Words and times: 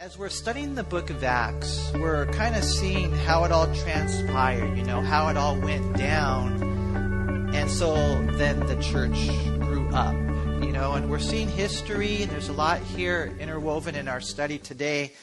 As 0.00 0.16
we're 0.16 0.28
studying 0.28 0.76
the 0.76 0.84
book 0.84 1.10
of 1.10 1.24
Acts, 1.24 1.90
we're 1.94 2.26
kind 2.26 2.54
of 2.54 2.62
seeing 2.62 3.10
how 3.10 3.42
it 3.42 3.50
all 3.50 3.66
transpired, 3.74 4.78
you 4.78 4.84
know, 4.84 5.00
how 5.00 5.26
it 5.26 5.36
all 5.36 5.58
went 5.58 5.96
down. 5.96 7.52
And 7.52 7.68
so 7.68 7.96
then 8.36 8.60
the 8.60 8.80
church 8.80 9.26
grew 9.58 9.88
up, 9.88 10.14
you 10.62 10.70
know, 10.70 10.92
and 10.92 11.10
we're 11.10 11.18
seeing 11.18 11.48
history, 11.48 12.26
there's 12.26 12.48
a 12.48 12.52
lot 12.52 12.80
here 12.80 13.34
interwoven 13.40 13.96
in 13.96 14.06
our 14.06 14.20
study 14.20 14.58
today. 14.58 15.14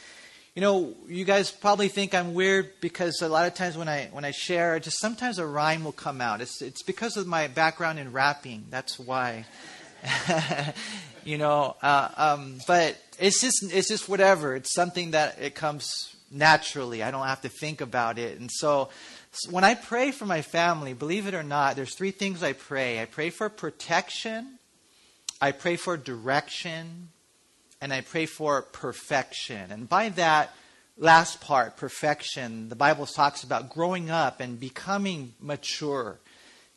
You 0.56 0.62
know, 0.62 0.94
you 1.08 1.24
guys 1.24 1.52
probably 1.52 1.88
think 1.88 2.14
I'm 2.14 2.34
weird 2.34 2.74
because 2.82 3.22
a 3.22 3.30
lot 3.30 3.48
of 3.48 3.54
times 3.54 3.78
when 3.78 3.88
I 3.88 4.10
when 4.12 4.26
I 4.26 4.32
share, 4.32 4.78
just 4.82 5.00
sometimes 5.00 5.40
a 5.40 5.46
rhyme 5.46 5.86
will 5.86 5.94
come 5.94 6.20
out. 6.20 6.42
It's 6.42 6.62
it's 6.62 6.84
because 6.84 7.16
of 7.16 7.28
my 7.28 7.48
background 7.48 7.98
in 7.98 8.12
rapping. 8.12 8.66
That's 8.72 9.00
why. 9.00 9.46
you 11.26 11.40
know, 11.40 11.76
uh, 11.82 12.10
um, 12.16 12.60
but 12.68 12.98
it's 13.20 13.42
just 13.42 13.64
it's 13.74 13.90
just 13.90 14.08
whatever. 14.08 14.56
It's 14.56 14.74
something 14.74 15.12
that 15.12 15.42
it 15.42 15.56
comes 15.56 16.16
naturally. 16.32 17.04
I 17.04 17.12
don't 17.12 17.26
have 17.26 17.42
to 17.42 17.50
think 17.50 17.82
about 17.82 18.18
it. 18.20 18.40
And 18.40 18.50
so, 18.52 18.90
so 19.32 19.52
when 19.52 19.64
I 19.64 19.74
pray 19.74 20.12
for 20.12 20.26
my 20.26 20.42
family, 20.42 20.94
believe 20.94 21.28
it 21.28 21.34
or 21.34 21.44
not, 21.44 21.76
there's 21.76 21.96
three 21.96 22.12
things 22.12 22.44
I 22.44 22.54
pray. 22.54 23.02
I 23.02 23.06
pray 23.06 23.32
for 23.32 23.50
protection, 23.50 24.60
I 25.42 25.52
pray 25.52 25.76
for 25.76 25.98
direction, 25.98 27.10
and 27.82 27.92
I 27.92 28.02
pray 28.02 28.28
for 28.28 28.62
perfection. 28.62 29.72
And 29.72 29.90
by 29.90 30.10
that 30.10 30.54
last 30.98 31.42
part, 31.42 31.76
perfection, 31.76 32.70
the 32.70 32.76
Bible 32.76 33.06
talks 33.06 33.44
about 33.44 33.70
growing 33.70 34.10
up 34.10 34.40
and 34.40 34.60
becoming 34.60 35.34
mature. 35.42 36.20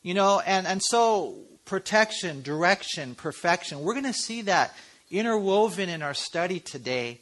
You 0.03 0.15
know, 0.15 0.41
and, 0.41 0.67
and 0.67 0.83
so 0.83 1.35
protection, 1.69 2.43
direction, 2.43 3.15
perfection, 3.15 3.81
we're 3.81 3.93
going 3.93 4.05
to 4.05 4.13
see 4.13 4.43
that 4.43 4.75
interwoven 5.11 5.89
in 5.89 6.03
our 6.03 6.15
study 6.15 6.59
today. 6.59 7.21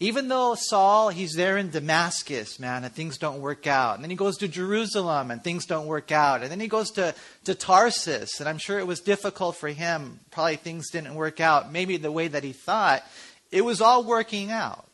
Even 0.00 0.28
though 0.28 0.54
Saul, 0.54 1.08
he's 1.08 1.34
there 1.34 1.58
in 1.58 1.70
Damascus, 1.70 2.60
man, 2.60 2.84
and 2.84 2.94
things 2.94 3.18
don't 3.18 3.40
work 3.40 3.66
out. 3.66 3.96
And 3.96 4.04
then 4.04 4.10
he 4.10 4.16
goes 4.16 4.36
to 4.38 4.46
Jerusalem 4.46 5.32
and 5.32 5.42
things 5.42 5.66
don't 5.66 5.88
work 5.88 6.12
out. 6.12 6.42
And 6.42 6.52
then 6.52 6.60
he 6.60 6.68
goes 6.68 6.92
to, 6.92 7.16
to 7.44 7.54
Tarsus, 7.56 8.38
and 8.38 8.48
I'm 8.48 8.58
sure 8.58 8.78
it 8.78 8.86
was 8.86 9.00
difficult 9.00 9.56
for 9.56 9.68
him. 9.68 10.20
Probably 10.30 10.54
things 10.54 10.90
didn't 10.90 11.16
work 11.16 11.40
out, 11.40 11.72
maybe 11.72 11.96
the 11.96 12.12
way 12.12 12.28
that 12.28 12.44
he 12.44 12.52
thought. 12.52 13.02
It 13.50 13.62
was 13.62 13.80
all 13.80 14.04
working 14.04 14.52
out. 14.52 14.86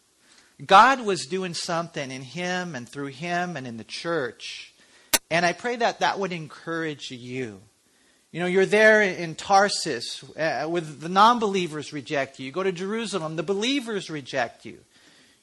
God 0.65 1.05
was 1.05 1.27
doing 1.27 1.53
something 1.53 2.11
in 2.11 2.23
him 2.23 2.75
and 2.75 2.89
through 2.89 3.09
him 3.09 3.59
and 3.59 3.67
in 3.67 3.77
the 3.77 3.85
church. 3.85 4.73
And 5.31 5.45
I 5.45 5.53
pray 5.53 5.77
that 5.77 6.01
that 6.01 6.19
would 6.19 6.33
encourage 6.33 7.11
you. 7.11 7.61
You 8.35 8.41
know, 8.41 8.47
you're 8.47 8.67
there 8.67 9.01
in 9.01 9.37
Tarsus 9.37 10.25
uh, 10.37 10.67
with 10.69 11.01
the 11.01 11.09
non 11.09 11.39
believers 11.39 11.93
reject 11.93 12.41
you. 12.41 12.47
You 12.47 12.51
go 12.51 12.65
to 12.65 12.73
Jerusalem, 12.73 13.37
the 13.37 13.45
believers 13.45 14.11
reject 14.11 14.65
you. 14.65 14.81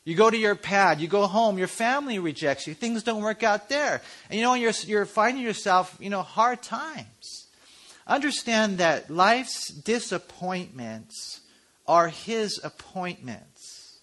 You 0.04 0.14
go 0.14 0.30
to 0.30 0.36
your 0.36 0.56
pad, 0.56 1.00
you 1.00 1.08
go 1.08 1.26
home, 1.26 1.58
your 1.58 1.70
family 1.70 2.20
rejects 2.20 2.68
you. 2.68 2.74
Things 2.74 3.04
don't 3.04 3.24
work 3.24 3.44
out 3.44 3.70
there. 3.70 4.02
And 4.30 4.38
you 4.38 4.44
know, 4.44 4.56
you're, 4.56 4.74
you're 4.86 5.06
finding 5.06 5.42
yourself, 5.42 5.96
you 6.02 6.10
know, 6.10 6.22
hard 6.22 6.64
times. 6.64 7.48
Understand 8.08 8.80
that 8.80 9.10
life's 9.10 9.70
disappointments 9.70 11.40
are 11.88 12.10
His 12.10 12.60
appointments. 12.62 14.00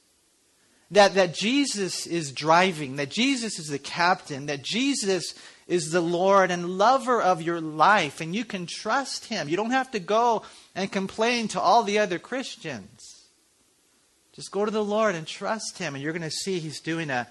That, 0.92 1.12
that 1.12 1.34
Jesus 1.34 2.06
is 2.06 2.32
driving, 2.32 2.96
that 2.96 3.10
Jesus 3.10 3.58
is 3.58 3.68
the 3.68 3.78
captain, 3.78 4.46
that 4.46 4.62
Jesus 4.62 5.34
is 5.68 5.90
the 5.90 6.00
Lord 6.00 6.50
and 6.50 6.78
lover 6.78 7.20
of 7.20 7.42
your 7.42 7.60
life, 7.60 8.20
and 8.20 8.34
you 8.34 8.44
can 8.44 8.66
trust 8.66 9.26
Him. 9.26 9.48
You 9.48 9.56
don't 9.56 9.70
have 9.70 9.90
to 9.92 10.00
go 10.00 10.42
and 10.74 10.90
complain 10.90 11.46
to 11.48 11.60
all 11.60 11.82
the 11.82 11.98
other 11.98 12.18
Christians. 12.18 13.26
Just 14.32 14.50
go 14.50 14.64
to 14.64 14.70
the 14.70 14.82
Lord 14.82 15.14
and 15.14 15.26
trust 15.26 15.78
Him, 15.78 15.94
and 15.94 16.02
you're 16.02 16.12
going 16.12 16.22
to 16.22 16.30
see 16.30 16.58
He's 16.58 16.80
doing 16.80 17.10
a 17.10 17.28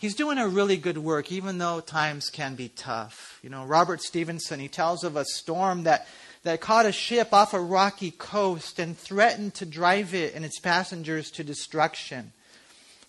He's 0.00 0.14
doing 0.14 0.38
a 0.38 0.48
really 0.48 0.78
good 0.78 0.96
work, 0.96 1.30
even 1.30 1.58
though 1.58 1.80
times 1.80 2.30
can 2.30 2.54
be 2.54 2.70
tough. 2.70 3.38
You 3.42 3.50
know, 3.50 3.66
Robert 3.66 4.00
Stevenson, 4.00 4.58
he 4.58 4.66
tells 4.66 5.04
of 5.04 5.14
a 5.14 5.26
storm 5.26 5.82
that, 5.82 6.08
that 6.42 6.62
caught 6.62 6.86
a 6.86 6.92
ship 6.92 7.34
off 7.34 7.52
a 7.52 7.60
rocky 7.60 8.10
coast 8.10 8.78
and 8.78 8.96
threatened 8.96 9.52
to 9.56 9.66
drive 9.66 10.14
it 10.14 10.34
and 10.34 10.42
its 10.42 10.58
passengers 10.58 11.30
to 11.32 11.44
destruction. 11.44 12.32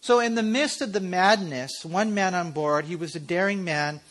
So, 0.01 0.19
in 0.19 0.35
the 0.35 0.43
midst 0.43 0.81
of 0.81 0.91
the 0.91 0.99
madness, 0.99 1.85
one 1.85 2.13
man 2.13 2.35
on 2.35 2.51
board, 2.51 2.83
he 2.83 2.97
was 2.97 3.15
a 3.15 3.21
daring 3.21 3.63
man, 3.63 4.01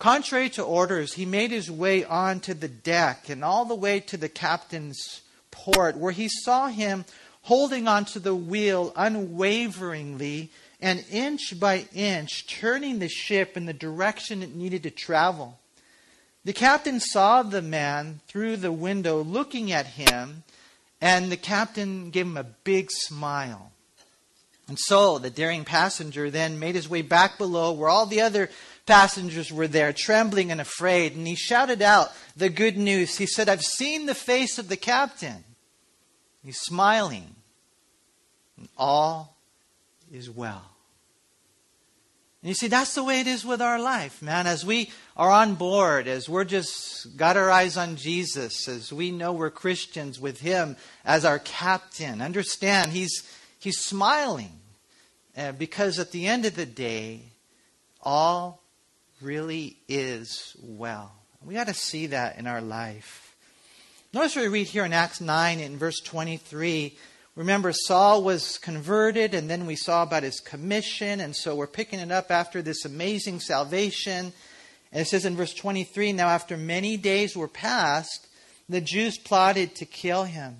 Contrary 0.00 0.48
to 0.48 0.62
orders, 0.62 1.12
he 1.12 1.26
made 1.26 1.50
his 1.50 1.70
way 1.70 2.02
on 2.02 2.40
to 2.40 2.54
the 2.54 2.68
deck 2.68 3.28
and 3.28 3.44
all 3.44 3.66
the 3.66 3.74
way 3.74 4.00
to 4.00 4.16
the 4.16 4.30
captain's 4.30 5.20
port, 5.50 5.94
where 5.94 6.10
he 6.10 6.26
saw 6.26 6.68
him 6.68 7.04
holding 7.42 7.86
onto 7.86 8.18
the 8.18 8.34
wheel 8.34 8.94
unwaveringly 8.96 10.50
and 10.80 11.04
inch 11.10 11.60
by 11.60 11.86
inch 11.94 12.46
turning 12.46 12.98
the 12.98 13.10
ship 13.10 13.58
in 13.58 13.66
the 13.66 13.74
direction 13.74 14.42
it 14.42 14.54
needed 14.54 14.82
to 14.82 14.90
travel. 14.90 15.58
The 16.46 16.54
captain 16.54 16.98
saw 16.98 17.42
the 17.42 17.60
man 17.60 18.20
through 18.26 18.56
the 18.56 18.72
window 18.72 19.22
looking 19.22 19.70
at 19.70 19.86
him, 19.86 20.44
and 21.02 21.30
the 21.30 21.36
captain 21.36 22.08
gave 22.08 22.24
him 22.24 22.38
a 22.38 22.44
big 22.44 22.90
smile. 22.90 23.70
And 24.66 24.78
so 24.78 25.18
the 25.18 25.28
daring 25.28 25.64
passenger 25.66 26.30
then 26.30 26.58
made 26.58 26.76
his 26.76 26.88
way 26.88 27.02
back 27.02 27.36
below 27.36 27.72
where 27.72 27.90
all 27.90 28.06
the 28.06 28.22
other 28.22 28.48
passengers 28.86 29.52
were 29.52 29.68
there, 29.68 29.92
trembling 29.92 30.50
and 30.50 30.60
afraid, 30.60 31.14
and 31.14 31.26
he 31.26 31.34
shouted 31.34 31.82
out 31.82 32.12
the 32.36 32.48
good 32.48 32.76
news. 32.76 33.16
He 33.16 33.26
said, 33.26 33.48
I've 33.48 33.62
seen 33.62 34.06
the 34.06 34.14
face 34.14 34.58
of 34.58 34.68
the 34.68 34.76
captain. 34.76 35.44
He's 36.44 36.58
smiling, 36.58 37.34
and 38.56 38.68
all 38.76 39.36
is 40.12 40.30
well. 40.30 40.70
And 42.42 42.48
you 42.48 42.54
see, 42.54 42.68
that's 42.68 42.94
the 42.94 43.04
way 43.04 43.20
it 43.20 43.26
is 43.26 43.44
with 43.44 43.60
our 43.60 43.78
life, 43.78 44.22
man. 44.22 44.46
As 44.46 44.64
we 44.64 44.90
are 45.14 45.30
on 45.30 45.56
board, 45.56 46.08
as 46.08 46.26
we're 46.26 46.44
just 46.44 47.14
got 47.18 47.36
our 47.36 47.50
eyes 47.50 47.76
on 47.76 47.96
Jesus, 47.96 48.66
as 48.66 48.90
we 48.90 49.10
know 49.10 49.34
we're 49.34 49.50
Christians 49.50 50.18
with 50.18 50.40
Him 50.40 50.76
as 51.04 51.26
our 51.26 51.38
captain, 51.38 52.22
understand 52.22 52.92
He's, 52.92 53.24
he's 53.58 53.78
smiling. 53.78 54.52
Uh, 55.36 55.52
because 55.52 55.98
at 55.98 56.12
the 56.12 56.26
end 56.26 56.46
of 56.46 56.56
the 56.56 56.66
day, 56.66 57.20
all 58.02 58.59
really 59.22 59.76
is 59.88 60.56
well. 60.62 61.12
We 61.44 61.54
got 61.54 61.68
to 61.68 61.74
see 61.74 62.08
that 62.08 62.38
in 62.38 62.46
our 62.46 62.60
life. 62.60 63.34
Notice 64.12 64.36
we 64.36 64.48
read 64.48 64.66
here 64.66 64.84
in 64.84 64.92
Acts 64.92 65.20
9 65.20 65.60
in 65.60 65.78
verse 65.78 66.00
23. 66.00 66.96
Remember, 67.36 67.72
Saul 67.72 68.22
was 68.22 68.58
converted, 68.58 69.34
and 69.34 69.48
then 69.48 69.66
we 69.66 69.76
saw 69.76 70.02
about 70.02 70.24
his 70.24 70.40
commission, 70.40 71.20
and 71.20 71.34
so 71.34 71.54
we're 71.54 71.66
picking 71.66 72.00
it 72.00 72.10
up 72.10 72.30
after 72.30 72.60
this 72.60 72.84
amazing 72.84 73.40
salvation. 73.40 74.32
And 74.92 75.02
it 75.02 75.06
says 75.06 75.24
in 75.24 75.36
verse 75.36 75.54
23 75.54 76.12
Now, 76.12 76.28
after 76.28 76.56
many 76.56 76.96
days 76.96 77.36
were 77.36 77.48
passed, 77.48 78.26
the 78.68 78.80
Jews 78.80 79.16
plotted 79.16 79.74
to 79.76 79.84
kill 79.84 80.24
him. 80.24 80.56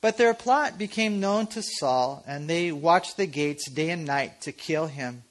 But 0.00 0.16
their 0.16 0.34
plot 0.34 0.78
became 0.78 1.20
known 1.20 1.46
to 1.48 1.62
Saul, 1.62 2.24
and 2.26 2.48
they 2.48 2.72
watched 2.72 3.16
the 3.16 3.26
gates 3.26 3.70
day 3.70 3.90
and 3.90 4.04
night 4.04 4.40
to 4.42 4.52
kill 4.52 4.86
him. 4.86 5.24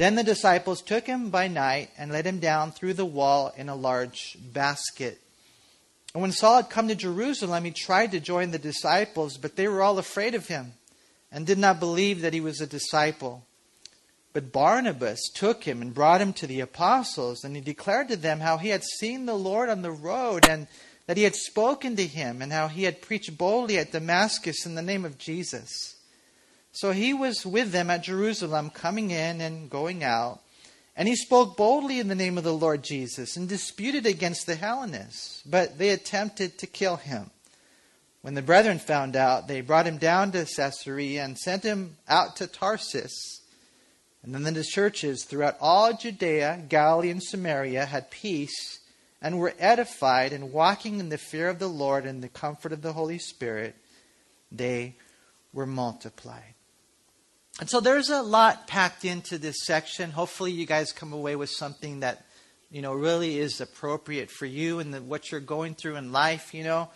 Then 0.00 0.14
the 0.14 0.24
disciples 0.24 0.80
took 0.80 1.06
him 1.06 1.28
by 1.28 1.46
night 1.46 1.90
and 1.98 2.10
led 2.10 2.26
him 2.26 2.38
down 2.38 2.72
through 2.72 2.94
the 2.94 3.04
wall 3.04 3.52
in 3.54 3.68
a 3.68 3.74
large 3.74 4.38
basket. 4.40 5.20
And 6.14 6.22
when 6.22 6.32
Saul 6.32 6.62
had 6.62 6.70
come 6.70 6.88
to 6.88 6.94
Jerusalem, 6.94 7.64
he 7.64 7.70
tried 7.70 8.12
to 8.12 8.18
join 8.18 8.50
the 8.50 8.58
disciples, 8.58 9.36
but 9.36 9.56
they 9.56 9.68
were 9.68 9.82
all 9.82 9.98
afraid 9.98 10.34
of 10.34 10.46
him 10.46 10.72
and 11.30 11.46
did 11.46 11.58
not 11.58 11.80
believe 11.80 12.22
that 12.22 12.32
he 12.32 12.40
was 12.40 12.62
a 12.62 12.66
disciple. 12.66 13.44
But 14.32 14.52
Barnabas 14.52 15.20
took 15.34 15.64
him 15.64 15.82
and 15.82 15.92
brought 15.92 16.22
him 16.22 16.32
to 16.32 16.46
the 16.46 16.60
apostles, 16.60 17.44
and 17.44 17.54
he 17.54 17.60
declared 17.60 18.08
to 18.08 18.16
them 18.16 18.40
how 18.40 18.56
he 18.56 18.70
had 18.70 18.84
seen 18.84 19.26
the 19.26 19.36
Lord 19.36 19.68
on 19.68 19.82
the 19.82 19.92
road, 19.92 20.48
and 20.48 20.66
that 21.08 21.18
he 21.18 21.24
had 21.24 21.36
spoken 21.36 21.96
to 21.96 22.06
him, 22.06 22.40
and 22.40 22.52
how 22.52 22.68
he 22.68 22.84
had 22.84 23.02
preached 23.02 23.36
boldly 23.36 23.76
at 23.76 23.92
Damascus 23.92 24.64
in 24.64 24.76
the 24.76 24.80
name 24.80 25.04
of 25.04 25.18
Jesus. 25.18 25.96
So 26.72 26.92
he 26.92 27.12
was 27.12 27.44
with 27.44 27.72
them 27.72 27.90
at 27.90 28.04
Jerusalem, 28.04 28.70
coming 28.70 29.10
in 29.10 29.40
and 29.40 29.68
going 29.68 30.04
out. 30.04 30.40
And 30.96 31.08
he 31.08 31.16
spoke 31.16 31.56
boldly 31.56 31.98
in 31.98 32.08
the 32.08 32.14
name 32.14 32.36
of 32.36 32.44
the 32.44 32.52
Lord 32.52 32.82
Jesus 32.82 33.36
and 33.36 33.48
disputed 33.48 34.06
against 34.06 34.46
the 34.46 34.54
Hellenists, 34.54 35.42
but 35.46 35.78
they 35.78 35.90
attempted 35.90 36.58
to 36.58 36.66
kill 36.66 36.96
him. 36.96 37.30
When 38.22 38.34
the 38.34 38.42
brethren 38.42 38.78
found 38.78 39.16
out, 39.16 39.48
they 39.48 39.62
brought 39.62 39.86
him 39.86 39.96
down 39.96 40.32
to 40.32 40.44
Caesarea 40.44 41.24
and 41.24 41.38
sent 41.38 41.62
him 41.62 41.96
out 42.06 42.36
to 42.36 42.46
Tarsus. 42.46 43.40
And 44.22 44.34
then 44.34 44.52
the 44.52 44.62
churches 44.62 45.24
throughout 45.24 45.56
all 45.60 45.96
Judea, 45.96 46.64
Galilee, 46.68 47.10
and 47.10 47.22
Samaria 47.22 47.86
had 47.86 48.10
peace 48.10 48.80
and 49.22 49.38
were 49.38 49.54
edified, 49.58 50.32
and 50.32 50.52
walking 50.52 50.98
in 50.98 51.10
the 51.10 51.18
fear 51.18 51.48
of 51.48 51.58
the 51.58 51.68
Lord 51.68 52.06
and 52.06 52.22
the 52.22 52.28
comfort 52.28 52.72
of 52.72 52.80
the 52.80 52.94
Holy 52.94 53.18
Spirit, 53.18 53.76
they 54.50 54.96
were 55.52 55.66
multiplied. 55.66 56.54
And 57.60 57.68
so 57.68 57.80
there's 57.80 58.08
a 58.08 58.22
lot 58.22 58.66
packed 58.66 59.04
into 59.04 59.36
this 59.36 59.66
section. 59.66 60.12
Hopefully, 60.12 60.50
you 60.50 60.64
guys 60.64 60.92
come 60.92 61.12
away 61.12 61.36
with 61.36 61.50
something 61.50 62.00
that 62.00 62.24
you 62.70 62.80
know 62.80 62.94
really 62.94 63.38
is 63.38 63.60
appropriate 63.60 64.30
for 64.30 64.46
you 64.46 64.78
and 64.78 64.94
the, 64.94 65.02
what 65.02 65.30
you're 65.30 65.40
going 65.40 65.74
through 65.74 65.96
in 65.96 66.10
life. 66.10 66.54
You 66.54 66.64
know, 66.64 66.88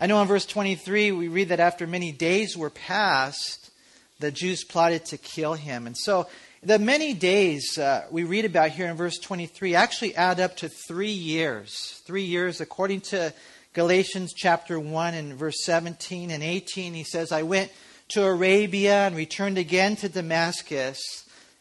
I 0.00 0.08
know 0.08 0.20
in 0.20 0.26
verse 0.26 0.46
23 0.46 1.12
we 1.12 1.28
read 1.28 1.50
that 1.50 1.60
after 1.60 1.86
many 1.86 2.10
days 2.10 2.56
were 2.56 2.70
passed, 2.70 3.70
the 4.18 4.32
Jews 4.32 4.64
plotted 4.64 5.04
to 5.06 5.16
kill 5.16 5.54
him. 5.54 5.86
And 5.86 5.96
so 5.96 6.26
the 6.60 6.80
many 6.80 7.14
days 7.14 7.78
uh, 7.78 8.06
we 8.10 8.24
read 8.24 8.44
about 8.44 8.70
here 8.70 8.88
in 8.88 8.96
verse 8.96 9.16
23 9.16 9.76
actually 9.76 10.16
add 10.16 10.40
up 10.40 10.56
to 10.56 10.68
three 10.68 11.12
years. 11.12 12.02
Three 12.04 12.24
years, 12.24 12.60
according 12.60 13.02
to 13.02 13.32
Galatians 13.74 14.32
chapter 14.34 14.80
1 14.80 15.14
and 15.14 15.34
verse 15.34 15.64
17 15.64 16.32
and 16.32 16.42
18. 16.42 16.94
He 16.94 17.04
says, 17.04 17.30
I 17.30 17.44
went 17.44 17.70
to 18.10 18.24
Arabia 18.24 19.06
and 19.06 19.16
returned 19.16 19.58
again 19.58 19.96
to 19.96 20.08
Damascus. 20.08 20.98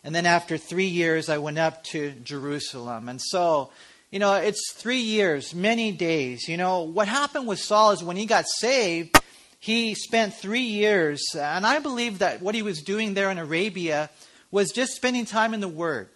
And 0.03 0.15
then 0.15 0.25
after 0.25 0.57
three 0.57 0.87
years, 0.87 1.29
I 1.29 1.37
went 1.37 1.59
up 1.59 1.83
to 1.85 2.11
Jerusalem. 2.11 3.09
And 3.09 3.21
so, 3.21 3.69
you 4.11 4.19
know, 4.19 4.33
it's 4.33 4.73
three 4.73 5.01
years, 5.01 5.53
many 5.53 5.91
days. 5.91 6.47
You 6.47 6.57
know, 6.57 6.81
what 6.81 7.07
happened 7.07 7.47
with 7.47 7.59
Saul 7.59 7.91
is 7.91 8.03
when 8.03 8.17
he 8.17 8.25
got 8.25 8.45
saved, 8.47 9.15
he 9.59 9.93
spent 9.93 10.33
three 10.33 10.61
years. 10.61 11.23
And 11.35 11.65
I 11.65 11.79
believe 11.79 12.19
that 12.19 12.41
what 12.41 12.55
he 12.55 12.61
was 12.61 12.81
doing 12.81 13.13
there 13.13 13.29
in 13.29 13.37
Arabia 13.37 14.09
was 14.51 14.71
just 14.71 14.93
spending 14.93 15.25
time 15.25 15.53
in 15.53 15.59
the 15.59 15.67
Word. 15.67 16.09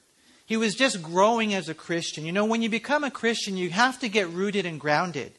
He 0.45 0.57
was 0.57 0.75
just 0.75 1.03
growing 1.03 1.53
as 1.53 1.69
a 1.69 1.73
Christian. 1.73 2.25
You 2.25 2.31
know, 2.31 2.45
when 2.45 2.61
you 2.61 2.69
become 2.69 3.03
a 3.03 3.11
Christian, 3.11 3.55
you 3.57 3.69
have 3.69 3.99
to 3.99 4.09
get 4.09 4.29
rooted 4.29 4.65
and 4.65 4.79
grounded. 4.79 5.33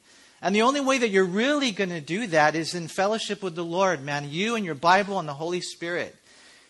And 0.45 0.55
the 0.55 0.61
only 0.61 0.83
way 0.83 0.99
that 0.99 1.09
you're 1.09 1.25
really 1.25 1.71
going 1.71 1.89
to 1.89 2.03
do 2.03 2.27
that 2.27 2.55
is 2.55 2.75
in 2.75 2.87
fellowship 2.87 3.43
with 3.43 3.55
the 3.55 3.65
Lord, 3.65 4.03
man. 4.03 4.29
You 4.29 4.57
and 4.57 4.65
your 4.65 4.75
Bible 4.75 5.19
and 5.19 5.27
the 5.27 5.33
Holy 5.33 5.63
Spirit. 5.63 6.15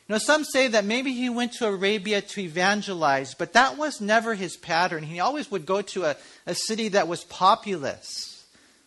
You 0.06 0.12
know, 0.12 0.18
some 0.18 0.44
say 0.44 0.68
that 0.68 0.84
maybe 0.84 1.12
he 1.12 1.28
went 1.28 1.54
to 1.54 1.66
Arabia 1.66 2.20
to 2.20 2.40
evangelize, 2.40 3.34
but 3.34 3.54
that 3.54 3.76
was 3.76 4.00
never 4.00 4.34
his 4.34 4.56
pattern. 4.56 5.02
He 5.02 5.18
always 5.18 5.50
would 5.50 5.66
go 5.66 5.82
to 5.82 6.04
a, 6.04 6.16
a 6.46 6.54
city 6.54 6.90
that 6.90 7.08
was 7.08 7.24
populous. 7.24 8.46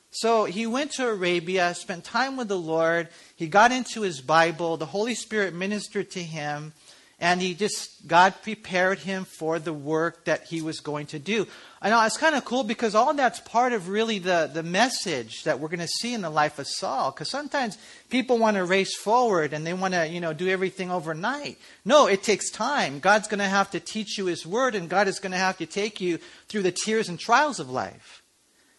So 0.09 0.45
he 0.45 0.65
went 0.65 0.93
to 0.93 1.09
Arabia, 1.09 1.75
spent 1.75 2.05
time 2.05 2.37
with 2.37 2.47
the 2.47 2.57
Lord. 2.57 3.09
He 3.35 3.47
got 3.47 3.73
into 3.73 4.03
his 4.03 4.21
Bible. 4.21 4.77
The 4.77 4.85
Holy 4.85 5.15
Spirit 5.15 5.53
ministered 5.53 6.11
to 6.11 6.23
him 6.23 6.71
and 7.19 7.41
he 7.41 7.53
just 7.53 8.07
God 8.07 8.35
prepared 8.43 8.99
him 8.99 9.25
for 9.25 9.59
the 9.59 9.73
work 9.73 10.25
that 10.25 10.45
he 10.45 10.61
was 10.61 10.79
going 10.79 11.07
to 11.07 11.19
do. 11.19 11.47
I 11.79 11.91
know 11.91 12.03
it's 12.03 12.17
kind 12.17 12.35
of 12.35 12.43
cool 12.43 12.63
because 12.63 12.95
all 12.95 13.13
that's 13.13 13.39
part 13.41 13.71
of 13.71 13.87
really 13.87 14.17
the, 14.17 14.49
the 14.51 14.63
message 14.63 15.43
that 15.43 15.59
we're 15.59 15.67
going 15.67 15.79
to 15.79 15.87
see 15.87 16.13
in 16.13 16.21
the 16.21 16.29
life 16.29 16.57
of 16.57 16.67
Saul. 16.67 17.11
Because 17.11 17.29
sometimes 17.29 17.77
people 18.09 18.39
want 18.39 18.57
to 18.57 18.65
race 18.65 18.97
forward 18.97 19.53
and 19.53 19.65
they 19.65 19.73
want 19.75 19.93
to, 19.93 20.07
you 20.07 20.19
know, 20.19 20.33
do 20.33 20.47
everything 20.47 20.89
overnight. 20.89 21.59
No, 21.85 22.07
it 22.07 22.23
takes 22.23 22.49
time. 22.49 22.99
God's 22.99 23.27
going 23.27 23.39
to 23.39 23.45
have 23.45 23.69
to 23.71 23.79
teach 23.79 24.17
you 24.17 24.25
His 24.25 24.45
Word, 24.45 24.73
and 24.73 24.89
God 24.89 25.07
is 25.07 25.19
going 25.19 25.33
to 25.33 25.37
have 25.37 25.57
to 25.59 25.67
take 25.67 26.01
you 26.01 26.17
through 26.47 26.63
the 26.63 26.71
tears 26.71 27.09
and 27.09 27.19
trials 27.19 27.59
of 27.59 27.69
life. 27.69 28.23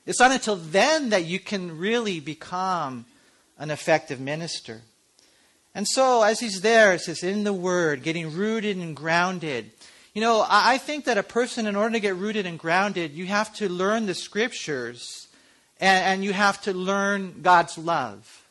It's 0.04 0.20
not 0.20 0.32
until 0.32 0.56
then 0.56 1.10
that 1.10 1.24
you 1.24 1.38
can 1.38 1.78
really 1.78 2.18
become 2.18 3.06
an 3.58 3.70
effective 3.70 4.18
minister. 4.18 4.80
And 5.74 5.86
so, 5.86 6.22
as 6.22 6.40
he's 6.40 6.62
there, 6.62 6.94
it 6.94 7.02
says, 7.02 7.22
in 7.22 7.44
the 7.44 7.52
Word, 7.52 8.02
getting 8.02 8.32
rooted 8.32 8.76
and 8.76 8.96
grounded. 8.96 9.70
You 10.14 10.22
know, 10.22 10.44
I 10.49 10.78
think 10.78 11.05
that 11.05 11.19
a 11.19 11.22
person, 11.22 11.66
in 11.66 11.76
order 11.76 11.93
to 11.93 12.00
get 12.00 12.16
rooted 12.16 12.46
and 12.46 12.58
grounded, 12.58 13.12
you 13.12 13.26
have 13.26 13.55
to 13.56 13.69
learn 13.69 14.06
the 14.06 14.14
Scriptures 14.14 15.28
and, 15.81 16.05
and 16.05 16.25
you 16.25 16.32
have 16.32 16.60
to 16.62 16.72
learn 16.72 17.40
God's 17.43 17.78
love. 17.78 18.44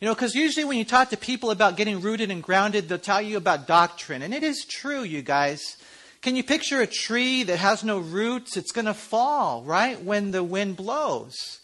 You 0.00 0.08
know, 0.08 0.14
because 0.14 0.34
usually 0.34 0.64
when 0.64 0.78
you 0.78 0.84
talk 0.84 1.10
to 1.10 1.16
people 1.16 1.50
about 1.50 1.76
getting 1.76 2.00
rooted 2.00 2.30
and 2.30 2.42
grounded, 2.42 2.88
they'll 2.88 2.98
tell 2.98 3.22
you 3.22 3.36
about 3.36 3.66
doctrine. 3.66 4.22
And 4.22 4.34
it 4.34 4.42
is 4.42 4.64
true, 4.64 5.02
you 5.02 5.22
guys. 5.22 5.76
Can 6.22 6.34
you 6.34 6.42
picture 6.42 6.80
a 6.80 6.86
tree 6.86 7.42
that 7.44 7.58
has 7.58 7.84
no 7.84 7.98
roots? 7.98 8.56
It's 8.56 8.72
going 8.72 8.86
to 8.86 8.94
fall, 8.94 9.62
right, 9.62 10.02
when 10.02 10.30
the 10.30 10.42
wind 10.42 10.76
blows. 10.76 11.60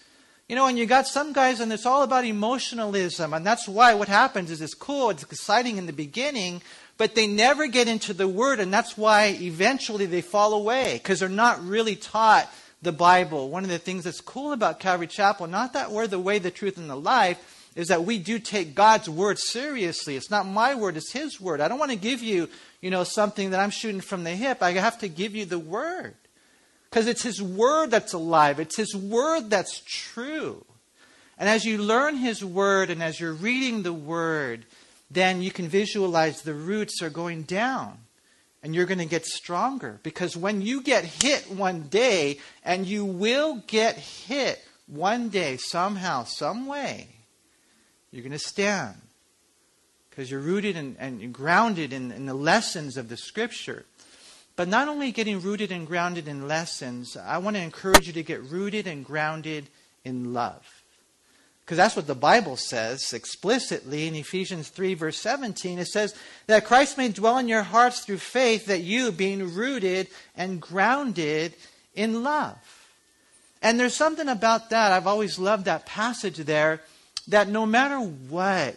You 0.48 0.56
know, 0.56 0.66
and 0.66 0.78
you 0.78 0.86
got 0.86 1.06
some 1.06 1.32
guys, 1.32 1.60
and 1.60 1.72
it's 1.72 1.84
all 1.84 2.02
about 2.02 2.24
emotionalism, 2.24 3.34
and 3.34 3.44
that's 3.44 3.68
why 3.68 3.92
what 3.94 4.08
happens 4.08 4.50
is 4.50 4.62
it's 4.62 4.72
cool, 4.72 5.10
it's 5.10 5.22
exciting 5.22 5.76
in 5.76 5.86
the 5.86 5.92
beginning, 5.92 6.62
but 6.98 7.14
they 7.14 7.28
never 7.28 7.68
get 7.68 7.88
into 7.88 8.12
the 8.12 8.28
Word, 8.28 8.60
and 8.60 8.74
that's 8.74 8.98
why 8.98 9.36
eventually 9.40 10.04
they 10.04 10.20
fall 10.20 10.52
away 10.52 10.94
because 10.94 11.20
they're 11.20 11.28
not 11.28 11.64
really 11.64 11.96
taught 11.96 12.52
the 12.82 12.92
Bible. 12.92 13.48
One 13.48 13.64
of 13.64 13.70
the 13.70 13.78
things 13.78 14.04
that's 14.04 14.20
cool 14.20 14.52
about 14.52 14.80
Calvary 14.80 15.06
Chapel, 15.06 15.46
not 15.46 15.72
that 15.72 15.92
we're 15.92 16.08
the 16.08 16.18
way, 16.18 16.38
the 16.38 16.50
truth, 16.50 16.76
and 16.76 16.90
the 16.90 16.96
life, 16.96 17.70
is 17.76 17.88
that 17.88 18.04
we 18.04 18.18
do 18.18 18.40
take 18.40 18.74
God's 18.74 19.08
Word 19.08 19.38
seriously. 19.38 20.16
It's 20.16 20.30
not 20.30 20.46
my 20.46 20.74
word, 20.74 20.96
it's 20.96 21.12
His 21.12 21.40
Word. 21.40 21.60
I 21.60 21.68
don't 21.68 21.78
want 21.78 21.92
to 21.92 21.96
give 21.96 22.20
you, 22.20 22.48
you 22.80 22.90
know, 22.90 23.04
something 23.04 23.50
that 23.50 23.60
I'm 23.60 23.70
shooting 23.70 24.00
from 24.00 24.24
the 24.24 24.30
hip. 24.30 24.60
I 24.60 24.72
have 24.72 24.98
to 24.98 25.08
give 25.08 25.36
you 25.36 25.44
the 25.44 25.58
Word. 25.60 26.14
Because 26.90 27.06
it's 27.06 27.22
His 27.22 27.40
Word 27.40 27.92
that's 27.92 28.12
alive, 28.12 28.58
it's 28.58 28.76
His 28.76 28.96
Word 28.96 29.50
that's 29.50 29.80
true. 29.86 30.64
And 31.38 31.48
as 31.48 31.64
you 31.64 31.78
learn 31.78 32.16
His 32.16 32.44
Word 32.44 32.90
and 32.90 33.00
as 33.00 33.20
you're 33.20 33.32
reading 33.32 33.84
the 33.84 33.92
Word, 33.92 34.64
then 35.10 35.42
you 35.42 35.50
can 35.50 35.68
visualize 35.68 36.42
the 36.42 36.54
roots 36.54 37.02
are 37.02 37.10
going 37.10 37.42
down 37.42 37.98
and 38.62 38.74
you're 38.74 38.86
going 38.86 38.98
to 38.98 39.06
get 39.06 39.24
stronger. 39.24 40.00
Because 40.02 40.36
when 40.36 40.62
you 40.62 40.82
get 40.82 41.04
hit 41.04 41.50
one 41.50 41.82
day, 41.82 42.38
and 42.64 42.86
you 42.86 43.04
will 43.04 43.62
get 43.66 43.96
hit 43.96 44.62
one 44.86 45.28
day, 45.28 45.56
somehow, 45.56 46.24
some 46.24 46.66
way, 46.66 47.08
you're 48.10 48.22
going 48.22 48.32
to 48.32 48.38
stand. 48.38 48.96
Because 50.10 50.30
you're 50.30 50.40
rooted 50.40 50.76
and, 50.76 50.96
and 50.98 51.32
grounded 51.32 51.92
in, 51.92 52.10
in 52.10 52.26
the 52.26 52.34
lessons 52.34 52.96
of 52.96 53.08
the 53.08 53.16
Scripture. 53.16 53.84
But 54.56 54.66
not 54.66 54.88
only 54.88 55.12
getting 55.12 55.40
rooted 55.40 55.70
and 55.70 55.86
grounded 55.86 56.26
in 56.26 56.48
lessons, 56.48 57.16
I 57.16 57.38
want 57.38 57.54
to 57.54 57.62
encourage 57.62 58.08
you 58.08 58.12
to 58.14 58.24
get 58.24 58.42
rooted 58.42 58.88
and 58.88 59.04
grounded 59.04 59.68
in 60.04 60.34
love. 60.34 60.77
Because 61.68 61.76
that's 61.76 61.96
what 61.96 62.06
the 62.06 62.14
Bible 62.14 62.56
says 62.56 63.12
explicitly 63.12 64.08
in 64.08 64.14
Ephesians 64.14 64.70
3, 64.70 64.94
verse 64.94 65.18
17. 65.18 65.78
It 65.78 65.88
says 65.88 66.14
that 66.46 66.64
Christ 66.64 66.96
may 66.96 67.10
dwell 67.10 67.36
in 67.36 67.46
your 67.46 67.62
hearts 67.62 68.00
through 68.00 68.20
faith, 68.20 68.64
that 68.68 68.80
you, 68.80 69.12
being 69.12 69.54
rooted 69.54 70.08
and 70.34 70.62
grounded 70.62 71.52
in 71.94 72.22
love. 72.22 72.56
And 73.60 73.78
there's 73.78 73.92
something 73.92 74.30
about 74.30 74.70
that. 74.70 74.92
I've 74.92 75.06
always 75.06 75.38
loved 75.38 75.66
that 75.66 75.84
passage 75.84 76.38
there 76.38 76.80
that 77.26 77.48
no 77.48 77.66
matter 77.66 77.98
what, 77.98 78.74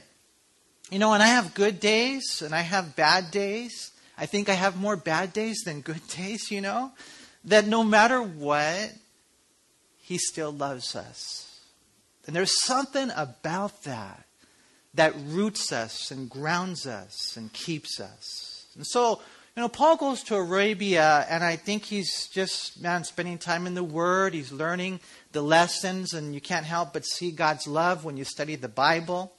you 0.90 1.00
know, 1.00 1.14
and 1.14 1.24
I 1.24 1.28
have 1.28 1.54
good 1.54 1.80
days 1.80 2.42
and 2.42 2.54
I 2.54 2.60
have 2.60 2.98
bad 2.98 3.32
days, 3.32 3.92
I 4.18 4.26
think 4.26 4.50
I 4.50 4.56
have 4.56 4.76
more 4.76 4.98
bad 4.98 5.32
days 5.32 5.62
than 5.64 5.80
good 5.80 6.06
days, 6.18 6.52
you 6.52 6.60
know? 6.60 6.92
That 7.46 7.66
no 7.66 7.86
matter 7.86 8.22
what, 8.22 8.92
He 10.02 10.18
still 10.18 10.52
loves 10.52 10.94
us. 10.94 11.51
And 12.28 12.36
there's 12.36 12.64
something 12.66 13.12
about 13.16 13.84
that 13.84 14.26
that 14.94 15.14
roots 15.28 15.72
us 15.72 16.12
and 16.12 16.30
grounds 16.30 16.86
us 16.86 17.36
and 17.38 17.52
keeps 17.54 18.00
us. 18.00 18.66
And 18.76 18.86
so, 18.86 19.22
you 19.56 19.62
know, 19.62 19.70
Paul 19.70 19.98
goes 19.98 20.24
to 20.24 20.36
Arabia, 20.36 21.26
and 21.30 21.44
I 21.44 21.56
think 21.56 21.84
he's 21.84 22.28
just, 22.28 22.82
man, 22.82 23.04
spending 23.04 23.38
time 23.38 23.68
in 23.68 23.74
the 23.74 23.84
Word. 23.84 24.34
He's 24.34 24.52
learning 24.52 25.00
the 25.32 25.42
lessons, 25.42 26.14
and 26.14 26.34
you 26.34 26.42
can't 26.42 26.66
help 26.66 26.94
but 26.94 27.06
see 27.06 27.32
God's 27.32 27.68
love 27.68 28.06
when 28.06 28.18
you 28.18 28.24
study 28.24 28.56
the 28.56 28.70
Bible. 28.70 29.34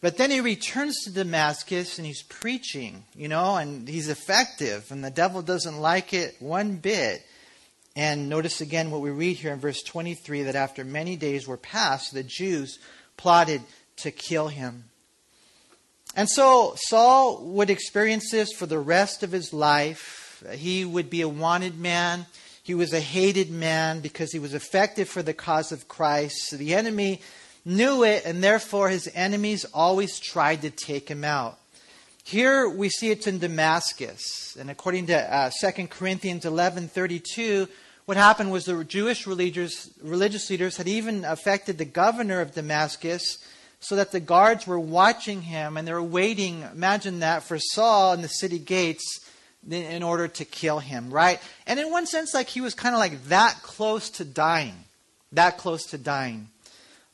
But 0.00 0.16
then 0.16 0.30
he 0.30 0.40
returns 0.40 1.02
to 1.04 1.10
Damascus 1.10 1.98
and 1.98 2.06
he's 2.06 2.22
preaching, 2.22 3.04
you 3.14 3.28
know, 3.28 3.56
and 3.56 3.86
he's 3.86 4.08
effective, 4.08 4.90
and 4.90 5.04
the 5.04 5.10
devil 5.10 5.42
doesn't 5.42 5.78
like 5.78 6.14
it 6.14 6.36
one 6.40 6.76
bit. 6.76 7.22
And 8.00 8.30
notice 8.30 8.62
again 8.62 8.90
what 8.90 9.02
we 9.02 9.10
read 9.10 9.36
here 9.36 9.52
in 9.52 9.58
verse 9.58 9.82
23 9.82 10.44
that 10.44 10.56
after 10.56 10.86
many 10.86 11.16
days 11.16 11.46
were 11.46 11.58
passed, 11.58 12.14
the 12.14 12.22
Jews 12.22 12.78
plotted 13.18 13.60
to 13.96 14.10
kill 14.10 14.48
him. 14.48 14.84
And 16.16 16.26
so 16.26 16.72
Saul 16.76 17.44
would 17.44 17.68
experience 17.68 18.30
this 18.30 18.54
for 18.54 18.64
the 18.64 18.78
rest 18.78 19.22
of 19.22 19.32
his 19.32 19.52
life. 19.52 20.42
He 20.50 20.82
would 20.82 21.10
be 21.10 21.20
a 21.20 21.28
wanted 21.28 21.78
man. 21.78 22.24
He 22.62 22.72
was 22.72 22.94
a 22.94 23.00
hated 23.00 23.50
man 23.50 24.00
because 24.00 24.32
he 24.32 24.38
was 24.38 24.54
effective 24.54 25.06
for 25.06 25.22
the 25.22 25.34
cause 25.34 25.70
of 25.70 25.86
Christ. 25.86 26.56
The 26.56 26.72
enemy 26.72 27.20
knew 27.66 28.02
it, 28.02 28.24
and 28.24 28.42
therefore 28.42 28.88
his 28.88 29.10
enemies 29.14 29.66
always 29.74 30.18
tried 30.18 30.62
to 30.62 30.70
take 30.70 31.10
him 31.10 31.22
out. 31.22 31.58
Here 32.24 32.66
we 32.66 32.88
see 32.88 33.10
it's 33.10 33.26
in 33.26 33.40
Damascus, 33.40 34.56
and 34.58 34.70
according 34.70 35.08
to 35.08 35.18
uh, 35.18 35.50
2 35.60 35.88
Corinthians 35.88 36.46
11:32, 36.46 37.68
what 38.10 38.16
happened 38.16 38.50
was 38.50 38.64
the 38.64 38.82
Jewish 38.82 39.24
religious, 39.24 39.88
religious 40.02 40.50
leaders 40.50 40.76
had 40.76 40.88
even 40.88 41.24
affected 41.24 41.78
the 41.78 41.84
governor 41.84 42.40
of 42.40 42.52
Damascus, 42.52 43.38
so 43.78 43.94
that 43.94 44.10
the 44.10 44.18
guards 44.18 44.66
were 44.66 44.80
watching 44.80 45.42
him 45.42 45.76
and 45.76 45.86
they 45.86 45.92
were 45.92 46.02
waiting. 46.02 46.64
Imagine 46.74 47.20
that 47.20 47.44
for 47.44 47.60
Saul 47.60 48.12
in 48.14 48.20
the 48.20 48.26
city 48.26 48.58
gates 48.58 49.20
in 49.70 50.02
order 50.02 50.26
to 50.26 50.44
kill 50.44 50.80
him, 50.80 51.12
right? 51.12 51.40
And 51.68 51.78
in 51.78 51.92
one 51.92 52.04
sense, 52.04 52.34
like 52.34 52.48
he 52.48 52.60
was 52.60 52.74
kind 52.74 52.96
of 52.96 52.98
like 52.98 53.26
that 53.26 53.60
close 53.62 54.10
to 54.10 54.24
dying, 54.24 54.74
that 55.30 55.56
close 55.56 55.86
to 55.90 55.96
dying. 55.96 56.48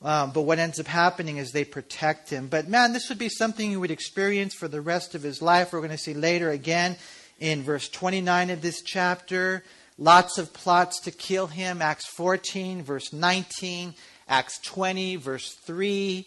Um, 0.01 0.31
but 0.31 0.43
what 0.43 0.59
ends 0.59 0.81
up 0.81 0.87
happening 0.87 1.37
is 1.37 1.53
they 1.53 1.67
protect 1.67 2.31
him. 2.31 2.47
But 2.47 2.69
man, 2.69 2.95
this 2.95 3.11
would 3.11 3.19
be 3.19 3.29
something 3.29 3.69
he 3.69 3.77
would 3.77 3.91
experience 3.91 4.55
for 4.55 4.67
the 4.67 4.81
rest 4.81 5.15
of 5.15 5.23
his 5.23 5.43
life. 5.43 5.75
We're 5.75 5.81
going 5.81 5.91
to 5.91 5.99
see 5.99 6.15
later 6.15 6.49
again 6.49 6.97
in 7.39 7.65
verse 7.65 7.91
29 7.91 8.49
of 8.49 8.63
this 8.63 8.81
chapter. 8.81 9.63
Lots 9.99 10.37
of 10.39 10.53
plots 10.53 11.01
to 11.01 11.11
kill 11.11 11.47
him. 11.47 11.81
Acts 11.81 12.07
14, 12.07 12.83
verse 12.83 13.13
19. 13.13 13.95
Acts 14.29 14.59
20, 14.61 15.17
verse 15.17 15.55
3. 15.55 16.27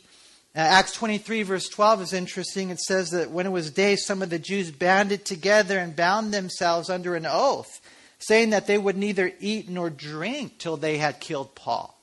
Uh, 0.55 0.59
Acts 0.59 0.93
23, 0.93 1.43
verse 1.43 1.69
12 1.69 2.01
is 2.01 2.13
interesting. 2.13 2.71
It 2.71 2.79
says 2.79 3.11
that 3.11 3.29
when 3.29 3.45
it 3.45 3.51
was 3.51 3.69
day, 3.69 3.95
some 3.95 4.23
of 4.23 4.31
the 4.31 4.39
Jews 4.39 4.71
banded 4.71 5.23
together 5.23 5.77
and 5.77 5.95
bound 5.95 6.33
themselves 6.33 6.89
under 6.89 7.15
an 7.15 7.27
oath, 7.27 7.79
saying 8.17 8.49
that 8.49 8.65
they 8.65 8.77
would 8.77 8.97
neither 8.97 9.31
eat 9.39 9.69
nor 9.69 9.91
drink 9.91 10.57
till 10.57 10.75
they 10.75 10.97
had 10.97 11.19
killed 11.19 11.53
Paul. 11.53 11.95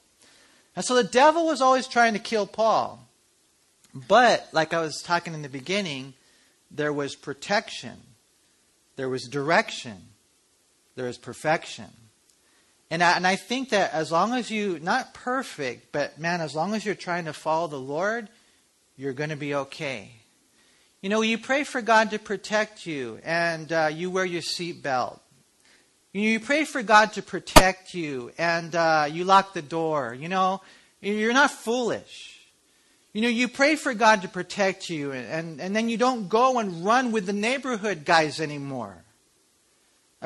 And 0.76 0.84
so 0.84 0.94
the 0.94 1.04
devil 1.04 1.46
was 1.46 1.60
always 1.60 1.88
trying 1.88 2.12
to 2.12 2.20
kill 2.20 2.46
Paul. 2.46 3.00
But, 3.92 4.46
like 4.52 4.72
I 4.72 4.80
was 4.80 5.02
talking 5.02 5.34
in 5.34 5.42
the 5.42 5.48
beginning, 5.48 6.14
there 6.70 6.92
was 6.92 7.16
protection, 7.16 7.96
there 8.96 9.08
was 9.08 9.24
direction, 9.24 9.96
there 10.96 11.06
was 11.06 11.18
perfection. 11.18 11.86
And 12.90 13.02
I, 13.02 13.16
and 13.16 13.26
I 13.26 13.36
think 13.36 13.70
that 13.70 13.92
as 13.92 14.10
long 14.10 14.32
as 14.32 14.50
you, 14.50 14.78
not 14.80 15.14
perfect, 15.14 15.92
but 15.92 16.18
man, 16.18 16.40
as 16.40 16.54
long 16.54 16.74
as 16.74 16.84
you're 16.84 16.94
trying 16.94 17.26
to 17.26 17.32
follow 17.32 17.68
the 17.68 17.80
Lord, 17.80 18.28
you're 18.96 19.12
going 19.12 19.30
to 19.30 19.36
be 19.36 19.54
okay. 19.54 20.10
You 21.02 21.10
know, 21.10 21.20
you 21.20 21.38
pray 21.38 21.64
for 21.64 21.82
God 21.82 22.10
to 22.10 22.18
protect 22.18 22.86
you 22.86 23.20
and 23.24 23.70
uh, 23.72 23.90
you 23.92 24.10
wear 24.10 24.24
your 24.24 24.42
seatbelt. 24.42 25.20
You 26.12 26.40
pray 26.40 26.64
for 26.64 26.82
God 26.82 27.12
to 27.14 27.22
protect 27.22 27.92
you 27.92 28.32
and 28.38 28.74
uh, 28.74 29.06
you 29.10 29.24
lock 29.24 29.52
the 29.52 29.62
door. 29.62 30.16
You 30.18 30.28
know, 30.30 30.62
you're 31.02 31.34
not 31.34 31.50
foolish. 31.50 32.40
You 33.12 33.22
know, 33.22 33.28
you 33.28 33.48
pray 33.48 33.76
for 33.76 33.92
God 33.94 34.22
to 34.22 34.28
protect 34.28 34.88
you 34.88 35.12
and, 35.12 35.26
and, 35.26 35.60
and 35.60 35.76
then 35.76 35.88
you 35.88 35.98
don't 35.98 36.28
go 36.28 36.58
and 36.58 36.84
run 36.84 37.12
with 37.12 37.26
the 37.26 37.32
neighborhood 37.32 38.04
guys 38.04 38.40
anymore. 38.40 39.04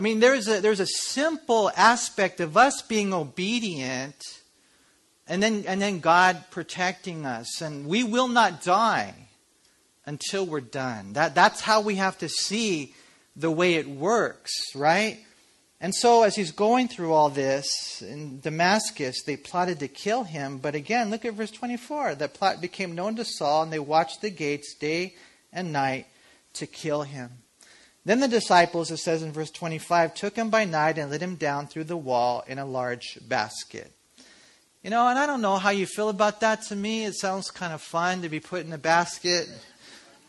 I 0.00 0.02
mean, 0.02 0.18
there's 0.18 0.48
a, 0.48 0.62
there's 0.62 0.80
a 0.80 0.86
simple 0.86 1.70
aspect 1.76 2.40
of 2.40 2.56
us 2.56 2.80
being 2.80 3.12
obedient 3.12 4.16
and 5.26 5.42
then, 5.42 5.64
and 5.68 5.78
then 5.82 6.00
God 6.00 6.42
protecting 6.50 7.26
us. 7.26 7.60
And 7.60 7.86
we 7.86 8.02
will 8.02 8.26
not 8.26 8.62
die 8.62 9.12
until 10.06 10.46
we're 10.46 10.62
done. 10.62 11.12
That, 11.12 11.34
that's 11.34 11.60
how 11.60 11.82
we 11.82 11.96
have 11.96 12.16
to 12.20 12.30
see 12.30 12.94
the 13.36 13.50
way 13.50 13.74
it 13.74 13.86
works, 13.86 14.74
right? 14.74 15.18
And 15.82 15.94
so, 15.94 16.22
as 16.22 16.34
he's 16.34 16.52
going 16.52 16.88
through 16.88 17.12
all 17.12 17.28
this 17.28 18.00
in 18.00 18.40
Damascus, 18.40 19.22
they 19.24 19.36
plotted 19.36 19.80
to 19.80 19.88
kill 19.88 20.24
him. 20.24 20.56
But 20.56 20.74
again, 20.74 21.10
look 21.10 21.26
at 21.26 21.34
verse 21.34 21.50
24. 21.50 22.14
The 22.14 22.28
plot 22.28 22.62
became 22.62 22.94
known 22.94 23.16
to 23.16 23.24
Saul, 23.26 23.64
and 23.64 23.72
they 23.72 23.78
watched 23.78 24.22
the 24.22 24.30
gates 24.30 24.74
day 24.74 25.14
and 25.52 25.74
night 25.74 26.06
to 26.54 26.66
kill 26.66 27.02
him. 27.02 27.32
Then 28.04 28.20
the 28.20 28.28
disciples, 28.28 28.90
it 28.90 28.96
says 28.96 29.22
in 29.22 29.32
verse 29.32 29.50
25, 29.50 30.14
took 30.14 30.36
him 30.36 30.48
by 30.48 30.64
night 30.64 30.96
and 30.96 31.10
let 31.10 31.20
him 31.20 31.34
down 31.34 31.66
through 31.66 31.84
the 31.84 31.96
wall 31.96 32.44
in 32.46 32.58
a 32.58 32.64
large 32.64 33.18
basket. 33.28 33.92
You 34.82 34.88
know, 34.88 35.08
and 35.08 35.18
I 35.18 35.26
don't 35.26 35.42
know 35.42 35.58
how 35.58 35.70
you 35.70 35.84
feel 35.84 36.08
about 36.08 36.40
that. 36.40 36.62
To 36.68 36.76
me, 36.76 37.04
it 37.04 37.14
sounds 37.14 37.50
kind 37.50 37.74
of 37.74 37.82
fun 37.82 38.22
to 38.22 38.30
be 38.30 38.40
put 38.40 38.64
in 38.64 38.72
a 38.72 38.78
basket 38.78 39.46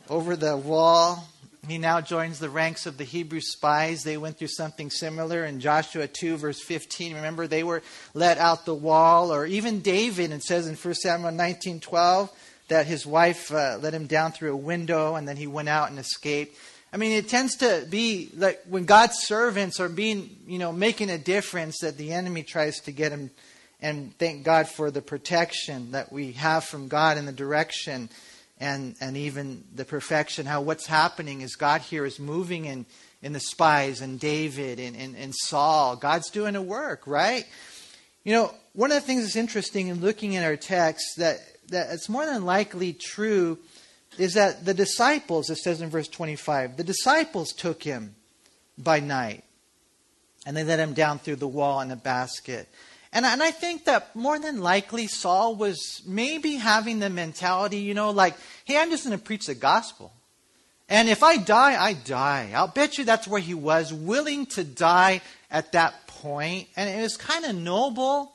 over 0.10 0.36
the 0.36 0.58
wall. 0.58 1.30
He 1.66 1.78
now 1.78 2.02
joins 2.02 2.40
the 2.40 2.50
ranks 2.50 2.86
of 2.86 2.98
the 2.98 3.06
Hebrew 3.06 3.40
spies. 3.40 4.04
They 4.04 4.18
went 4.18 4.38
through 4.38 4.50
something 4.50 4.90
similar 4.90 5.46
in 5.46 5.62
Joshua 5.62 6.08
2, 6.08 6.36
verse 6.36 6.60
15. 6.60 7.16
Remember, 7.16 7.48
they 7.48 7.64
were 7.64 7.84
let 8.14 8.40
out 8.40 8.66
the 8.66 8.76
wall. 8.76 9.32
Or 9.32 9.46
even 9.46 9.80
David, 9.80 10.32
it 10.32 10.44
says 10.44 10.68
in 10.68 10.76
1 10.76 10.94
Samuel 10.96 11.32
19 11.32 11.80
12 11.80 12.32
that 12.68 12.88
his 12.88 13.06
wife 13.06 13.54
uh, 13.54 13.78
let 13.80 13.94
him 13.94 14.08
down 14.08 14.32
through 14.32 14.54
a 14.54 14.58
window 14.58 15.16
and 15.16 15.28
then 15.28 15.38
he 15.38 15.48
went 15.48 15.70
out 15.70 15.90
and 15.90 16.00
escaped. 16.00 16.58
I 16.94 16.98
mean, 16.98 17.14
it 17.14 17.30
tends 17.30 17.56
to 17.58 17.86
be 17.90 18.30
like 18.36 18.62
when 18.68 18.84
God's 18.84 19.18
servants 19.20 19.80
are 19.80 19.88
being, 19.88 20.36
you 20.46 20.60
know, 20.60 20.74
making 20.74 21.10
a 21.10 21.18
difference 21.18 21.80
that 21.80 21.98
the 21.98 22.12
enemy 22.12 22.44
tries 22.44 22.82
to 22.82 22.92
get 22.92 23.14
him 23.14 23.32
and 23.82 24.16
thank 24.18 24.44
God 24.44 24.68
for 24.68 24.92
the 24.92 25.02
protection 25.02 25.92
that 25.92 26.12
we 26.12 26.34
have 26.34 26.66
from 26.66 26.90
God 26.90 27.18
and 27.18 27.28
the 27.28 27.34
direction 27.34 28.10
and, 28.60 28.96
and 29.00 29.16
even 29.16 29.64
the 29.74 29.86
perfection. 29.86 30.46
How 30.46 30.62
what's 30.62 30.86
happening 30.86 31.42
is 31.42 31.56
God 31.56 31.82
here 31.82 32.06
is 32.06 32.20
moving 32.20 32.66
in, 32.66 32.86
in 33.22 33.34
the 33.34 33.40
spies 33.40 34.02
and 34.02 34.20
David 34.20 34.80
and, 34.80 34.96
and, 34.96 35.16
and 35.16 35.34
Saul. 35.34 35.96
God's 35.96 36.30
doing 36.30 36.56
a 36.56 36.62
work, 36.62 37.08
right? 37.08 37.46
You 38.24 38.34
know, 38.34 38.54
one 38.74 38.92
of 38.92 38.96
the 38.96 39.08
things 39.08 39.24
that's 39.24 39.38
interesting 39.38 39.88
in 39.88 40.02
looking 40.02 40.36
at 40.36 40.44
our 40.44 40.58
text 40.58 41.16
that, 41.18 41.40
that 41.70 41.92
it's 41.92 42.10
more 42.10 42.26
than 42.26 42.46
likely 42.46 42.94
true 42.94 43.58
is 44.18 44.34
that 44.34 44.66
the 44.66 44.74
disciples, 44.74 45.50
it 45.50 45.58
says 45.58 45.82
in 45.82 45.90
verse 45.90 46.08
25, 46.08 46.78
the 46.78 46.84
disciples 46.84 47.54
took 47.54 47.84
him 47.84 48.16
by 48.78 49.00
night 49.00 49.44
and 50.46 50.56
they 50.56 50.64
let 50.64 50.80
him 50.80 50.94
down 50.94 51.20
through 51.20 51.38
the 51.38 51.48
wall 51.48 51.82
in 51.82 51.92
a 51.92 51.96
basket. 51.96 52.68
And, 53.14 53.26
and 53.26 53.44
I 53.44 53.52
think 53.52 53.86
that 53.86 54.16
more 54.16 54.40
than 54.40 54.62
likely 54.62 55.08
Saul 55.08 55.56
was 55.56 56.02
maybe 56.06 56.56
having 56.56 57.00
the 57.00 57.10
mentality, 57.10 57.80
you 57.80 57.94
know, 57.94 58.12
like, 58.12 58.36
hey, 58.66 58.78
I'm 58.78 58.90
just 58.90 59.06
going 59.06 59.18
to 59.18 59.24
preach 59.24 59.48
the 59.48 59.56
gospel. 59.56 60.14
And 60.88 61.10
if 61.10 61.24
I 61.24 61.38
die, 61.38 61.82
I 61.82 61.94
die. 61.94 62.52
I'll 62.54 62.68
bet 62.68 62.98
you 62.98 63.06
that's 63.06 63.28
where 63.28 63.42
he 63.42 63.54
was, 63.54 63.94
willing 63.94 64.46
to 64.48 64.64
die 64.64 65.22
at 65.50 65.72
that 65.74 66.08
point. 66.08 66.68
And 66.76 66.90
it 66.90 67.02
was 67.02 67.18
kind 67.18 67.46
of 67.46 67.56
noble, 67.56 68.34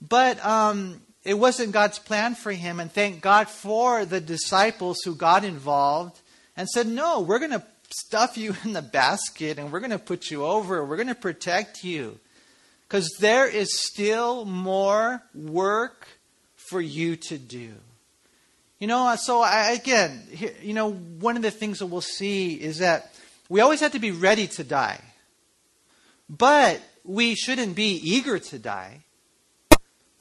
but 0.00 0.44
um, 0.44 1.00
it 1.26 1.34
wasn't 1.34 1.72
God's 1.72 1.98
plan 1.98 2.36
for 2.36 2.52
him. 2.52 2.78
And 2.78 2.90
thank 2.90 3.20
God 3.20 3.48
for 3.48 4.04
the 4.04 4.20
disciples 4.20 4.98
who 5.04 5.16
got 5.16 5.44
involved 5.44 6.20
and 6.56 6.68
said, 6.68 6.86
no, 6.86 7.20
we're 7.20 7.40
going 7.40 7.50
to 7.50 7.64
stuff 7.90 8.38
you 8.38 8.54
in 8.64 8.72
the 8.72 8.80
basket 8.80 9.58
and 9.58 9.72
we're 9.72 9.80
going 9.80 9.90
to 9.90 9.98
put 9.98 10.30
you 10.30 10.46
over. 10.46 10.84
We're 10.84 10.96
going 10.96 11.08
to 11.08 11.16
protect 11.16 11.82
you. 11.82 12.20
Because 12.86 13.10
there 13.18 13.48
is 13.48 13.76
still 13.76 14.44
more 14.44 15.20
work 15.34 16.06
for 16.54 16.80
you 16.80 17.16
to 17.16 17.38
do. 17.38 17.72
You 18.78 18.86
know, 18.86 19.16
so 19.18 19.40
I, 19.40 19.72
again, 19.72 20.22
you 20.62 20.74
know, 20.74 20.92
one 20.92 21.36
of 21.36 21.42
the 21.42 21.50
things 21.50 21.80
that 21.80 21.86
we'll 21.86 22.02
see 22.02 22.54
is 22.54 22.78
that 22.78 23.12
we 23.48 23.60
always 23.60 23.80
have 23.80 23.92
to 23.92 23.98
be 23.98 24.12
ready 24.12 24.46
to 24.46 24.62
die. 24.62 25.00
But 26.30 26.80
we 27.02 27.34
shouldn't 27.34 27.74
be 27.74 27.96
eager 27.96 28.38
to 28.38 28.58
die. 28.60 29.05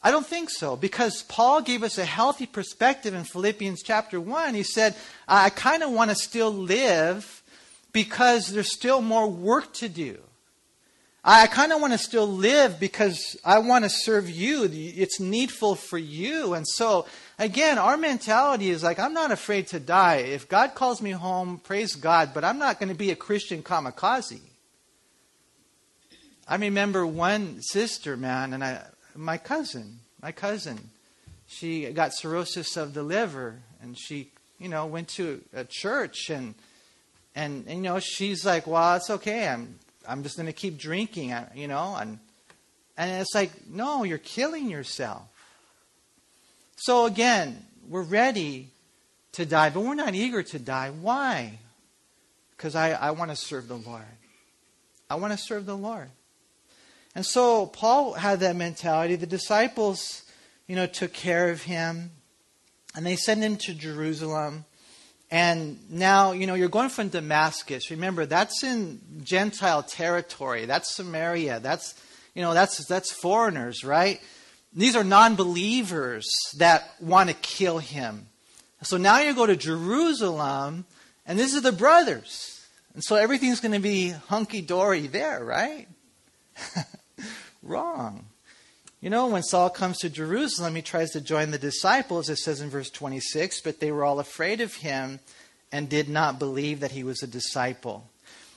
I 0.06 0.12
don't 0.12 0.28
think 0.28 0.52
so, 0.52 0.76
because 0.76 1.24
Paul 1.24 1.64
gave 1.64 1.82
us 1.82 1.98
a 1.98 2.06
healthy 2.06 2.46
perspective 2.46 3.16
in 3.16 3.24
Philippians 3.24 3.82
chapter 3.82 4.22
1. 4.22 4.54
He 4.54 4.62
said, 4.62 4.96
I 5.28 5.50
kind 5.50 5.82
of 5.82 5.92
want 5.92 6.12
to 6.12 6.16
still 6.16 6.52
live 6.54 7.42
because 7.92 8.50
there's 8.50 8.72
still 8.72 9.02
more 9.02 9.28
work 9.28 9.74
to 9.74 9.90
do. 9.90 10.20
I 11.24 11.48
kind 11.48 11.72
of 11.72 11.82
want 11.82 11.94
to 11.94 11.98
still 11.98 12.28
live 12.28 12.80
because 12.80 13.36
I 13.44 13.58
want 13.58 13.84
to 13.84 13.90
serve 13.90 14.30
you. 14.30 14.70
It's 14.72 15.20
needful 15.20 15.74
for 15.74 15.98
you. 15.98 16.54
And 16.54 16.68
so, 16.68 17.08
again, 17.40 17.80
our 17.80 17.98
mentality 17.98 18.70
is 18.70 18.84
like, 18.84 19.00
I'm 19.00 19.16
not 19.16 19.32
afraid 19.32 19.66
to 19.70 19.80
die. 19.80 20.18
If 20.18 20.48
God 20.48 20.76
calls 20.76 21.02
me 21.02 21.12
home, 21.12 21.60
praise 21.64 21.96
God, 21.96 22.30
but 22.32 22.44
I'm 22.44 22.60
not 22.60 22.80
going 22.80 22.90
to 22.90 22.96
be 22.96 23.10
a 23.10 23.16
Christian 23.16 23.64
kamikaze. 23.64 24.40
I 26.48 26.58
remember 26.58 27.08
one 27.08 27.60
sister, 27.64 28.16
man, 28.16 28.54
and 28.54 28.64
I, 28.64 28.84
my 29.16 29.38
cousin, 29.38 30.00
my 30.22 30.32
cousin, 30.32 30.90
she 31.48 31.92
got 31.92 32.14
cirrhosis 32.14 32.78
of 32.78 32.94
the 32.94 33.04
liver, 33.04 33.60
and 33.82 33.98
she, 33.98 34.32
you 34.60 34.70
know, 34.70 34.86
went 34.86 35.10
to 35.10 35.42
a 35.54 35.64
church, 35.64 36.30
and, 36.30 36.56
and, 37.36 37.66
and 37.68 37.78
you 37.78 37.84
know, 37.84 38.00
she's 38.00 38.46
like, 38.46 38.68
well, 38.68 38.96
it's 38.96 39.10
okay. 39.10 39.48
I'm 39.48 39.80
I'm 40.08 40.24
just 40.24 40.36
going 40.36 40.48
to 40.48 40.54
keep 40.54 40.78
drinking, 40.78 41.34
you 41.56 41.68
know, 41.68 41.96
and 41.96 42.20
and 42.98 43.22
it's 43.22 43.36
like, 43.36 43.52
no, 43.68 44.04
you're 44.04 44.18
killing 44.18 44.70
yourself. 44.70 45.24
So 46.78 47.06
again, 47.06 47.66
we're 47.90 48.04
ready 48.04 48.70
to 49.34 49.46
die, 49.46 49.70
but 49.70 49.82
we're 49.82 49.96
not 49.96 50.16
eager 50.16 50.44
to 50.44 50.60
die. 50.60 50.92
Why? 51.02 51.60
Because 52.56 52.76
I, 52.76 52.92
I 52.92 53.12
want 53.12 53.32
to 53.32 53.36
serve 53.36 53.68
the 53.68 53.76
Lord. 53.76 54.04
I 55.10 55.16
want 55.16 55.34
to 55.34 55.38
serve 55.38 55.66
the 55.66 55.76
Lord. 55.76 56.10
And 57.16 57.26
so 57.26 57.66
Paul 57.66 58.14
had 58.14 58.42
that 58.42 58.58
mentality. 58.58 59.16
The 59.16 59.26
disciples, 59.26 60.24
you 60.68 60.76
know, 60.76 60.86
took 60.86 61.14
care 61.14 61.50
of 61.50 61.64
him, 61.64 62.12
and 62.94 63.06
they 63.06 63.16
sent 63.16 63.42
him 63.42 63.56
to 63.58 63.74
Jerusalem. 63.74 64.66
And 65.32 65.80
now, 65.90 66.34
you 66.34 66.46
know, 66.46 66.54
you're 66.54 66.70
going 66.70 66.90
from 66.90 67.08
Damascus. 67.08 67.90
Remember, 67.90 68.26
that's 68.26 68.64
in 68.64 69.02
Gentile 69.24 69.82
territory. 69.82 70.66
That's 70.66 70.94
Samaria. 70.94 71.62
That's, 71.62 71.96
you 72.36 72.42
know, 72.42 72.54
that's, 72.54 72.86
that's 72.86 73.12
foreigners, 73.12 73.84
right? 73.84 74.22
These 74.74 74.98
are 74.98 75.04
non 75.04 75.36
believers 75.36 76.30
that 76.58 76.94
want 77.00 77.30
to 77.30 77.36
kill 77.36 77.80
him. 77.80 78.28
So 78.84 78.98
now 78.98 79.20
you 79.20 79.34
go 79.34 79.46
to 79.46 79.56
Jerusalem, 79.56 80.86
and 81.26 81.40
this 81.40 81.54
is 81.54 81.64
the 81.64 81.72
brothers. 81.72 82.52
And 82.94 83.04
so 83.04 83.16
everything's 83.16 83.62
going 83.62 83.72
to 83.72 83.80
be 83.80 84.10
hunky 84.10 84.62
dory 84.62 85.08
there, 85.08 85.44
right? 85.44 85.88
Wrong. 87.66 88.28
You 89.02 89.10
know, 89.10 89.28
when 89.28 89.44
Saul 89.44 89.70
comes 89.70 89.98
to 89.98 90.10
Jerusalem, 90.10 90.76
he 90.76 90.82
tries 90.82 91.12
to 91.12 91.22
join 91.22 91.52
the 91.52 91.58
disciples, 91.58 92.30
it 92.30 92.38
says 92.38 92.62
in 92.62 92.70
verse 92.70 92.90
26, 92.90 93.60
but 93.62 93.82
they 93.82 93.92
were 93.92 94.06
all 94.06 94.20
afraid 94.20 94.62
of 94.62 94.76
him 94.76 95.20
and 95.72 95.90
did 95.90 96.08
not 96.08 96.40
believe 96.40 96.80
that 96.80 96.92
he 96.92 97.04
was 97.04 97.22
a 97.22 97.28
disciple. 97.28 98.10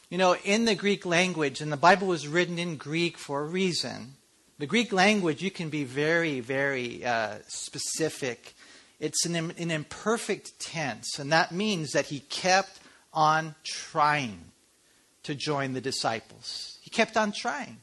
You 0.09 0.19
know, 0.19 0.37
in 0.45 0.65
the 0.65 0.77
Greek 0.77 1.05
language, 1.05 1.61
and 1.61 1.73
the 1.73 1.77
Bible 1.77 2.07
was 2.07 2.29
written 2.29 2.59
in 2.59 2.77
Greek 2.77 3.19
for 3.19 3.41
a 3.41 3.47
reason, 3.47 4.15
the 4.59 4.67
Greek 4.67 4.93
language, 4.93 5.43
you 5.43 5.51
can 5.51 5.69
be 5.69 5.83
very, 5.83 6.41
very 6.41 7.05
uh, 7.05 7.39
specific 7.49 8.55
it's 9.01 9.25
an, 9.27 9.37
an 9.37 9.71
imperfect 9.71 10.59
tense, 10.59 11.19
and 11.19 11.33
that 11.33 11.53
means 11.53 11.93
that 11.93 12.07
he 12.07 12.21
kept 12.21 12.81
on 13.13 13.55
trying 13.65 14.53
to 15.23 15.35
join 15.35 15.73
the 15.73 15.81
disciples. 15.81 16.79
He 16.83 16.91
kept 16.91 17.17
on 17.17 17.33
trying. 17.33 17.79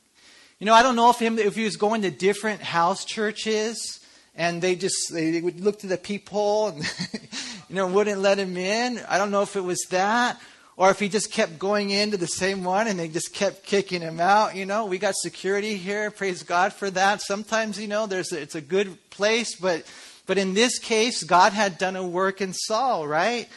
You 0.60 0.66
know, 0.66 0.74
I 0.74 0.84
don't 0.84 0.96
know 0.96 1.10
if 1.10 1.20
him 1.20 1.38
if 1.38 1.56
he 1.56 1.66
was 1.66 1.76
going 1.76 2.04
to 2.04 2.12
different 2.12 2.62
house 2.62 3.04
churches 3.04 4.00
and 4.36 4.62
they 4.62 4.76
just 4.76 5.12
they 5.12 5.42
would 5.42 5.60
look 5.60 5.80
to 5.80 5.88
the 5.88 5.98
peephole 5.98 6.70
and 6.70 6.78
you 7.70 7.76
know 7.76 7.88
wouldn't 7.88 8.22
let 8.22 8.40
him 8.40 8.56
in. 8.56 9.02
I 9.10 9.18
don't 9.18 9.32
know 9.32 9.42
if 9.42 9.58
it 9.58 9.62
was 9.62 9.86
that 9.90 10.40
or 10.78 10.92
if 10.92 11.00
he 11.00 11.10
just 11.10 11.30
kept 11.30 11.60
going 11.60 11.90
into 11.90 12.16
the 12.16 12.28
same 12.28 12.64
one 12.64 12.88
and 12.88 12.98
they 12.98 13.10
just 13.10 13.34
kept 13.34 13.66
kicking 13.66 14.02
him 14.02 14.22
out. 14.22 14.56
You 14.56 14.66
know, 14.66 14.86
we 14.86 14.98
got 14.98 15.16
security 15.16 15.76
here. 15.76 16.10
Praise 16.10 16.42
God 16.44 16.72
for 16.72 16.90
that. 16.90 17.22
Sometimes 17.22 17.78
you 17.78 17.90
know 17.90 18.08
there's 18.08 18.32
a, 18.32 18.42
it's 18.42 18.56
a 18.56 18.62
good 18.62 19.10
place, 19.10 19.58
but 19.58 19.84
but 20.26 20.38
in 20.38 20.54
this 20.54 20.80
case, 20.80 21.22
God 21.24 21.52
had 21.52 21.78
done 21.78 21.98
a 21.98 22.08
work 22.08 22.40
in 22.40 22.54
Saul, 22.54 23.06
right? 23.06 23.50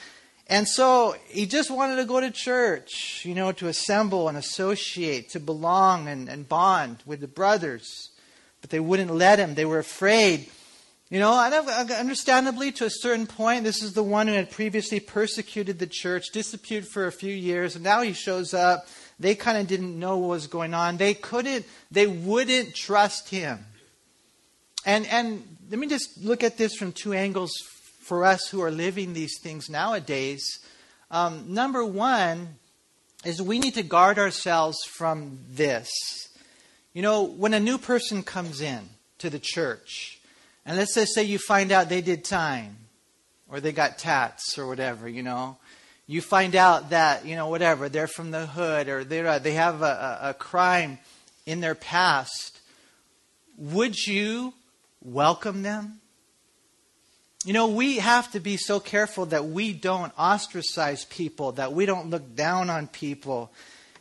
And 0.49 0.67
so 0.67 1.15
he 1.27 1.45
just 1.45 1.71
wanted 1.71 1.97
to 1.97 2.07
go 2.07 2.21
to 2.21 2.31
church, 2.31 3.23
you 3.25 3.35
know, 3.35 3.53
to 3.53 3.69
assemble 3.69 4.29
and 4.29 4.39
associate, 4.39 5.31
to 5.31 5.41
belong 5.41 6.09
and, 6.09 6.29
and 6.29 6.49
bond 6.49 7.03
with 7.05 7.21
the 7.21 7.29
brothers. 7.29 8.11
But 8.63 8.71
they 8.71 8.81
wouldn't 8.81 9.15
let 9.15 9.39
him. 9.39 9.55
They 9.55 9.67
were 9.67 9.79
afraid. 9.79 10.49
You 11.11 11.21
know, 11.21 11.33
understandably, 11.99 12.73
to 12.73 12.87
a 12.87 12.91
certain 12.91 13.27
point, 13.27 13.65
this 13.65 13.83
is 13.83 13.93
the 13.95 14.03
one 14.03 14.27
who 14.27 14.35
had 14.35 14.51
previously 14.51 15.01
persecuted 15.01 15.79
the 15.79 15.87
church, 15.87 16.31
disappeared 16.33 16.87
for 16.87 17.07
a 17.07 17.13
few 17.13 17.35
years, 17.35 17.77
and 17.77 17.85
now 17.85 18.03
he 18.03 18.13
shows 18.13 18.53
up. 18.53 18.87
They 19.19 19.35
kind 19.35 19.59
of 19.59 19.67
didn't 19.67 19.99
know 19.99 20.19
what 20.19 20.29
was 20.29 20.47
going 20.47 20.75
on. 20.75 20.97
They 20.97 21.15
couldn't, 21.15 21.67
they 21.91 22.07
wouldn't 22.07 22.75
trust 22.75 23.31
him. 23.31 23.65
And, 24.85 25.07
and 25.07 25.43
let 25.71 25.79
me 25.79 25.87
just 25.87 26.23
look 26.23 26.43
at 26.43 26.59
this 26.59 26.75
from 26.75 26.93
two 26.93 27.15
angles 27.15 27.53
for 28.09 28.25
us 28.25 28.49
who 28.49 28.63
are 28.63 28.71
living 28.71 29.13
these 29.13 29.39
things 29.39 29.69
nowadays. 29.69 30.61
Um, 31.11 31.45
number 31.53 31.85
one 31.85 32.57
is 33.23 33.43
we 33.43 33.59
need 33.59 33.75
to 33.75 33.83
guard 33.83 34.19
ourselves 34.19 34.79
from 34.89 35.41
this. 35.51 35.91
You 36.95 37.03
know, 37.03 37.25
when 37.25 37.53
a 37.53 37.61
new 37.61 37.77
person 37.77 38.23
comes 38.23 38.63
in 38.63 38.81
to 39.19 39.29
the 39.29 39.39
church, 39.39 40.21
and 40.65 40.79
let's 40.79 40.95
just 40.95 41.15
say 41.15 41.23
you 41.23 41.39
find 41.39 41.71
out 41.71 41.91
they 41.91 42.01
did 42.01 42.25
time, 42.25 42.77
or 43.47 43.61
they 43.61 43.73
got 43.73 43.99
tats, 43.99 44.59
or 44.59 44.67
whatever, 44.67 45.07
you 45.07 45.23
know, 45.23 45.59
you 46.07 46.23
find 46.23 46.57
out 46.57 46.91
that, 46.91 47.27
you 47.27 47.37
know, 47.37 47.49
whatever, 47.49 47.91
they're 47.91 48.07
from 48.07 48.31
the 48.31 48.47
hood, 48.47 48.89
or 48.89 49.05
they're, 49.05 49.27
uh, 49.27 49.39
they 49.39 49.53
have 49.53 49.83
a, 49.83 50.19
a, 50.23 50.31
a 50.31 50.35
crime 50.35 50.99
in 51.45 51.61
their 51.61 51.75
past, 51.75 52.59
would 53.59 53.97
you 53.97 54.55
welcome 55.03 55.63
them? 55.63 56.01
You 57.49 57.55
know, 57.55 57.69
we 57.69 57.97
have 57.97 58.31
to 58.33 58.41
be 58.41 58.59
so 58.59 58.79
careful 58.79 59.25
that 59.25 59.47
we 59.47 59.73
don't 59.73 60.13
ostracize 60.19 61.07
people, 61.07 61.53
that 61.53 61.73
we 61.73 61.87
don't 61.87 62.11
look 62.11 62.37
down 62.37 62.69
on 62.69 62.89
people. 62.89 63.51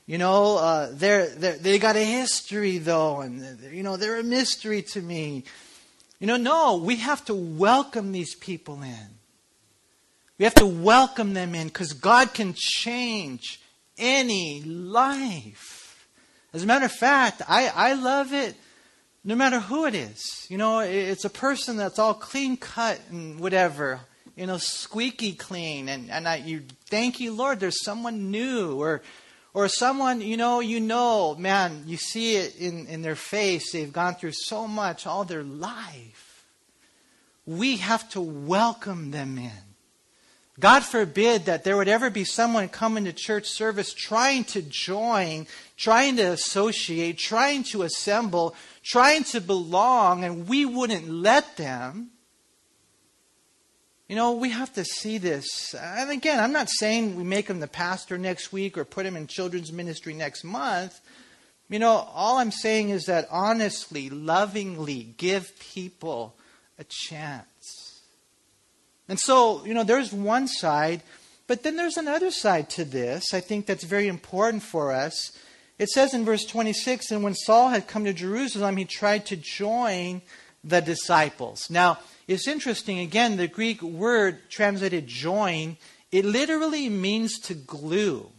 You 0.05 0.17
know, 0.17 0.57
uh, 0.57 0.89
they're, 0.91 1.29
they're, 1.29 1.57
they 1.57 1.79
got 1.79 1.95
a 1.95 2.03
history, 2.03 2.77
though, 2.77 3.21
and, 3.21 3.61
you 3.71 3.83
know, 3.83 3.95
they're 3.95 4.19
a 4.19 4.23
mystery 4.23 4.81
to 4.91 5.01
me. 5.01 5.45
You 6.19 6.27
know, 6.27 6.35
no, 6.35 6.75
we 6.75 6.97
have 6.97 7.23
to 7.23 7.33
welcome 7.33 8.11
these 8.11 8.35
people 8.35 8.81
in. 8.81 9.07
We 10.37 10.43
have 10.43 10.55
to 10.55 10.65
welcome 10.65 11.33
them 11.33 11.55
in 11.55 11.67
because 11.67 11.93
God 11.93 12.33
can 12.33 12.53
change 12.53 13.61
any 13.97 14.61
life. 14.63 16.05
As 16.53 16.63
a 16.63 16.65
matter 16.65 16.87
of 16.87 16.91
fact, 16.91 17.41
I, 17.47 17.71
I 17.73 17.93
love 17.93 18.33
it 18.33 18.57
no 19.23 19.35
matter 19.35 19.59
who 19.59 19.85
it 19.85 19.95
is. 19.95 20.45
You 20.49 20.57
know, 20.57 20.79
it's 20.79 21.25
a 21.25 21.29
person 21.29 21.77
that's 21.77 21.99
all 21.99 22.13
clean 22.13 22.57
cut 22.57 22.99
and 23.09 23.39
whatever, 23.39 24.01
you 24.35 24.45
know, 24.45 24.57
squeaky 24.57 25.33
clean. 25.33 25.89
And, 25.89 26.09
and 26.09 26.27
I, 26.27 26.37
you 26.37 26.63
thank 26.85 27.19
you, 27.19 27.33
Lord, 27.33 27.59
there's 27.59 27.83
someone 27.83 28.31
new 28.31 28.81
or, 28.81 29.01
or 29.53 29.67
someone, 29.67 30.21
you 30.21 30.37
know, 30.37 30.59
you 30.59 30.79
know, 30.79 31.35
man, 31.35 31.83
you 31.87 31.97
see 31.97 32.35
it 32.35 32.55
in, 32.57 32.87
in 32.87 33.01
their 33.01 33.15
face. 33.15 33.71
They've 33.71 33.91
gone 33.91 34.15
through 34.15 34.33
so 34.33 34.67
much 34.67 35.05
all 35.05 35.23
their 35.23 35.43
life. 35.43 36.45
We 37.45 37.77
have 37.77 38.09
to 38.09 38.21
welcome 38.21 39.11
them 39.11 39.37
in. 39.37 39.66
God 40.59 40.83
forbid 40.83 41.45
that 41.45 41.63
there 41.63 41.77
would 41.77 41.87
ever 41.87 42.09
be 42.09 42.23
someone 42.23 42.67
coming 42.67 43.05
to 43.05 43.13
church 43.13 43.45
service 43.45 43.93
trying 43.93 44.43
to 44.45 44.63
join, 44.63 45.45
trying 45.75 46.15
to 46.17 46.23
associate, 46.23 47.19
trying 47.19 47.63
to 47.71 47.83
assemble, 47.83 48.55
trying 48.83 49.23
to 49.25 49.41
belong, 49.41 50.23
and 50.23 50.47
we 50.47 50.65
wouldn't 50.65 51.07
let 51.09 51.57
them. 51.57 52.09
You 54.07 54.15
know, 54.15 54.31
we 54.31 54.49
have 54.49 54.73
to 54.73 54.85
see 54.85 55.17
this. 55.19 55.75
And 55.75 56.09
again, 56.09 56.39
I'm 56.39 56.53
not 56.53 56.69
saying 56.69 57.15
we 57.15 57.23
make 57.23 57.49
him 57.49 57.59
the 57.59 57.67
pastor 57.67 58.17
next 58.17 58.51
week 58.51 58.77
or 58.77 58.85
put 58.85 59.05
him 59.05 59.17
in 59.17 59.27
children's 59.27 59.71
ministry 59.71 60.13
next 60.13 60.43
month. 60.43 60.99
You 61.69 61.79
know, 61.79 62.07
all 62.13 62.37
I'm 62.37 62.51
saying 62.51 62.89
is 62.89 63.05
that 63.05 63.27
honestly, 63.29 64.09
lovingly 64.09 65.13
give 65.17 65.51
people 65.59 66.35
a 66.79 66.85
chance. 66.85 67.45
And 69.07 69.19
so, 69.19 69.65
you 69.65 69.73
know, 69.73 69.83
there's 69.83 70.11
one 70.11 70.47
side, 70.47 71.01
but 71.47 71.63
then 71.63 71.77
there's 71.77 71.97
another 71.97 72.31
side 72.31 72.69
to 72.71 72.83
this. 72.83 73.33
I 73.33 73.39
think 73.39 73.65
that's 73.65 73.83
very 73.83 74.07
important 74.07 74.63
for 74.63 74.91
us. 74.91 75.31
It 75.79 75.89
says 75.89 76.13
in 76.13 76.25
verse 76.25 76.45
26 76.45 77.11
And 77.11 77.23
when 77.23 77.35
Saul 77.35 77.69
had 77.69 77.87
come 77.87 78.05
to 78.05 78.13
Jerusalem, 78.13 78.77
he 78.77 78.85
tried 78.85 79.25
to 79.27 79.37
join 79.37 80.21
the 80.63 80.81
disciples. 80.81 81.69
Now, 81.69 81.99
it's 82.27 82.47
interesting, 82.47 82.99
again, 82.99 83.37
the 83.37 83.47
Greek 83.47 83.81
word 83.81 84.49
translated 84.49 85.07
join, 85.07 85.77
it 86.11 86.25
literally 86.25 86.89
means 86.89 87.39
to 87.41 87.53
glue. 87.53 88.29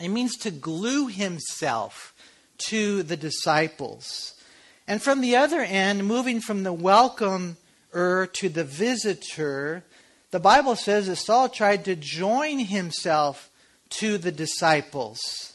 It 0.00 0.08
means 0.08 0.36
to 0.38 0.50
glue 0.50 1.08
himself 1.08 2.14
to 2.68 3.02
the 3.02 3.16
disciples. 3.16 4.34
And 4.86 5.02
from 5.02 5.20
the 5.20 5.36
other 5.36 5.60
end, 5.60 6.06
moving 6.06 6.40
from 6.40 6.62
the 6.62 6.72
welcomer 7.92 8.26
to 8.26 8.48
the 8.48 8.64
visitor, 8.64 9.84
the 10.30 10.40
Bible 10.40 10.76
says 10.76 11.06
that 11.06 11.16
Saul 11.16 11.48
tried 11.48 11.84
to 11.86 11.96
join 11.96 12.58
himself 12.58 13.50
to 13.90 14.18
the 14.18 14.32
disciples. 14.32 15.54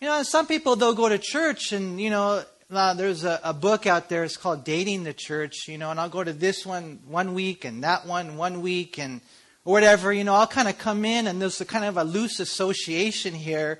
You 0.00 0.08
know, 0.08 0.22
some 0.22 0.46
people, 0.46 0.76
they'll 0.76 0.94
go 0.94 1.08
to 1.08 1.18
church 1.18 1.72
and, 1.72 2.00
you 2.00 2.10
know, 2.10 2.44
uh, 2.70 2.94
there's 2.94 3.24
a, 3.24 3.40
a, 3.44 3.54
book 3.54 3.86
out 3.86 4.08
there, 4.08 4.24
it's 4.24 4.36
called 4.36 4.64
Dating 4.64 5.04
the 5.04 5.12
Church, 5.12 5.68
you 5.68 5.78
know, 5.78 5.90
and 5.90 6.00
I'll 6.00 6.08
go 6.08 6.24
to 6.24 6.32
this 6.32 6.66
one 6.66 6.98
one 7.06 7.34
week 7.34 7.64
and 7.64 7.84
that 7.84 8.06
one 8.06 8.36
one 8.36 8.62
week 8.62 8.98
and 8.98 9.20
whatever, 9.62 10.12
you 10.12 10.24
know, 10.24 10.34
I'll 10.34 10.46
kind 10.46 10.68
of 10.68 10.76
come 10.78 11.04
in 11.04 11.26
and 11.26 11.40
there's 11.40 11.60
a 11.60 11.64
kind 11.64 11.84
of 11.84 11.96
a 11.96 12.04
loose 12.04 12.40
association 12.40 13.34
here. 13.34 13.78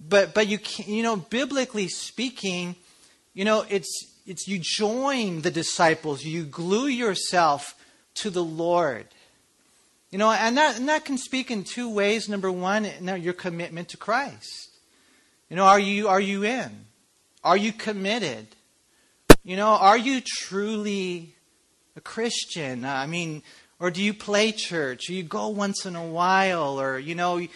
But, 0.00 0.34
but 0.34 0.46
you, 0.46 0.58
you 0.84 1.02
know, 1.02 1.16
biblically 1.16 1.88
speaking, 1.88 2.76
you 3.34 3.44
know, 3.44 3.64
it's, 3.68 4.17
it's 4.28 4.46
you 4.46 4.58
join 4.60 5.40
the 5.40 5.50
disciples, 5.50 6.22
you 6.22 6.44
glue 6.44 6.86
yourself 6.86 7.74
to 8.16 8.28
the 8.28 8.44
Lord. 8.44 9.06
You 10.10 10.18
know, 10.18 10.30
and 10.30 10.56
that, 10.58 10.76
and 10.76 10.88
that 10.88 11.06
can 11.06 11.16
speak 11.16 11.50
in 11.50 11.64
two 11.64 11.88
ways. 11.90 12.28
Number 12.28 12.52
one, 12.52 12.86
your 13.02 13.32
commitment 13.32 13.88
to 13.88 13.96
Christ. 13.96 14.68
You 15.48 15.56
know, 15.56 15.64
are 15.64 15.80
you, 15.80 16.08
are 16.08 16.20
you 16.20 16.44
in? 16.44 16.70
Are 17.42 17.56
you 17.56 17.72
committed? 17.72 18.48
You 19.44 19.56
know, 19.56 19.68
are 19.68 19.96
you 19.96 20.20
truly 20.20 21.34
a 21.96 22.02
Christian? 22.02 22.84
I 22.84 23.06
mean, 23.06 23.42
or 23.80 23.90
do 23.90 24.02
you 24.02 24.12
play 24.12 24.52
church? 24.52 25.06
Do 25.06 25.14
you 25.14 25.22
go 25.22 25.48
once 25.48 25.86
in 25.86 25.96
a 25.96 26.04
while? 26.04 26.78
Or, 26.78 26.98
you 26.98 27.14
know, 27.14 27.38
you 27.38 27.48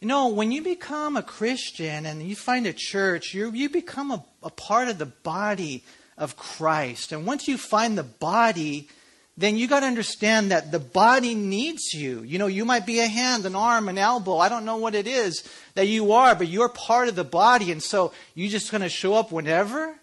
know, 0.00 0.28
when 0.28 0.52
you 0.52 0.62
become 0.62 1.18
a 1.18 1.22
Christian 1.22 2.06
and 2.06 2.22
you 2.22 2.34
find 2.34 2.66
a 2.66 2.72
church, 2.72 3.34
you 3.34 3.50
you 3.52 3.68
become 3.68 4.10
a, 4.10 4.24
a 4.42 4.50
part 4.50 4.88
of 4.88 4.98
the 4.98 5.06
body 5.06 5.84
of 6.16 6.36
Christ. 6.36 7.12
And 7.12 7.26
once 7.26 7.48
you 7.48 7.58
find 7.58 7.96
the 7.98 8.04
body, 8.04 8.88
then 9.36 9.56
you 9.56 9.66
got 9.66 9.80
to 9.80 9.86
understand 9.86 10.50
that 10.50 10.70
the 10.70 10.78
body 10.78 11.34
needs 11.34 11.92
you. 11.92 12.22
You 12.22 12.38
know, 12.38 12.46
you 12.46 12.64
might 12.64 12.86
be 12.86 13.00
a 13.00 13.06
hand, 13.06 13.44
an 13.46 13.56
arm, 13.56 13.88
an 13.88 13.98
elbow. 13.98 14.38
I 14.38 14.48
don't 14.48 14.64
know 14.64 14.76
what 14.76 14.94
it 14.94 15.06
is 15.06 15.48
that 15.74 15.88
you 15.88 16.12
are, 16.12 16.34
but 16.34 16.48
you're 16.48 16.68
part 16.68 17.08
of 17.08 17.16
the 17.16 17.24
body. 17.24 17.72
And 17.72 17.82
so 17.82 18.12
you 18.34 18.48
just 18.48 18.70
going 18.70 18.82
to 18.82 18.88
show 18.88 19.14
up 19.14 19.32
whenever? 19.32 19.96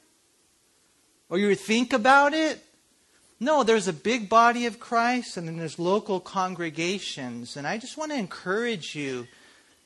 Or 1.30 1.38
you 1.38 1.56
think 1.56 1.94
about 1.94 2.34
it? 2.34 2.62
No, 3.40 3.64
there's 3.64 3.88
a 3.88 3.94
big 3.94 4.30
body 4.30 4.66
of 4.66 4.80
Christ 4.80 5.38
and 5.38 5.48
then 5.48 5.58
there's 5.58 5.80
local 5.80 6.20
congregations. 6.20 7.56
And 7.56 7.66
I 7.66 7.78
just 7.78 7.98
want 7.98 8.12
to 8.12 8.18
encourage 8.18 8.96
you 8.96 9.28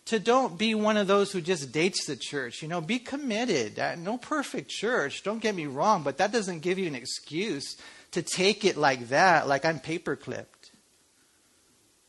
to 0.05 0.19
don't 0.19 0.57
be 0.57 0.75
one 0.75 0.97
of 0.97 1.07
those 1.07 1.31
who 1.31 1.41
just 1.41 1.71
dates 1.71 2.05
the 2.05 2.15
church. 2.15 2.61
You 2.61 2.67
know, 2.67 2.79
be 2.79 2.99
committed. 2.99 3.79
Uh, 3.79 3.95
no 3.95 4.17
perfect 4.17 4.69
church, 4.69 5.23
don't 5.23 5.41
get 5.41 5.55
me 5.55 5.65
wrong, 5.65 6.03
but 6.03 6.17
that 6.17 6.31
doesn't 6.31 6.59
give 6.59 6.77
you 6.77 6.87
an 6.87 6.95
excuse 6.95 7.75
to 8.11 8.21
take 8.21 8.63
it 8.63 8.77
like 8.77 9.09
that, 9.09 9.47
like 9.47 9.65
I'm 9.65 9.79
paper 9.79 10.15
clipped. 10.15 10.71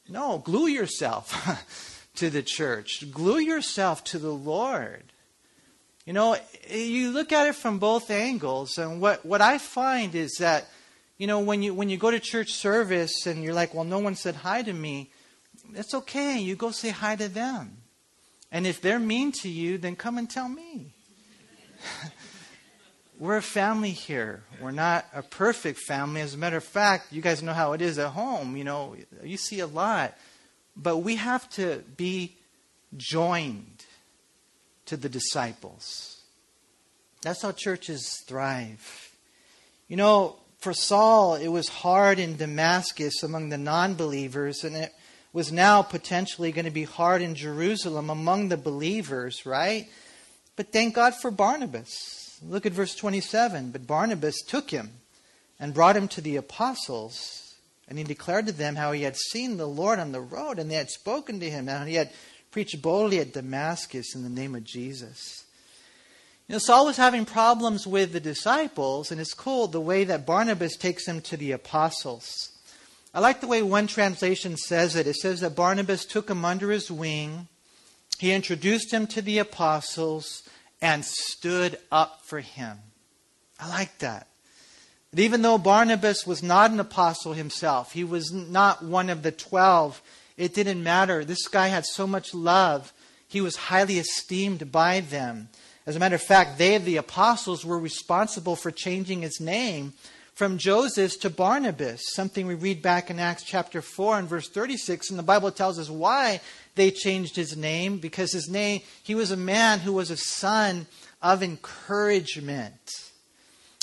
No, 0.09 0.39
glue 0.39 0.69
yourself 0.69 2.09
to 2.17 2.31
the 2.31 2.43
church, 2.43 3.11
glue 3.11 3.39
yourself 3.41 4.05
to 4.05 4.19
the 4.19 4.33
Lord. 4.33 5.03
You 6.05 6.13
know, 6.13 6.37
you 6.71 7.11
look 7.11 7.33
at 7.33 7.49
it 7.49 7.57
from 7.57 7.81
both 7.81 8.13
angles, 8.13 8.79
and 8.79 9.01
what, 9.01 9.27
what 9.27 9.41
I 9.41 9.59
find 9.59 10.15
is 10.15 10.37
that, 10.39 10.69
You 11.19 11.27
know, 11.27 11.41
when 11.41 11.63
you 11.63 11.75
when 11.75 11.89
you 11.89 11.97
go 11.97 12.11
to 12.11 12.21
church 12.21 12.53
service 12.53 13.27
and 13.27 13.43
you're 13.43 13.55
like, 13.55 13.73
well, 13.75 13.85
no 13.85 13.99
one 13.99 14.15
said 14.15 14.35
hi 14.37 14.63
to 14.63 14.73
me, 14.73 15.11
it's 15.75 15.95
okay. 15.95 16.39
You 16.39 16.55
go 16.55 16.71
say 16.71 16.91
hi 16.91 17.17
to 17.17 17.29
them. 17.29 17.79
And 18.53 18.67
if 18.67 18.81
they're 18.81 18.99
mean 18.99 19.33
to 19.43 19.49
you, 19.49 19.79
then 19.79 19.97
come 19.97 20.19
and 20.19 20.29
tell 20.29 20.49
me. 20.49 20.93
We're 23.19 23.39
a 23.39 23.43
family 23.43 23.93
here. 23.93 24.45
We're 24.61 24.73
not 24.73 25.07
a 25.15 25.23
perfect 25.23 25.81
family. 25.81 26.21
As 26.21 26.35
a 26.35 26.39
matter 26.39 26.59
of 26.59 26.65
fact, 26.65 27.13
you 27.13 27.23
guys 27.23 27.43
know 27.43 27.55
how 27.55 27.73
it 27.73 27.81
is 27.81 27.99
at 27.99 28.11
home. 28.11 28.57
You 28.57 28.65
know, 28.65 28.97
you 29.23 29.39
see 29.39 29.61
a 29.61 29.67
lot. 29.67 30.15
But 30.77 30.99
we 30.99 31.17
have 31.17 31.49
to 31.51 31.83
be 31.97 32.37
joined 32.97 33.85
to 34.87 34.97
the 34.97 35.09
disciples. 35.09 36.21
That's 37.23 37.43
how 37.43 37.53
churches 37.53 38.23
thrive. 38.27 39.11
You 39.89 39.97
know, 39.97 40.37
for 40.59 40.75
Saul, 40.75 41.37
it 41.37 41.49
was 41.49 41.69
hard 41.69 42.19
in 42.19 42.37
Damascus 42.37 43.23
among 43.23 43.49
the 43.49 43.59
non 43.59 43.95
believers, 43.95 44.65
and 44.65 44.77
it 44.77 44.93
was 45.37 45.53
now 45.53 45.83
potentially 45.83 46.51
going 46.51 46.65
to 46.65 46.71
be 46.71 46.85
hard 46.85 47.21
in 47.21 47.35
Jerusalem 47.35 48.09
among 48.09 48.49
the 48.49 48.57
believers, 48.57 49.45
right? 49.45 49.87
But 50.57 50.73
thank 50.73 50.95
God 50.95 51.15
for 51.15 51.31
Barnabas. 51.31 52.41
Look 52.43 52.65
at 52.65 52.73
verse 52.73 52.95
27. 52.95 53.71
But 53.71 53.87
Barnabas 53.87 54.41
took 54.41 54.71
him 54.71 54.93
and 55.61 55.75
brought 55.75 55.95
him 55.95 56.09
to 56.09 56.23
the 56.23 56.37
apostles, 56.37 57.55
and 57.87 57.99
he 57.99 58.05
declared 58.05 58.47
to 58.47 58.53
them 58.53 58.77
how 58.77 58.93
he 58.93 59.03
had 59.03 59.15
seen 59.15 59.59
the 59.59 59.69
Lord 59.69 59.99
on 59.99 60.13
the 60.13 60.23
road, 60.23 60.59
and 60.59 60.71
they 60.71 60.77
had 60.77 60.89
spoken 60.89 61.39
to 61.41 61.51
him, 61.51 61.69
and 61.69 61.87
he 61.87 61.97
had 61.97 62.13
preached 62.51 62.81
boldly 62.81 63.19
at 63.19 63.35
Damascus 63.35 64.15
in 64.15 64.23
the 64.23 64.31
name 64.31 64.55
of 64.55 64.65
Jesus. 64.65 65.45
You 66.49 66.55
know, 66.55 66.61
Saul 66.61 66.87
was 66.87 66.97
having 66.97 67.27
problems 67.27 67.87
with 67.87 68.15
the 68.15 68.21
disciples, 68.21 69.11
and 69.13 69.21
it's 69.21 69.35
cool 69.35 69.67
the 69.67 69.83
way 69.83 70.05
that 70.05 70.25
Barnabas 70.25 70.79
takes 70.79 71.07
him 71.07 71.21
to 71.21 71.37
the 71.37 71.53
apostles. 71.53 72.56
I 73.17 73.21
like 73.21 73.41
the 73.41 73.47
way 73.47 73.63
one 73.63 73.87
translation 73.87 74.59
says 74.59 74.95
it. 74.95 75.07
It 75.07 75.17
says 75.17 75.41
that 75.41 75.57
Barnabas 75.57 76.05
took 76.05 76.29
him 76.29 76.45
under 76.45 76.71
his 76.71 76.91
wing, 76.91 77.49
he 78.19 78.31
introduced 78.31 78.93
him 78.93 79.07
to 79.07 79.23
the 79.23 79.39
apostles, 79.39 80.43
and 80.83 81.03
stood 81.03 81.79
up 81.91 82.21
for 82.27 82.41
him. 82.41 82.77
I 83.59 83.71
like 83.71 83.97
that. 84.01 84.27
Even 85.15 85.41
though 85.41 85.57
Barnabas 85.57 86.27
was 86.27 86.43
not 86.43 86.71
an 86.71 86.79
apostle 86.79 87.33
himself, 87.33 87.93
he 87.93 88.05
was 88.05 88.33
not 88.33 88.85
one 88.85 89.09
of 89.09 89.23
the 89.23 89.33
twelve, 89.33 90.03
it 90.37 90.53
didn't 90.53 90.83
matter. 90.83 91.25
This 91.25 91.49
guy 91.49 91.69
had 91.69 91.87
so 91.87 92.07
much 92.07 92.35
love. 92.35 92.93
He 93.27 93.41
was 93.41 93.57
highly 93.57 93.99
esteemed 93.99 94.71
by 94.71 95.01
them. 95.01 95.49
As 95.87 95.97
a 95.97 95.99
matter 95.99 96.17
of 96.17 96.23
fact, 96.23 96.59
they, 96.59 96.77
the 96.77 96.99
apostles, 96.99 97.65
were 97.65 97.79
responsible 97.79 98.57
for 98.57 98.71
changing 98.71 99.23
his 99.23 99.41
name 99.41 99.95
from 100.37 100.59
Joseph 100.59 101.19
to 101.21 101.31
Barnabas, 101.31 102.13
something 102.13 102.47
we 102.47 102.55
read 102.55 102.83
back 102.83 103.09
in 103.09 103.19
Acts 103.19 103.43
chapter 103.43 103.81
4 103.81 104.19
and 104.19 104.29
verse 104.29 104.51
36. 104.51 105.09
And 105.09 105.19
the 105.19 105.23
Bible 105.23 105.51
tells 105.51 105.79
us 105.79 105.89
why 105.89 106.43
they 106.75 106.91
changed 106.91 107.35
his 107.35 107.57
name, 107.57 107.97
because 107.97 108.33
his 108.33 108.47
name, 108.47 108.83
he 109.03 109.15
was 109.15 109.31
a 109.31 109.37
man 109.37 109.79
who 109.79 109.95
was 109.95 110.11
a 110.11 110.17
son 110.19 110.87
of 111.23 111.43
encouragement. 111.43 112.75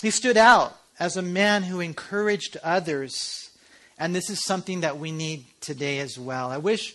He 0.03 0.11
stood 0.11 0.37
out 0.37 0.77
as 0.99 1.17
a 1.17 1.23
man 1.23 1.63
who 1.63 1.79
encouraged 1.79 2.55
others. 2.63 3.49
And 3.97 4.13
this 4.13 4.29
is 4.29 4.45
something 4.45 4.81
that 4.81 4.99
we 4.99 5.11
need 5.11 5.45
today 5.59 5.97
as 6.01 6.19
well. 6.19 6.51
I 6.51 6.57
wish 6.57 6.93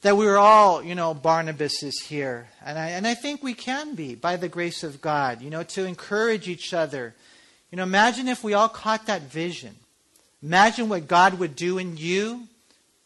that 0.00 0.16
we 0.16 0.24
were 0.24 0.38
all, 0.38 0.82
you 0.82 0.94
know, 0.94 1.14
Barnabases 1.14 2.02
here. 2.06 2.48
And 2.64 2.78
I, 2.78 2.88
and 2.90 3.06
I 3.06 3.12
think 3.12 3.42
we 3.42 3.52
can 3.52 3.94
be 3.94 4.14
by 4.14 4.36
the 4.36 4.48
grace 4.48 4.82
of 4.82 5.02
God, 5.02 5.42
you 5.42 5.50
know, 5.50 5.64
to 5.64 5.84
encourage 5.84 6.48
each 6.48 6.72
other 6.72 7.14
you 7.70 7.76
know, 7.76 7.82
imagine 7.82 8.28
if 8.28 8.44
we 8.44 8.54
all 8.54 8.68
caught 8.68 9.06
that 9.06 9.22
vision. 9.22 9.74
Imagine 10.42 10.88
what 10.88 11.08
God 11.08 11.38
would 11.38 11.56
do 11.56 11.78
in 11.78 11.96
you, 11.96 12.46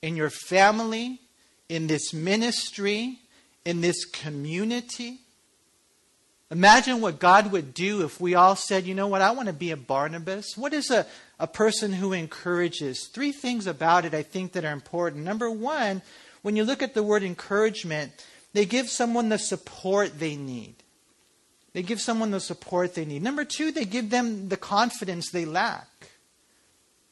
in 0.02 0.16
your 0.16 0.30
family, 0.30 1.20
in 1.68 1.86
this 1.86 2.12
ministry, 2.12 3.18
in 3.64 3.80
this 3.80 4.04
community. 4.04 5.18
Imagine 6.50 7.00
what 7.00 7.20
God 7.20 7.52
would 7.52 7.72
do 7.72 8.02
if 8.04 8.20
we 8.20 8.34
all 8.34 8.56
said, 8.56 8.84
you 8.84 8.94
know 8.94 9.06
what, 9.06 9.22
I 9.22 9.30
want 9.30 9.46
to 9.46 9.54
be 9.54 9.70
a 9.70 9.76
Barnabas. 9.76 10.56
What 10.56 10.72
is 10.74 10.90
a, 10.90 11.06
a 11.38 11.46
person 11.46 11.92
who 11.92 12.12
encourages? 12.12 13.06
Three 13.06 13.30
things 13.30 13.68
about 13.68 14.04
it 14.04 14.14
I 14.14 14.24
think 14.24 14.52
that 14.52 14.64
are 14.64 14.72
important. 14.72 15.24
Number 15.24 15.48
one, 15.48 16.02
when 16.42 16.56
you 16.56 16.64
look 16.64 16.82
at 16.82 16.94
the 16.94 17.04
word 17.04 17.22
encouragement, 17.22 18.12
they 18.52 18.64
give 18.64 18.90
someone 18.90 19.28
the 19.28 19.38
support 19.38 20.18
they 20.18 20.34
need. 20.34 20.74
They 21.72 21.82
give 21.82 22.00
someone 22.00 22.30
the 22.30 22.40
support 22.40 22.94
they 22.94 23.04
need. 23.04 23.22
Number 23.22 23.44
two, 23.44 23.70
they 23.70 23.84
give 23.84 24.10
them 24.10 24.48
the 24.48 24.56
confidence 24.56 25.30
they 25.30 25.44
lack. 25.44 25.88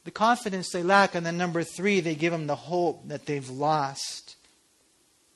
The 0.03 0.11
confidence 0.11 0.69
they 0.69 0.83
lack. 0.83 1.15
And 1.15 1.25
then 1.25 1.37
number 1.37 1.63
three, 1.63 1.99
they 2.01 2.15
give 2.15 2.31
them 2.31 2.47
the 2.47 2.55
hope 2.55 3.07
that 3.07 3.25
they've 3.25 3.49
lost. 3.49 4.35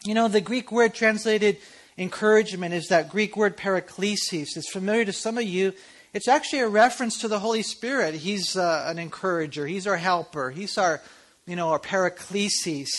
You 0.04 0.14
know, 0.14 0.28
the 0.28 0.42
Greek 0.42 0.72
word 0.72 0.94
translated 0.94 1.58
encouragement 1.98 2.74
is 2.74 2.88
that 2.88 3.10
Greek 3.10 3.38
word 3.38 3.56
paraklesis. 3.56 4.58
It's 4.58 4.70
familiar 4.70 5.06
to 5.06 5.14
some 5.14 5.38
of 5.38 5.46
you. 5.46 5.74
It's 6.14 6.28
actually 6.28 6.60
a 6.60 6.68
reference 6.68 7.20
to 7.22 7.28
the 7.28 7.40
Holy 7.40 7.64
Spirit. 7.64 8.16
He's 8.16 8.58
uh, 8.58 8.86
an 8.88 9.00
encourager. 9.00 9.66
He's 9.66 9.88
our 9.88 9.98
helper. 9.98 10.52
He's 10.52 10.78
our, 10.78 11.02
you 11.46 11.56
know, 11.56 11.70
our 11.70 11.80
paraklesis. 11.80 12.90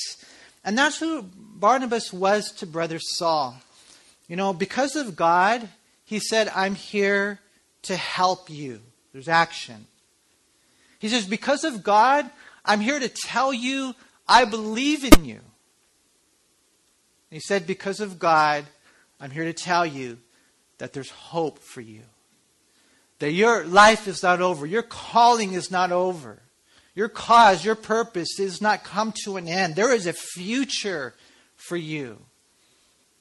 And 0.65 0.79
that's 0.79 0.99
who 0.99 1.23
Barnabas 1.23 2.13
was 2.13 2.51
to 2.53 2.67
brother 2.67 2.99
Saul. 2.99 3.57
You 4.27 4.37
know, 4.37 4.55
because 4.55 4.97
of 4.97 5.15
God, 5.15 5.69
he 6.05 6.19
said, 6.19 6.51
I'm 6.55 6.75
here 6.75 7.40
to 7.83 7.97
help 7.97 8.51
you. 8.51 8.81
There's 9.12 9.29
action. 9.29 9.87
He 10.99 11.09
says, 11.09 11.27
Because 11.27 11.64
of 11.64 11.83
God, 11.83 12.29
I'm 12.64 12.81
here 12.81 12.99
to 12.99 13.09
tell 13.09 13.53
you 13.53 13.95
I 14.27 14.45
believe 14.45 15.05
in 15.05 15.25
you. 15.25 15.40
He 17.31 17.40
said, 17.40 17.67
Because 17.67 18.01
of 18.01 18.19
God, 18.19 18.64
I'm 19.21 19.31
here 19.31 19.45
to 19.45 19.53
tell 19.53 19.85
you 19.85 20.19
that 20.79 20.93
there's 20.93 21.11
hope 21.11 21.59
for 21.59 21.81
you. 21.81 22.03
That 23.19 23.33
your 23.33 23.64
life 23.64 24.09
is 24.09 24.23
not 24.23 24.40
over. 24.40 24.67
Your 24.67 24.83
calling 24.83 25.53
is 25.53 25.71
not 25.71 25.93
over. 25.93 26.43
Your 26.95 27.09
cause, 27.09 27.64
your 27.64 27.75
purpose 27.75 28.38
is 28.38 28.61
not 28.61 28.85
come 28.85 29.12
to 29.25 29.37
an 29.37 29.49
end. 29.49 29.75
There 29.75 29.93
is 29.93 30.07
a 30.07 30.12
future 30.12 31.14
for 31.57 31.77
you. 31.77 32.19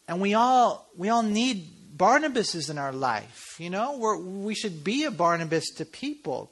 And 0.07 0.21
we 0.21 0.33
all 0.33 0.87
we 0.95 1.09
all 1.09 1.23
need 1.23 1.67
Barnabas 2.03 2.53
is 2.53 2.69
in 2.69 2.77
our 2.77 2.91
life. 2.91 3.55
You 3.59 3.69
know, 3.69 3.95
We're, 3.97 4.17
we 4.17 4.55
should 4.55 4.83
be 4.83 5.05
a 5.05 5.09
Barnabas 5.09 5.69
to 5.77 5.85
people. 5.85 6.51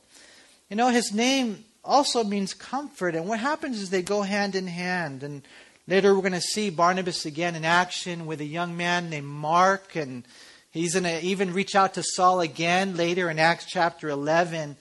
You 0.69 0.77
know, 0.77 0.87
his 0.87 1.13
name 1.13 1.65
also 1.83 2.23
means 2.23 2.53
comfort. 2.53 3.15
And 3.15 3.27
what 3.27 3.41
happens 3.41 3.81
is 3.81 3.89
they 3.89 4.01
go 4.01 4.21
hand 4.21 4.55
in 4.55 4.65
hand. 4.67 5.23
And 5.23 5.41
later 5.89 6.15
we're 6.15 6.21
going 6.21 6.31
to 6.31 6.39
see 6.39 6.69
Barnabas 6.69 7.25
again 7.25 7.57
in 7.57 7.65
action 7.65 8.27
with 8.27 8.39
a 8.39 8.45
young 8.45 8.77
man 8.77 9.09
named 9.09 9.27
Mark. 9.27 9.97
And 9.97 10.23
he's 10.71 10.93
going 10.93 11.03
to 11.03 11.21
even 11.21 11.51
reach 11.51 11.75
out 11.75 11.95
to 11.95 12.01
Saul 12.01 12.39
again 12.39 12.95
later 12.95 13.29
in 13.29 13.37
Acts 13.37 13.65
chapter 13.65 14.07
11. 14.07 14.77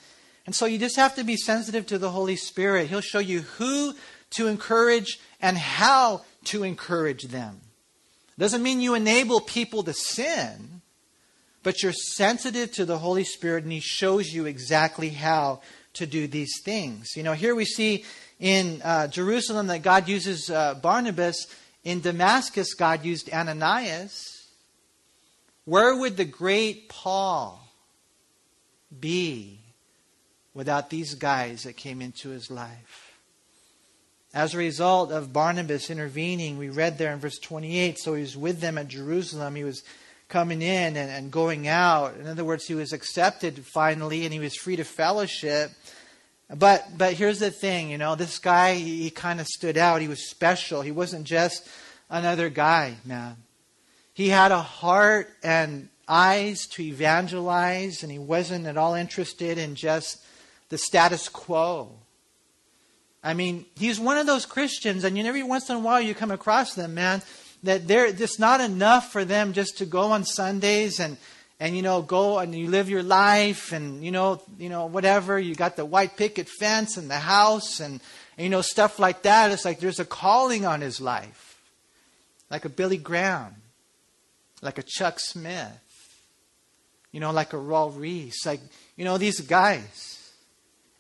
And 0.47 0.55
so 0.55 0.67
you 0.67 0.79
just 0.79 0.95
have 0.95 1.17
to 1.17 1.25
be 1.25 1.37
sensitive 1.37 1.85
to 1.89 1.99
the 1.99 2.11
Holy 2.11 2.37
Spirit. 2.37 2.91
He'll 2.91 3.01
show 3.01 3.19
you 3.19 3.41
who 3.41 3.95
to 4.35 4.47
encourage 4.47 5.19
and 5.43 5.59
how 5.59 6.23
to 6.45 6.63
encourage 6.63 7.25
them. 7.25 7.61
Doesn't 8.41 8.63
mean 8.63 8.81
you 8.81 8.95
enable 8.95 9.43
people 9.43 9.83
to 9.83 9.93
sin, 9.93 10.81
but 11.63 11.83
you're 11.83 11.93
sensitive 11.93 12.73
to 12.73 12.87
the 12.87 12.97
Holy 12.97 13.23
Spirit 13.23 13.65
and 13.65 13.73
He 13.73 13.81
shows 13.81 14.33
you 14.33 14.47
exactly 14.47 15.11
how 15.11 15.61
to 15.93 16.07
do 16.07 16.27
these 16.27 16.63
things. 16.65 17.09
You 17.17 17.23
know, 17.23 17.35
here 17.35 17.55
we 17.55 17.67
see 17.67 18.07
in 18.39 18.81
uh, 18.83 19.09
Jerusalem 19.09 19.67
that 19.67 19.83
God 19.83 20.09
uses 20.09 20.49
uh, 20.49 20.73
Barnabas. 20.73 21.49
In 21.85 22.01
Damascus, 22.01 22.73
God 22.73 23.05
used 23.05 23.31
Ananias. 23.31 24.47
Where 25.67 25.95
would 25.95 26.17
the 26.17 26.25
great 26.25 26.89
Paul 26.89 27.63
be 28.99 29.61
without 30.55 30.89
these 30.89 31.15
guys 31.15 31.65
that 31.65 31.77
came 31.77 32.01
into 32.01 32.31
his 32.31 32.51
life? 32.51 33.10
As 34.33 34.55
a 34.55 34.59
result 34.59 35.11
of 35.11 35.33
Barnabas 35.33 35.91
intervening, 35.91 36.57
we 36.57 36.69
read 36.69 36.99
there 36.99 37.13
in 37.13 37.19
verse 37.19 37.39
28, 37.39 37.99
so 37.99 38.15
he 38.15 38.23
was 38.23 38.37
with 38.37 38.61
them 38.61 38.79
at 38.79 38.87
Jerusalem. 38.87 39.57
He 39.57 39.65
was 39.65 39.83
coming 40.29 40.63
in 40.63 40.97
and, 40.97 41.11
and 41.11 41.33
going 41.33 41.67
out. 41.67 42.17
In 42.17 42.29
other 42.29 42.45
words, 42.45 42.67
he 42.67 42.75
was 42.75 42.93
accepted 42.93 43.67
finally 43.67 44.25
and 44.25 44.33
he 44.33 44.39
was 44.39 44.55
free 44.55 44.77
to 44.77 44.85
fellowship. 44.85 45.73
But 46.49 46.97
but 46.97 47.15
here's 47.15 47.39
the 47.41 47.51
thing, 47.51 47.91
you 47.91 47.99
know, 47.99 48.15
this 48.15 48.39
guy 48.39 48.75
he, 48.75 49.03
he 49.03 49.11
kind 49.11 49.41
of 49.41 49.47
stood 49.47 49.77
out. 49.77 50.01
He 50.01 50.09
was 50.09 50.29
special. 50.29 50.83
He 50.83 50.91
wasn't 50.91 51.25
just 51.25 51.69
another 52.09 52.49
guy, 52.49 52.97
man. 53.05 53.37
He 54.15 54.29
had 54.29 54.51
a 54.51 54.61
heart 54.61 55.29
and 55.43 55.89
eyes 56.09 56.67
to 56.67 56.83
evangelize, 56.83 58.03
and 58.03 58.11
he 58.11 58.19
wasn't 58.19 58.67
at 58.67 58.77
all 58.77 58.95
interested 58.95 59.59
in 59.59 59.77
just 59.77 60.25
the 60.69 60.79
status 60.79 61.29
quo. 61.29 61.93
I 63.23 63.35
mean, 63.35 63.67
he's 63.77 64.01
one 64.01 64.17
of 64.17 64.27
those 64.27 64.47
Christians, 64.47 65.05
and 65.05 65.17
you 65.17 65.25
every 65.25 65.43
once 65.43 65.69
in 65.69 65.77
a 65.77 65.81
while 65.81 66.01
you 66.01 66.15
come 66.15 66.31
across 66.31 66.75
them, 66.75 66.95
man, 66.95 67.23
that 67.63 67.87
they're 67.87 68.13
just 68.13 68.41
not 68.41 68.61
enough 68.61 69.13
for 69.13 69.25
them 69.25 69.53
just 69.53 69.79
to 69.79 69.87
go 69.87 70.13
on 70.13 70.25
Sundays 70.25 71.01
and 71.01 71.19
and 71.59 71.77
you 71.77 71.83
know 71.83 72.01
go 72.01 72.39
and 72.39 72.55
you 72.55 72.69
live 72.69 72.89
your 72.89 73.03
life 73.03 73.73
and 73.73 74.03
you 74.03 74.11
know 74.11 74.43
you 74.59 74.71
know 74.71 74.87
whatever. 74.87 75.39
You 75.39 75.55
got 75.55 75.77
the 75.77 75.85
white 75.85 76.17
picket 76.17 76.49
fence 76.49 76.97
and 76.97 77.11
the 77.11 77.19
house 77.19 77.81
and, 77.81 78.01
and 78.39 78.45
you 78.45 78.49
know 78.49 78.63
stuff 78.63 78.99
like 78.99 79.23
that. 79.23 79.51
It's 79.51 79.67
like 79.67 79.81
there's 79.81 80.01
a 80.01 80.07
calling 80.07 80.65
on 80.65 80.81
his 80.81 81.01
life. 81.01 81.61
Like 82.51 82.65
a 82.65 82.71
billy 82.71 82.97
graham. 82.97 83.55
Like 84.63 84.79
a 84.79 84.83
chuck 84.83 85.21
smith. 85.21 85.69
You 87.13 87.21
know 87.21 87.33
like 87.33 87.53
a 87.53 87.57
raul 87.57 87.93
ries 87.95 88.39
like 88.47 88.61
you 88.97 89.05
know 89.05 89.19
these 89.19 89.43
guys. 89.43 90.17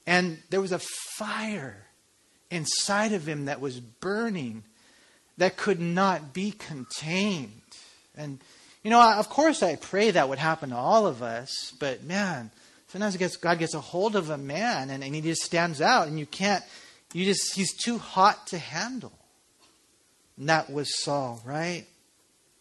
And 0.06 0.38
there 0.50 0.60
was 0.60 0.72
a 0.72 0.80
fire 1.16 1.86
inside 2.50 3.12
of 3.12 3.26
him 3.26 3.46
that 3.46 3.60
was 3.60 3.80
burning 3.80 4.64
that 5.38 5.56
could 5.56 5.80
not 5.80 6.32
be 6.32 6.50
contained 6.50 7.52
and 8.16 8.38
you 8.82 8.90
know, 8.90 9.00
of 9.18 9.28
course, 9.28 9.62
I 9.62 9.76
pray 9.76 10.10
that 10.10 10.28
would 10.28 10.38
happen 10.38 10.70
to 10.70 10.76
all 10.76 11.06
of 11.06 11.22
us, 11.22 11.72
but 11.78 12.02
man, 12.02 12.50
sometimes 12.88 13.16
gets, 13.16 13.36
God 13.36 13.58
gets 13.58 13.74
a 13.74 13.80
hold 13.80 14.16
of 14.16 14.30
a 14.30 14.38
man 14.38 14.88
and, 14.88 15.04
and 15.04 15.14
he 15.14 15.20
just 15.20 15.42
stands 15.42 15.82
out, 15.82 16.08
and 16.08 16.18
you 16.18 16.24
can't, 16.24 16.64
you 17.12 17.26
just, 17.26 17.54
he's 17.54 17.74
too 17.74 17.98
hot 17.98 18.46
to 18.48 18.58
handle. 18.58 19.12
And 20.38 20.48
that 20.48 20.72
was 20.72 21.02
Saul, 21.02 21.42
right? 21.44 21.84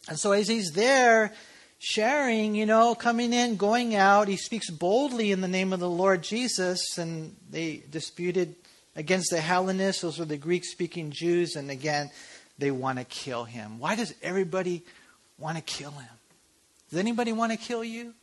And 0.10 0.20
so 0.20 0.34
as 0.34 0.50
he's 0.50 0.72
there, 0.72 1.34
sharing, 1.78 2.54
you 2.54 2.66
know, 2.66 2.96
coming 2.96 3.32
in, 3.32 3.56
going 3.56 3.96
out, 3.96 4.28
he 4.28 4.36
speaks 4.36 4.70
boldly 4.70 5.32
in 5.32 5.40
the 5.40 5.48
name 5.48 5.72
of 5.72 5.80
the 5.80 5.90
Lord 5.90 6.22
Jesus, 6.22 6.98
and 6.98 7.34
they 7.50 7.84
disputed 7.90 8.56
against 8.96 9.32
the 9.32 9.42
Hellenists, 9.42 10.02
those 10.02 10.20
were 10.20 10.26
the 10.26 10.38
Greek 10.38 10.66
speaking 10.66 11.12
Jews, 11.12 11.56
and 11.56 11.70
again, 11.70 12.12
they 12.58 12.72
want 12.72 13.00
to 13.00 13.06
kill 13.06 13.46
him. 13.46 13.80
Why 13.80 13.96
does 13.96 14.14
everybody 14.22 14.84
want 15.40 15.58
to 15.58 15.64
kill 15.64 15.92
him. 15.92 16.10
Does 16.90 17.00
anybody 17.00 17.32
want 17.32 17.52
to 17.52 17.58
kill 17.58 17.84
you? 17.84 18.14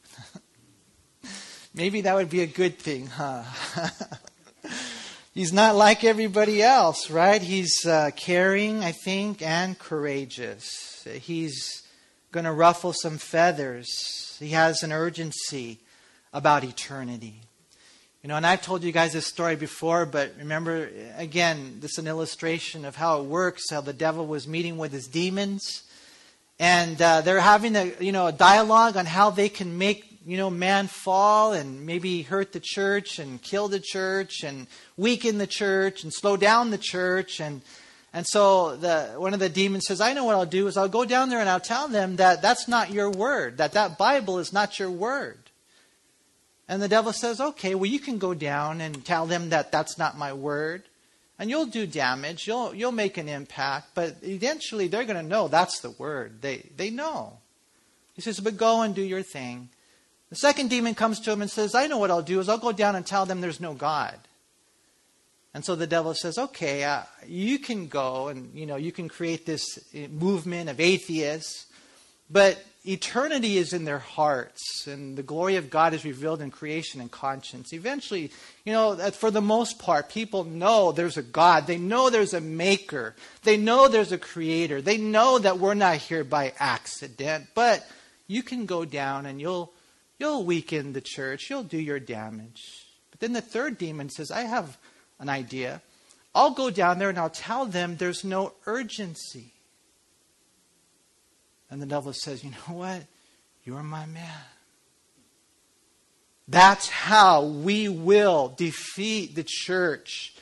Maybe 1.74 2.02
that 2.02 2.14
would 2.14 2.31
be 2.31 2.42
a 2.42 2.46
good 2.46 2.79
thing, 2.79 3.07
huh? 3.07 3.42
He's 5.35 5.52
not 5.52 5.76
like 5.76 6.05
everybody 6.05 6.62
else, 6.62 7.11
right? 7.11 7.40
He's 7.42 7.85
uh, 7.85 8.11
caring, 8.16 8.83
I 8.83 8.92
think, 8.92 9.42
and 9.42 9.79
courageous. 9.79 11.07
He's 11.20 11.83
going 12.33 12.44
to 12.44 12.52
ruffle 12.52 12.94
some 12.94 13.18
feathers. 13.18 14.37
He 14.40 14.50
has 14.50 14.83
an 14.83 14.92
urgency 14.92 15.81
about 16.33 16.64
eternity. 16.64 17.42
You 18.26 18.30
know, 18.30 18.38
and 18.38 18.44
I've 18.44 18.60
told 18.60 18.82
you 18.82 18.90
guys 18.90 19.12
this 19.12 19.28
story 19.28 19.54
before, 19.54 20.04
but 20.04 20.32
remember, 20.36 20.90
again, 21.16 21.76
this 21.78 21.92
is 21.92 21.98
an 21.98 22.08
illustration 22.08 22.84
of 22.84 22.96
how 22.96 23.20
it 23.20 23.26
works, 23.26 23.70
how 23.70 23.82
the 23.82 23.92
devil 23.92 24.26
was 24.26 24.48
meeting 24.48 24.78
with 24.78 24.90
his 24.90 25.06
demons. 25.06 25.84
And 26.58 27.00
uh, 27.00 27.20
they're 27.20 27.38
having 27.38 27.76
a 27.76 27.92
you 28.00 28.10
know 28.10 28.26
a 28.26 28.32
dialogue 28.32 28.96
on 28.96 29.06
how 29.06 29.30
they 29.30 29.48
can 29.48 29.78
make 29.78 30.18
you 30.26 30.36
know 30.38 30.50
man 30.50 30.88
fall 30.88 31.52
and 31.52 31.86
maybe 31.86 32.22
hurt 32.22 32.52
the 32.52 32.58
church 32.58 33.20
and 33.20 33.40
kill 33.40 33.68
the 33.68 33.78
church 33.78 34.42
and 34.42 34.66
weaken 34.96 35.38
the 35.38 35.46
church 35.46 36.02
and 36.02 36.12
slow 36.12 36.36
down 36.36 36.72
the 36.72 36.78
church. 36.78 37.40
And 37.40 37.62
and 38.12 38.26
so 38.26 38.74
the 38.74 39.14
one 39.18 39.34
of 39.34 39.38
the 39.40 39.48
demons 39.48 39.84
says 39.86 40.00
i 40.00 40.12
know 40.14 40.24
what 40.24 40.34
i'll 40.34 40.46
do 40.46 40.66
is 40.66 40.76
i'll 40.76 40.88
go 40.88 41.04
down 41.04 41.28
there 41.28 41.38
and 41.38 41.48
i'll 41.48 41.60
tell 41.60 41.86
them 41.86 42.16
that 42.16 42.42
that's 42.42 42.66
not 42.66 42.90
your 42.90 43.08
word 43.08 43.58
that 43.58 43.74
that 43.74 43.98
bible 43.98 44.40
is 44.40 44.52
not 44.52 44.80
your 44.80 44.90
word 44.90 45.45
and 46.68 46.83
the 46.83 46.88
devil 46.88 47.12
says 47.12 47.40
okay 47.40 47.74
well 47.74 47.90
you 47.90 48.00
can 48.00 48.18
go 48.18 48.35
down 48.35 48.81
and 48.81 49.05
tell 49.05 49.26
them 49.26 49.50
that 49.50 49.72
that's 49.72 49.98
not 49.98 50.18
my 50.18 50.33
word 50.33 50.83
and 51.38 51.50
you'll 51.50 51.66
do 51.66 51.87
damage, 51.87 52.46
you'll, 52.46 52.74
you'll 52.74 52.92
make 52.92 53.18
an 53.18 53.29
impact, 53.29 53.90
but 53.94 54.16
eventually 54.22 54.88
they're 54.88 55.05
going 55.05 55.22
to 55.22 55.22
know 55.22 55.48
that's 55.48 55.81
the 55.81 55.90
word. 55.90 56.40
They, 56.40 56.68
they 56.76 56.90
know. 56.90 57.38
He 58.14 58.22
says, 58.22 58.40
but 58.40 58.57
go 58.57 58.81
and 58.81 58.94
do 58.94 59.02
your 59.02 59.22
thing. 59.22 59.68
The 60.31 60.37
second 60.37 60.70
demon 60.70 60.94
comes 60.94 61.20
to 61.20 61.33
him 61.33 61.42
and 61.42 61.50
says, 61.50 61.74
I 61.74 61.87
know 61.87 61.98
what 61.98 62.11
I'll 62.11 62.22
do 62.22 62.40
is 62.40 62.48
I'll 62.48 62.59
go 62.59 62.72
down 62.72 62.96
and 62.96 63.07
tell 63.07 63.26
them 63.26 63.40
there's 63.40 63.61
no 63.61 63.74
God. 63.74 64.16
And 65.52 65.64
so 65.64 65.76
the 65.76 65.87
devil 65.87 66.14
says, 66.14 66.38
okay, 66.38 66.85
uh, 66.85 67.02
you 67.26 67.59
can 67.59 67.88
go 67.88 68.29
and, 68.29 68.55
you 68.55 68.66
know, 68.66 68.76
you 68.76 68.92
can 68.92 69.09
create 69.09 69.46
this 69.46 69.79
uh, 69.94 70.09
movement 70.09 70.68
of 70.70 70.81
atheists, 70.81 71.66
but 72.30 72.62
eternity 72.84 73.56
is 73.56 73.72
in 73.72 73.84
their 73.84 73.98
hearts, 73.98 74.86
and 74.86 75.16
the 75.16 75.22
glory 75.22 75.56
of 75.56 75.70
God 75.70 75.94
is 75.94 76.04
revealed 76.04 76.40
in 76.40 76.50
creation 76.50 77.00
and 77.00 77.10
conscience. 77.10 77.72
Eventually, 77.72 78.30
you 78.64 78.72
know, 78.72 78.96
for 79.10 79.30
the 79.30 79.40
most 79.40 79.78
part, 79.78 80.08
people 80.08 80.44
know 80.44 80.92
there's 80.92 81.16
a 81.16 81.22
God. 81.22 81.66
They 81.66 81.78
know 81.78 82.10
there's 82.10 82.34
a 82.34 82.40
maker. 82.40 83.14
They 83.42 83.56
know 83.56 83.88
there's 83.88 84.12
a 84.12 84.18
creator. 84.18 84.80
They 84.80 84.98
know 84.98 85.38
that 85.38 85.58
we're 85.58 85.74
not 85.74 85.96
here 85.96 86.24
by 86.24 86.52
accident. 86.58 87.48
But 87.54 87.86
you 88.26 88.42
can 88.42 88.66
go 88.66 88.84
down 88.84 89.26
and 89.26 89.40
you'll 89.40 89.72
you'll 90.18 90.44
weaken 90.44 90.92
the 90.92 91.00
church. 91.00 91.50
You'll 91.50 91.62
do 91.62 91.78
your 91.78 92.00
damage. 92.00 92.86
But 93.10 93.20
then 93.20 93.32
the 93.32 93.40
third 93.40 93.78
demon 93.78 94.10
says, 94.10 94.30
I 94.30 94.42
have 94.42 94.78
an 95.18 95.28
idea. 95.28 95.82
I'll 96.34 96.50
go 96.50 96.70
down 96.70 96.98
there 96.98 97.08
and 97.08 97.18
I'll 97.18 97.30
tell 97.30 97.66
them 97.66 97.96
there's 97.96 98.24
no 98.24 98.52
urgency. 98.66 99.52
And 101.70 101.83
the 101.83 101.87
devil 101.87 102.12
says, 102.12 102.44
You 102.44 102.50
know 102.50 102.74
what? 102.74 103.02
You're 103.64 103.83
my 103.83 104.07
man. 104.07 104.40
That's 106.48 106.88
how 106.88 107.44
we 107.44 107.88
will 107.88 108.55
defeat 108.57 109.35
the 109.35 109.44
church. 109.44 110.35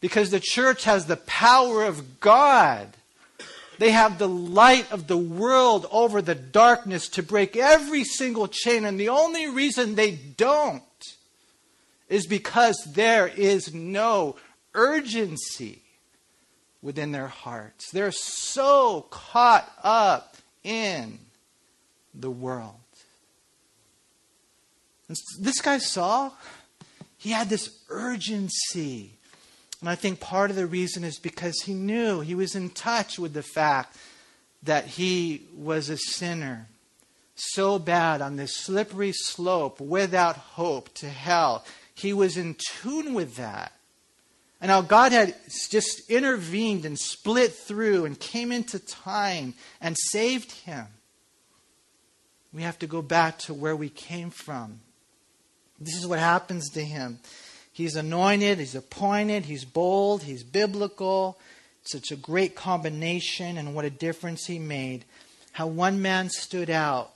Because 0.00 0.30
the 0.30 0.40
church 0.40 0.84
has 0.84 1.06
the 1.06 1.16
power 1.16 1.82
of 1.82 2.20
God. 2.20 2.88
They 3.78 3.90
have 3.90 4.18
the 4.18 4.28
light 4.28 4.90
of 4.92 5.08
the 5.08 5.18
world 5.18 5.86
over 5.90 6.22
the 6.22 6.34
darkness 6.34 7.08
to 7.10 7.22
break 7.22 7.56
every 7.56 8.04
single 8.04 8.48
chain. 8.48 8.84
And 8.84 8.98
the 8.98 9.08
only 9.08 9.48
reason 9.48 9.94
they 9.94 10.12
don't 10.12 10.82
is 12.08 12.26
because 12.26 12.76
there 12.94 13.26
is 13.26 13.74
no 13.74 14.36
urgency 14.74 15.82
within 16.80 17.12
their 17.12 17.28
hearts. 17.28 17.90
They're 17.90 18.12
so 18.12 19.06
caught 19.10 19.70
up 19.82 20.37
in 20.64 21.18
the 22.14 22.30
world. 22.30 22.74
And 25.08 25.16
this 25.40 25.60
guy 25.60 25.78
Saul, 25.78 26.36
he 27.16 27.30
had 27.30 27.48
this 27.48 27.78
urgency. 27.88 29.12
And 29.80 29.88
I 29.88 29.94
think 29.94 30.20
part 30.20 30.50
of 30.50 30.56
the 30.56 30.66
reason 30.66 31.04
is 31.04 31.18
because 31.18 31.62
he 31.62 31.72
knew, 31.72 32.20
he 32.20 32.34
was 32.34 32.54
in 32.54 32.70
touch 32.70 33.18
with 33.18 33.32
the 33.32 33.42
fact 33.42 33.96
that 34.62 34.86
he 34.86 35.42
was 35.56 35.88
a 35.88 35.96
sinner. 35.96 36.68
So 37.36 37.78
bad 37.78 38.20
on 38.20 38.36
this 38.36 38.56
slippery 38.56 39.12
slope 39.12 39.80
without 39.80 40.36
hope 40.36 40.92
to 40.94 41.08
hell. 41.08 41.64
He 41.94 42.12
was 42.12 42.36
in 42.36 42.56
tune 42.58 43.14
with 43.14 43.36
that. 43.36 43.72
And 44.60 44.70
how 44.70 44.80
God 44.80 45.12
had 45.12 45.34
just 45.70 46.10
intervened 46.10 46.84
and 46.84 46.98
split 46.98 47.52
through 47.52 48.04
and 48.04 48.18
came 48.18 48.50
into 48.50 48.78
time 48.78 49.54
and 49.80 49.96
saved 49.96 50.50
him. 50.50 50.86
We 52.52 52.62
have 52.62 52.78
to 52.80 52.86
go 52.86 53.02
back 53.02 53.38
to 53.40 53.54
where 53.54 53.76
we 53.76 53.88
came 53.88 54.30
from. 54.30 54.80
This 55.78 55.94
is 55.94 56.06
what 56.06 56.18
happens 56.18 56.70
to 56.70 56.84
him. 56.84 57.20
He's 57.72 57.94
anointed, 57.94 58.58
he's 58.58 58.74
appointed, 58.74 59.44
he's 59.44 59.64
bold, 59.64 60.24
he's 60.24 60.42
biblical. 60.42 61.38
Such 61.84 62.10
a 62.10 62.16
great 62.16 62.56
combination, 62.56 63.56
and 63.56 63.74
what 63.74 63.84
a 63.84 63.90
difference 63.90 64.46
he 64.46 64.58
made. 64.58 65.04
How 65.52 65.68
one 65.68 66.02
man 66.02 66.28
stood 66.28 66.68
out, 66.68 67.12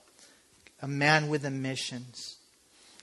a 0.80 0.86
man 0.86 1.28
with 1.28 1.44
a 1.44 1.50
missions. 1.50 2.36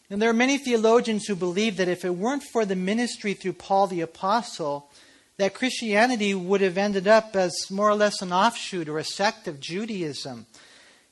And 0.09 0.21
there 0.21 0.29
are 0.29 0.33
many 0.33 0.57
theologians 0.57 1.25
who 1.25 1.35
believe 1.35 1.77
that 1.77 1.87
if 1.87 2.03
it 2.03 2.15
weren't 2.15 2.43
for 2.43 2.65
the 2.65 2.75
ministry 2.75 3.33
through 3.33 3.53
Paul 3.53 3.87
the 3.87 4.01
Apostle, 4.01 4.89
that 5.37 5.53
Christianity 5.53 6.33
would 6.33 6.61
have 6.61 6.77
ended 6.77 7.07
up 7.07 7.35
as 7.35 7.53
more 7.69 7.89
or 7.89 7.95
less 7.95 8.21
an 8.21 8.33
offshoot 8.33 8.89
or 8.89 8.97
a 8.97 9.03
sect 9.03 9.47
of 9.47 9.59
Judaism. 9.59 10.47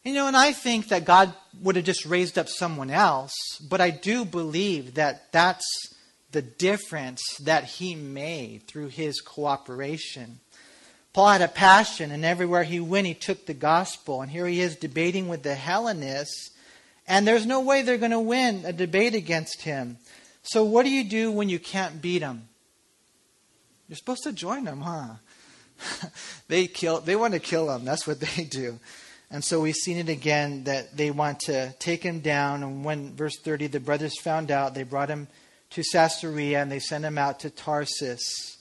You 0.04 0.14
know, 0.14 0.28
and 0.28 0.36
I 0.38 0.52
think 0.52 0.88
that 0.88 1.06
God 1.06 1.34
would 1.62 1.76
have 1.76 1.86
just 1.86 2.06
raised 2.06 2.38
up 2.38 2.50
someone 2.50 2.90
else, 2.90 3.34
but 3.70 3.82
I 3.82 3.90
do 3.90 4.26
believe 4.26 4.96
that 4.96 5.32
that's 5.32 5.66
the 6.32 6.42
difference 6.42 7.22
that 7.42 7.66
he 7.66 7.96
made 7.96 8.68
through 8.68 8.88
his 8.88 9.22
cooperation. 9.22 10.40
Paul 11.14 11.30
had 11.30 11.42
a 11.42 11.48
passion, 11.48 12.12
and 12.12 12.26
everywhere 12.26 12.64
he 12.64 12.80
went, 12.80 13.08
he 13.08 13.14
took 13.14 13.46
the 13.46 13.54
gospel. 13.54 14.22
And 14.22 14.32
here 14.32 14.48
he 14.48 14.62
is 14.62 14.76
debating 14.76 15.28
with 15.28 15.44
the 15.44 15.56
Hellenists 15.56 16.52
and 17.08 17.28
there's 17.28 17.46
no 17.46 17.62
way 17.62 17.82
they're 17.82 17.98
going 17.98 18.12
to 18.12 18.20
win 18.20 18.63
a 18.65 18.74
debate 18.74 19.15
against 19.15 19.62
him. 19.62 19.98
So, 20.43 20.63
what 20.63 20.84
do 20.84 20.89
you 20.89 21.04
do 21.04 21.32
when 21.32 21.50
you 21.50 21.60
can't 21.60 22.02
beat 22.02 22.20
them? 22.20 22.48
You're 23.88 23.98
supposed 23.98 24.24
to 24.24 24.34
join 24.34 24.65
them, 24.65 24.82
huh? 24.82 25.15
they 26.48 26.67
kill. 26.67 27.00
They 27.00 27.15
want 27.15 27.34
to 27.34 27.39
kill 27.39 27.72
him. 27.72 27.86
That's 27.86 28.06
what 28.06 28.20
they 28.36 28.43
do. 28.43 28.80
And 29.30 29.43
so 29.43 29.60
we've 29.60 29.76
seen 29.76 29.98
it 29.98 30.10
again 30.10 30.63
that 30.65 30.96
they 30.96 31.12
want 31.12 31.41
to 31.41 31.74
take 31.80 32.02
him 32.02 32.22
down. 32.22 32.63
And 32.63 32.86
when 32.86 33.13
verse 33.13 33.38
30, 33.38 33.67
the 33.67 33.80
brothers 33.80 34.17
found 34.22 34.52
out, 34.52 34.74
they 34.74 34.84
brought 34.84 35.10
him 35.10 35.28
to 35.72 35.84
Caesarea 35.84 36.62
and 36.62 36.72
they 36.72 36.80
sent 36.80 37.04
him 37.04 37.17
out 37.17 37.41
to 37.41 37.50
Tarsus. 37.50 38.58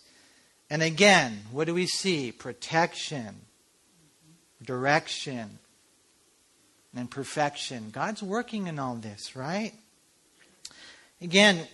And 0.69 0.83
again, 0.83 1.43
what 1.53 1.67
do 1.67 1.75
we 1.75 1.87
see? 1.87 2.33
Protection, 2.33 3.43
direction, 4.61 5.61
and 6.95 7.11
perfection. 7.11 7.91
God's 7.91 8.23
working 8.23 8.67
in 8.67 8.79
all 8.79 8.97
this, 8.97 9.35
right? 9.37 9.73
Again, 11.21 11.67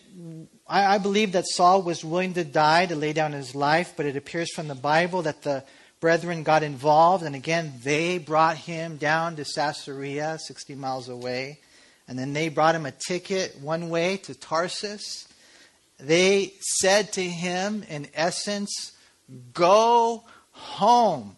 I, 0.69 0.95
I 0.95 0.99
believe 0.99 1.33
that 1.33 1.47
Saul 1.47 1.83
was 1.83 2.05
willing 2.05 2.35
to 2.35 2.45
die 2.45 2.87
to 2.87 2.95
lay 2.95 3.13
down 3.13 3.33
his 3.33 3.55
life, 3.55 3.95
but 3.97 4.07
it 4.07 4.17
appears 4.17 4.53
from 4.53 4.69
the 4.69 4.75
Bible 4.75 5.23
that 5.23 5.43
the 5.43 5.65
brethren 6.01 6.43
got 6.43 6.63
involved, 6.63 7.25
and 7.25 7.35
again, 7.35 7.73
they 7.83 8.19
brought 8.19 8.57
him 8.57 8.97
down 8.97 9.37
to 9.37 9.45
Caesarea, 9.45 10.39
60 10.39 10.75
miles 10.75 11.09
away, 11.09 11.61
and 12.09 12.19
then 12.19 12.33
they 12.33 12.49
brought 12.49 12.75
him 12.75 12.87
a 12.87 12.91
ticket 12.91 13.57
one 13.61 13.89
way 13.89 14.17
to 14.19 14.35
Tarsus. 14.35 15.29
They 15.99 16.55
said 16.61 17.13
to 17.13 17.23
him, 17.23 17.85
in 17.89 18.09
essence, 18.15 18.93
Go 19.55 20.25
home. 20.51 21.37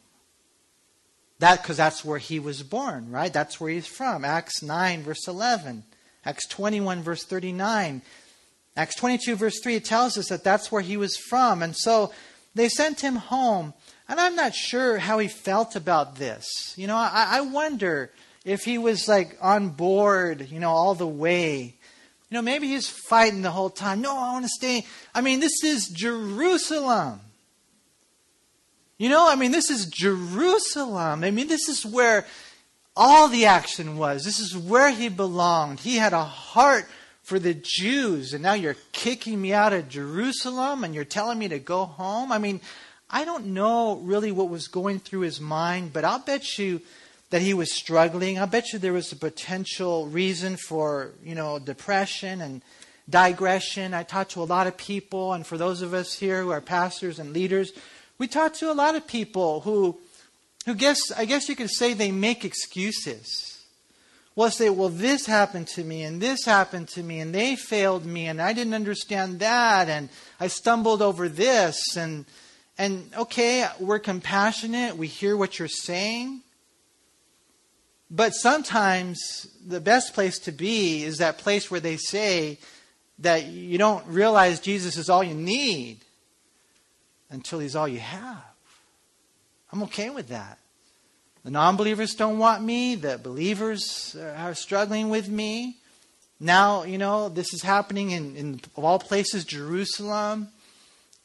That 1.44 1.60
because 1.60 1.76
that's 1.76 2.02
where 2.02 2.16
he 2.16 2.38
was 2.38 2.62
born, 2.62 3.10
right? 3.10 3.30
That's 3.30 3.60
where 3.60 3.70
he's 3.70 3.86
from. 3.86 4.24
Acts 4.24 4.62
9, 4.62 5.02
verse 5.02 5.28
11. 5.28 5.84
Acts 6.24 6.48
21, 6.48 7.02
verse 7.02 7.22
39. 7.22 8.00
Acts 8.78 8.94
22, 8.96 9.36
verse 9.36 9.60
3, 9.62 9.74
it 9.74 9.84
tells 9.84 10.16
us 10.16 10.30
that 10.30 10.42
that's 10.42 10.72
where 10.72 10.80
he 10.80 10.96
was 10.96 11.18
from. 11.18 11.62
And 11.62 11.76
so 11.76 12.14
they 12.54 12.70
sent 12.70 13.02
him 13.02 13.16
home. 13.16 13.74
And 14.08 14.18
I'm 14.18 14.34
not 14.36 14.54
sure 14.54 14.96
how 14.96 15.18
he 15.18 15.28
felt 15.28 15.76
about 15.76 16.16
this. 16.16 16.72
You 16.78 16.86
know, 16.86 16.96
I, 16.96 17.26
I 17.32 17.40
wonder 17.42 18.10
if 18.46 18.64
he 18.64 18.78
was 18.78 19.06
like 19.06 19.36
on 19.42 19.68
board, 19.68 20.50
you 20.50 20.60
know, 20.60 20.70
all 20.70 20.94
the 20.94 21.06
way. 21.06 21.74
You 22.30 22.34
know, 22.38 22.40
maybe 22.40 22.68
he's 22.68 22.88
fighting 22.88 23.42
the 23.42 23.50
whole 23.50 23.68
time. 23.68 24.00
No, 24.00 24.16
I 24.16 24.32
want 24.32 24.46
to 24.46 24.48
stay. 24.48 24.86
I 25.14 25.20
mean, 25.20 25.40
this 25.40 25.62
is 25.62 25.88
Jerusalem. 25.88 27.20
You 29.04 29.10
know, 29.10 29.28
I 29.28 29.36
mean, 29.36 29.52
this 29.52 29.68
is 29.68 29.84
Jerusalem. 29.84 31.24
I 31.24 31.30
mean, 31.30 31.46
this 31.46 31.68
is 31.68 31.84
where 31.84 32.24
all 32.96 33.28
the 33.28 33.44
action 33.44 33.98
was. 33.98 34.24
This 34.24 34.40
is 34.40 34.56
where 34.56 34.88
he 34.88 35.10
belonged. 35.10 35.80
He 35.80 35.96
had 35.96 36.14
a 36.14 36.24
heart 36.24 36.88
for 37.22 37.38
the 37.38 37.52
Jews, 37.52 38.32
and 38.32 38.42
now 38.42 38.54
you're 38.54 38.78
kicking 38.92 39.42
me 39.42 39.52
out 39.52 39.74
of 39.74 39.90
Jerusalem 39.90 40.84
and 40.84 40.94
you're 40.94 41.04
telling 41.04 41.38
me 41.38 41.48
to 41.48 41.58
go 41.58 41.84
home. 41.84 42.32
I 42.32 42.38
mean, 42.38 42.62
I 43.10 43.26
don't 43.26 43.48
know 43.48 43.96
really 43.96 44.32
what 44.32 44.48
was 44.48 44.68
going 44.68 45.00
through 45.00 45.20
his 45.20 45.38
mind, 45.38 45.92
but 45.92 46.06
I'll 46.06 46.20
bet 46.20 46.56
you 46.56 46.80
that 47.28 47.42
he 47.42 47.52
was 47.52 47.74
struggling. 47.74 48.38
I'll 48.38 48.46
bet 48.46 48.72
you 48.72 48.78
there 48.78 48.94
was 48.94 49.12
a 49.12 49.16
potential 49.16 50.06
reason 50.06 50.56
for, 50.56 51.10
you 51.22 51.34
know, 51.34 51.58
depression 51.58 52.40
and 52.40 52.62
digression. 53.10 53.92
I 53.92 54.04
talked 54.04 54.30
to 54.30 54.42
a 54.42 54.44
lot 54.44 54.66
of 54.66 54.78
people, 54.78 55.34
and 55.34 55.46
for 55.46 55.58
those 55.58 55.82
of 55.82 55.92
us 55.92 56.14
here 56.14 56.42
who 56.42 56.52
are 56.52 56.62
pastors 56.62 57.18
and 57.18 57.34
leaders, 57.34 57.74
we 58.18 58.28
talk 58.28 58.54
to 58.54 58.70
a 58.70 58.74
lot 58.74 58.94
of 58.94 59.06
people 59.06 59.60
who, 59.60 59.98
who 60.66 60.74
guess, 60.74 61.10
I 61.16 61.24
guess 61.24 61.48
you 61.48 61.56
could 61.56 61.70
say 61.70 61.94
they 61.94 62.12
make 62.12 62.44
excuses. 62.44 63.50
Well, 64.36 64.50
say, 64.50 64.68
well, 64.70 64.88
this 64.88 65.26
happened 65.26 65.68
to 65.68 65.84
me, 65.84 66.02
and 66.02 66.20
this 66.20 66.44
happened 66.44 66.88
to 66.88 67.02
me, 67.02 67.20
and 67.20 67.34
they 67.34 67.54
failed 67.54 68.04
me, 68.04 68.26
and 68.26 68.42
I 68.42 68.52
didn't 68.52 68.74
understand 68.74 69.38
that, 69.40 69.88
and 69.88 70.08
I 70.40 70.48
stumbled 70.48 71.02
over 71.02 71.28
this, 71.28 71.96
and 71.96 72.24
and 72.76 73.08
okay, 73.16 73.68
we're 73.78 74.00
compassionate, 74.00 74.96
we 74.96 75.06
hear 75.06 75.36
what 75.36 75.60
you're 75.60 75.68
saying, 75.68 76.40
but 78.10 78.34
sometimes 78.34 79.46
the 79.64 79.80
best 79.80 80.12
place 80.12 80.40
to 80.40 80.52
be 80.52 81.04
is 81.04 81.18
that 81.18 81.38
place 81.38 81.70
where 81.70 81.80
they 81.80 81.96
say 81.96 82.58
that 83.20 83.46
you 83.46 83.78
don't 83.78 84.04
realize 84.08 84.58
Jesus 84.58 84.96
is 84.96 85.08
all 85.08 85.22
you 85.22 85.34
need 85.34 86.03
until 87.34 87.58
he's 87.58 87.76
all 87.76 87.88
you 87.88 87.98
have. 87.98 88.42
I'm 89.72 89.82
okay 89.84 90.08
with 90.08 90.28
that. 90.28 90.58
The 91.44 91.50
non 91.50 91.76
believers 91.76 92.14
don't 92.14 92.38
want 92.38 92.62
me, 92.62 92.94
the 92.94 93.18
believers 93.18 94.16
are 94.36 94.54
struggling 94.54 95.10
with 95.10 95.28
me. 95.28 95.76
Now, 96.40 96.84
you 96.84 96.98
know, 96.98 97.28
this 97.28 97.52
is 97.52 97.62
happening 97.62 98.10
in, 98.10 98.36
in 98.36 98.60
all 98.76 98.98
places, 98.98 99.44
Jerusalem. 99.44 100.48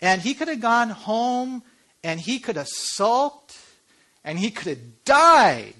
And 0.01 0.21
he 0.21 0.33
could 0.33 0.47
have 0.47 0.61
gone 0.61 0.89
home 0.89 1.63
and 2.03 2.19
he 2.19 2.39
could 2.39 2.55
have 2.55 2.67
sulked 2.67 3.57
and 4.23 4.37
he 4.39 4.51
could 4.51 4.67
have 4.67 5.05
died. 5.05 5.73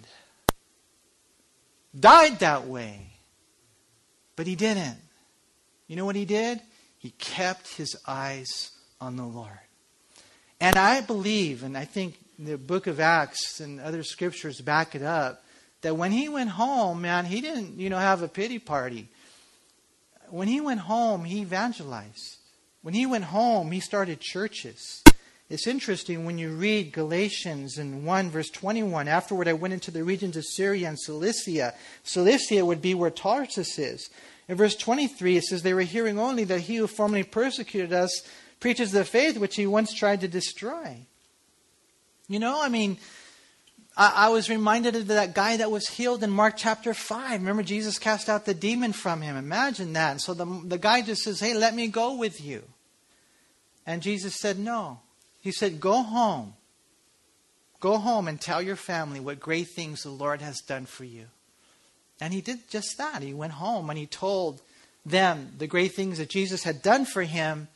Died 1.98 2.40
that 2.40 2.68
way. 2.68 3.14
But 4.36 4.48
he 4.48 4.56
didn't. 4.56 4.98
You 5.88 5.96
know 5.96 6.06
what 6.06 6.16
he 6.16 6.26
did? 6.26 6.62
He 6.98 7.12
kept 7.12 7.76
his 7.76 7.96
eyes 8.06 8.72
on 9.02 9.16
the 9.16 9.26
Lord. 9.26 9.69
And 10.62 10.76
I 10.78 11.02
believe, 11.02 11.64
and 11.64 11.78
I 11.78 11.86
think 11.86 12.18
the 12.38 12.58
book 12.58 12.88
of 12.88 13.00
Acts 13.00 13.60
and 13.60 13.80
other 13.80 14.04
scriptures 14.04 14.62
back 14.62 14.96
it 14.96 15.02
up, 15.02 15.44
that 15.82 15.96
when 15.96 16.12
he 16.12 16.28
went 16.28 16.50
home, 16.50 17.02
man, 17.02 17.26
he 17.26 17.42
didn't, 17.42 17.80
you 17.80 17.90
know, 17.90 17.98
have 17.98 18.22
a 18.22 18.28
pity 18.28 18.60
party. 18.60 19.08
When 20.30 20.48
he 20.48 20.60
went 20.60 20.82
home, 20.82 21.24
he 21.24 21.42
evangelized. 21.42 22.38
When 22.82 22.94
he 22.94 23.06
went 23.06 23.26
home, 23.26 23.72
he 23.72 23.80
started 23.80 24.20
churches. 24.20 25.04
It's 25.50 25.66
interesting 25.66 26.26
when 26.26 26.38
you 26.38 26.52
read 26.52 26.94
Galatians 26.94 27.78
in 27.78 28.06
1 28.06 28.30
verse 28.30 28.50
21. 28.50 29.08
Afterward, 29.08 29.48
I 29.48 29.54
went 29.54 29.74
into 29.74 29.92
the 29.92 30.04
regions 30.04 30.38
of 30.38 30.46
Syria 30.46 30.90
and 30.90 31.00
Cilicia. 31.00 31.74
Cilicia 32.04 32.64
would 32.64 32.82
be 32.82 32.94
where 32.94 33.10
Tarsus 33.10 33.80
is. 33.80 34.10
In 34.48 34.56
verse 34.56 34.76
23, 34.76 35.38
it 35.38 35.44
says, 35.44 35.64
They 35.64 35.74
were 35.74 35.82
hearing 35.82 36.20
only 36.20 36.44
that 36.44 36.62
he 36.62 36.76
who 36.76 36.88
formerly 36.88 37.24
persecuted 37.24 37.94
us 37.94 38.22
preaches 38.60 38.92
the 38.92 39.06
faith 39.06 39.38
which 39.38 39.56
he 39.56 39.66
once 39.66 39.94
tried 39.94 40.22
to 40.22 40.28
destroy. 40.28 41.06
You 42.28 42.40
know, 42.40 42.62
I 42.62 42.70
mean, 42.70 42.98
I, 43.98 44.28
I, 44.28 44.30
was 44.30 44.50
reminded 44.50 44.96
of 44.96 45.08
that 45.08 45.34
guy 45.34 45.58
that 45.58 45.72
was 45.72 45.88
healed 45.88 46.24
in 46.24 46.30
Mark 46.30 46.56
chapter 46.58 46.94
5. 46.94 47.40
Remember, 47.40 47.64
Jesus 47.64 47.98
cast 47.98 48.30
out 48.30 48.46
the 48.46 48.54
demon 48.54 48.94
from 48.94 49.22
him. 49.22 49.36
Imagine 49.36 49.94
that. 49.94 50.12
And 50.12 50.22
so 50.22 50.34
the, 50.34 50.46
the 50.64 50.78
guy 50.78 51.02
just 51.02 51.24
says, 51.24 51.40
Hey, 51.40 51.54
let 51.54 51.74
me 51.74 51.88
go 51.88 52.16
with 52.16 52.42
you. 52.42 52.64
And 53.86 54.02
Jesus 54.02 54.36
said, 54.36 54.60
No. 54.60 55.00
He 55.42 55.52
said, 55.52 55.80
Go 55.80 56.04
home. 56.04 56.54
Go 57.80 57.98
home 57.98 58.28
and 58.28 58.40
tell 58.40 58.62
your 58.62 58.76
family 58.76 59.20
what 59.20 59.40
great 59.40 59.70
things 59.70 60.04
the 60.04 60.10
Lord 60.10 60.42
has 60.42 60.60
done 60.60 60.86
for 60.86 61.06
you. 61.06 61.26
And 62.22 62.34
he 62.34 62.42
did 62.42 62.70
just 62.70 62.98
that. 62.98 63.22
He 63.22 63.34
went 63.34 63.54
home 63.54 63.90
and 63.90 63.98
he 63.98 64.06
told 64.06 64.62
them 65.06 65.54
the 65.58 65.68
great 65.68 65.94
things 65.94 66.18
that 66.18 66.30
Jesus 66.30 66.64
had 66.64 66.82
done 66.82 67.06
for 67.06 67.24
him. 67.24 67.70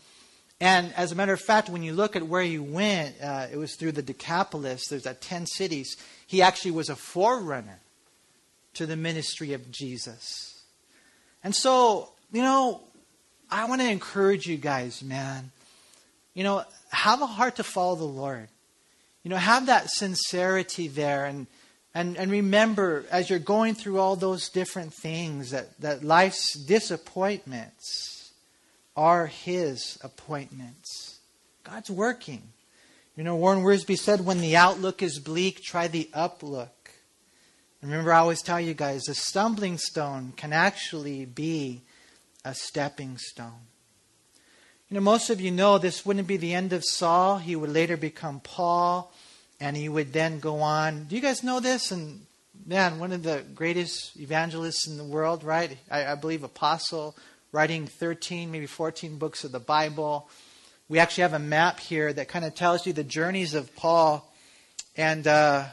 And 0.59 0.93
as 0.95 1.11
a 1.11 1.15
matter 1.15 1.33
of 1.33 1.41
fact, 1.41 1.69
when 1.69 1.83
you 1.83 1.93
look 1.93 2.15
at 2.15 2.23
where 2.23 2.43
he 2.43 2.59
went, 2.59 3.15
uh, 3.21 3.47
it 3.51 3.57
was 3.57 3.75
through 3.75 3.93
the 3.93 4.01
Decapolis. 4.01 4.87
There's 4.87 5.03
that 5.03 5.21
10 5.21 5.45
cities. 5.45 5.97
He 6.25 6.41
actually 6.41 6.71
was 6.71 6.89
a 6.89 6.95
forerunner 6.95 7.79
to 8.75 8.85
the 8.85 8.95
ministry 8.95 9.53
of 9.53 9.71
Jesus. 9.71 10.63
And 11.43 11.53
so, 11.53 12.11
you 12.31 12.41
know, 12.41 12.81
I 13.51 13.65
want 13.65 13.81
to 13.81 13.89
encourage 13.89 14.47
you 14.47 14.57
guys, 14.57 15.03
man. 15.03 15.51
You 16.33 16.43
know, 16.43 16.63
have 16.91 17.21
a 17.21 17.27
heart 17.27 17.57
to 17.57 17.63
follow 17.63 17.95
the 17.95 18.05
Lord. 18.05 18.47
You 19.23 19.29
know, 19.29 19.37
have 19.37 19.67
that 19.67 19.89
sincerity 19.89 20.87
there 20.87 21.25
and 21.25 21.47
and, 21.95 22.17
and 22.17 22.31
remember 22.31 23.05
as 23.11 23.29
you're 23.29 23.39
going 23.39 23.75
through 23.75 23.99
all 23.99 24.15
those 24.15 24.49
different 24.49 24.93
things 24.93 25.51
that, 25.51 25.79
that 25.81 26.03
life's 26.03 26.57
disappointments 26.57 28.22
are 28.95 29.27
his 29.27 29.97
appointments. 30.03 31.19
God's 31.63 31.89
working. 31.89 32.43
You 33.15 33.23
know, 33.23 33.35
Warren 33.35 33.61
Wiersbe 33.63 33.97
said, 33.97 34.25
when 34.25 34.41
the 34.41 34.55
outlook 34.55 35.01
is 35.01 35.19
bleak, 35.19 35.61
try 35.61 35.87
the 35.87 36.09
uplook. 36.13 36.69
Remember, 37.81 38.13
I 38.13 38.19
always 38.19 38.41
tell 38.41 38.61
you 38.61 38.73
guys, 38.73 39.07
a 39.07 39.13
stumbling 39.13 39.77
stone 39.77 40.33
can 40.37 40.53
actually 40.53 41.25
be 41.25 41.81
a 42.45 42.53
stepping 42.53 43.17
stone. 43.17 43.67
You 44.89 44.95
know, 44.95 45.01
most 45.01 45.29
of 45.29 45.41
you 45.41 45.51
know 45.51 45.77
this 45.77 46.05
wouldn't 46.05 46.27
be 46.27 46.37
the 46.37 46.53
end 46.53 46.71
of 46.71 46.83
Saul. 46.85 47.39
He 47.39 47.55
would 47.55 47.69
later 47.69 47.97
become 47.97 48.39
Paul, 48.39 49.13
and 49.59 49.75
he 49.75 49.89
would 49.89 50.13
then 50.13 50.39
go 50.39 50.61
on. 50.61 51.05
Do 51.05 51.15
you 51.15 51.21
guys 51.21 51.43
know 51.43 51.59
this? 51.59 51.91
And 51.91 52.25
man, 52.65 52.99
one 52.99 53.11
of 53.11 53.23
the 53.23 53.43
greatest 53.53 54.17
evangelists 54.17 54.87
in 54.87 54.97
the 54.97 55.03
world, 55.03 55.43
right? 55.43 55.77
I, 55.91 56.05
I 56.05 56.15
believe 56.15 56.43
apostle 56.43 57.15
writing 57.53 57.85
13, 57.85 58.51
maybe 58.51 58.65
14 58.65 59.17
books 59.17 59.43
of 59.43 59.51
the 59.51 59.59
Bible. 59.59 60.27
We 60.89 60.97
actually 60.97 61.21
have 61.21 61.33
a 61.33 61.39
map 61.39 61.79
here 61.79 62.11
that 62.11 62.27
kind 62.27 62.43
of 62.43 62.55
tells 62.55 62.85
you 62.87 62.93
the 62.93 63.03
journeys 63.03 63.53
of 63.53 63.73
Paul. 63.75 64.27
And 64.97 65.25
uh, 65.27 65.65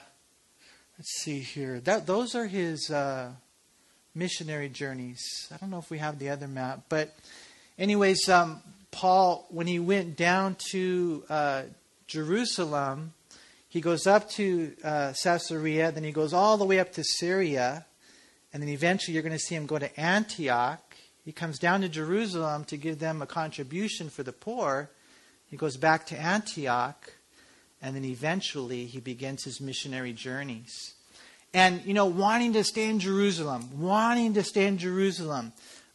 let's 0.98 1.10
see 1.22 1.40
here. 1.40 1.80
That, 1.80 2.06
those 2.06 2.34
are 2.34 2.46
his 2.46 2.90
uh, 2.90 3.30
missionary 4.14 4.68
journeys. 4.68 5.48
I 5.52 5.56
don't 5.56 5.70
know 5.70 5.78
if 5.78 5.90
we 5.90 5.98
have 5.98 6.18
the 6.18 6.28
other 6.28 6.46
map. 6.46 6.84
But, 6.90 7.16
anyways, 7.78 8.28
um, 8.28 8.60
Paul, 8.90 9.46
when 9.48 9.66
he 9.66 9.78
went 9.78 10.18
down 10.18 10.56
to 10.72 11.24
uh, 11.30 11.62
Jerusalem, 12.06 13.14
he 13.70 13.80
goes 13.80 14.06
up 14.06 14.28
to 14.32 14.74
uh, 14.84 15.14
Caesarea, 15.22 15.92
then 15.92 16.04
he 16.04 16.12
goes 16.12 16.34
all 16.34 16.58
the 16.58 16.66
way 16.66 16.78
up 16.78 16.92
to 16.92 17.04
Syria, 17.04 17.86
and 18.52 18.62
then 18.62 18.68
eventually 18.68 19.14
you're 19.14 19.22
going 19.22 19.32
to 19.32 19.38
see 19.38 19.54
him 19.54 19.64
go 19.64 19.78
to 19.78 19.98
Antioch. 19.98 20.89
He 21.24 21.32
comes 21.32 21.58
down 21.58 21.82
to 21.82 21.88
Jerusalem 21.88 22.64
to 22.64 22.76
give 22.76 22.98
them 22.98 23.20
a 23.22 23.26
contribution 23.26 24.08
for 24.08 24.22
the 24.22 24.32
poor. 24.32 24.90
He 25.46 25.56
goes 25.56 25.76
back 25.76 26.06
to 26.06 26.18
Antioch, 26.18 27.12
and 27.82 27.94
then 27.94 28.04
eventually 28.04 28.86
he 28.86 29.00
begins 29.00 29.44
his 29.44 29.60
missionary 29.60 30.12
journeys. 30.12 30.94
and, 31.52 31.84
you 31.84 31.94
know, 31.94 32.06
wanting 32.06 32.52
to 32.52 32.64
stay 32.64 32.88
in 32.88 33.00
Jerusalem, 33.00 33.80
wanting 33.80 34.34
to 34.34 34.42
stay 34.42 34.66
in 34.66 34.78
Jerusalem. 34.78 35.52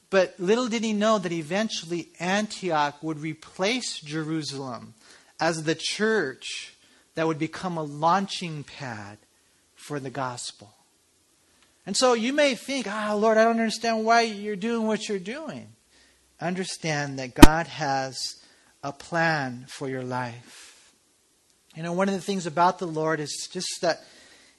But 0.10 0.36
little 0.40 0.68
did 0.68 0.84
he 0.84 0.94
know 0.94 1.18
that 1.18 1.32
eventually 1.32 2.10
Antioch 2.20 3.02
would 3.02 3.20
replace 3.20 4.00
Jerusalem 4.00 4.94
as 5.40 5.64
the 5.64 5.76
church 5.76 6.74
that 7.16 7.28
would 7.28 7.40
become 7.40 7.78
a 7.78 7.84
launching 7.84 8.64
pad 8.64 9.18
for 9.76 10.00
the 10.00 10.10
gospel. 10.10 10.74
And 11.86 11.96
so 11.96 12.14
you 12.14 12.34
may 12.34 12.56
think, 12.56 12.88
ah, 12.90 13.12
oh, 13.12 13.18
Lord, 13.18 13.38
I 13.38 13.44
don't 13.44 13.60
understand 13.60 14.06
why 14.06 14.22
you're 14.22 14.56
doing 14.56 14.88
what 14.88 15.08
you're 15.08 15.20
doing. 15.20 15.68
Understand 16.42 17.20
that 17.20 17.36
God 17.36 17.68
has 17.68 18.18
a 18.84 18.92
plan 18.92 19.66
for 19.68 19.88
your 19.88 20.04
life. 20.04 20.94
You 21.76 21.84
know, 21.84 21.94
one 21.94 22.08
of 22.08 22.16
the 22.16 22.22
things 22.22 22.46
about 22.46 22.80
the 22.80 22.88
Lord 22.88 23.20
is 23.20 23.50
just 23.52 23.82
that 23.82 24.02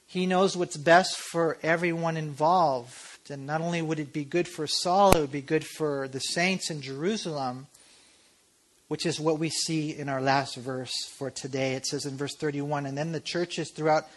He 0.05 0.25
knows 0.25 0.55
what's 0.55 0.77
best 0.77 1.17
for 1.17 1.57
everyone 1.63 2.15
involved. 2.15 3.29
And 3.29 3.45
not 3.45 3.59
only 3.59 3.81
would 3.81 3.99
it 3.99 4.13
be 4.13 4.23
good 4.23 4.47
for 4.47 4.65
Saul, 4.67 5.15
it 5.15 5.19
would 5.19 5.31
be 5.31 5.41
good 5.41 5.65
for 5.65 6.07
the 6.07 6.19
saints 6.19 6.69
in 6.69 6.81
Jerusalem, 6.81 7.67
which 8.87 9.05
is 9.05 9.19
what 9.19 9.37
we 9.37 9.49
see 9.49 9.97
in 9.97 10.07
our 10.07 10.21
last 10.21 10.55
verse 10.55 10.93
for 11.17 11.29
today. 11.29 11.73
It 11.73 11.85
says 11.85 12.05
in 12.05 12.15
verse 12.15 12.35
31 12.35 12.85
And 12.85 12.97
then 12.97 13.11
the 13.11 13.19
churches 13.19 13.71
throughout 13.71 14.07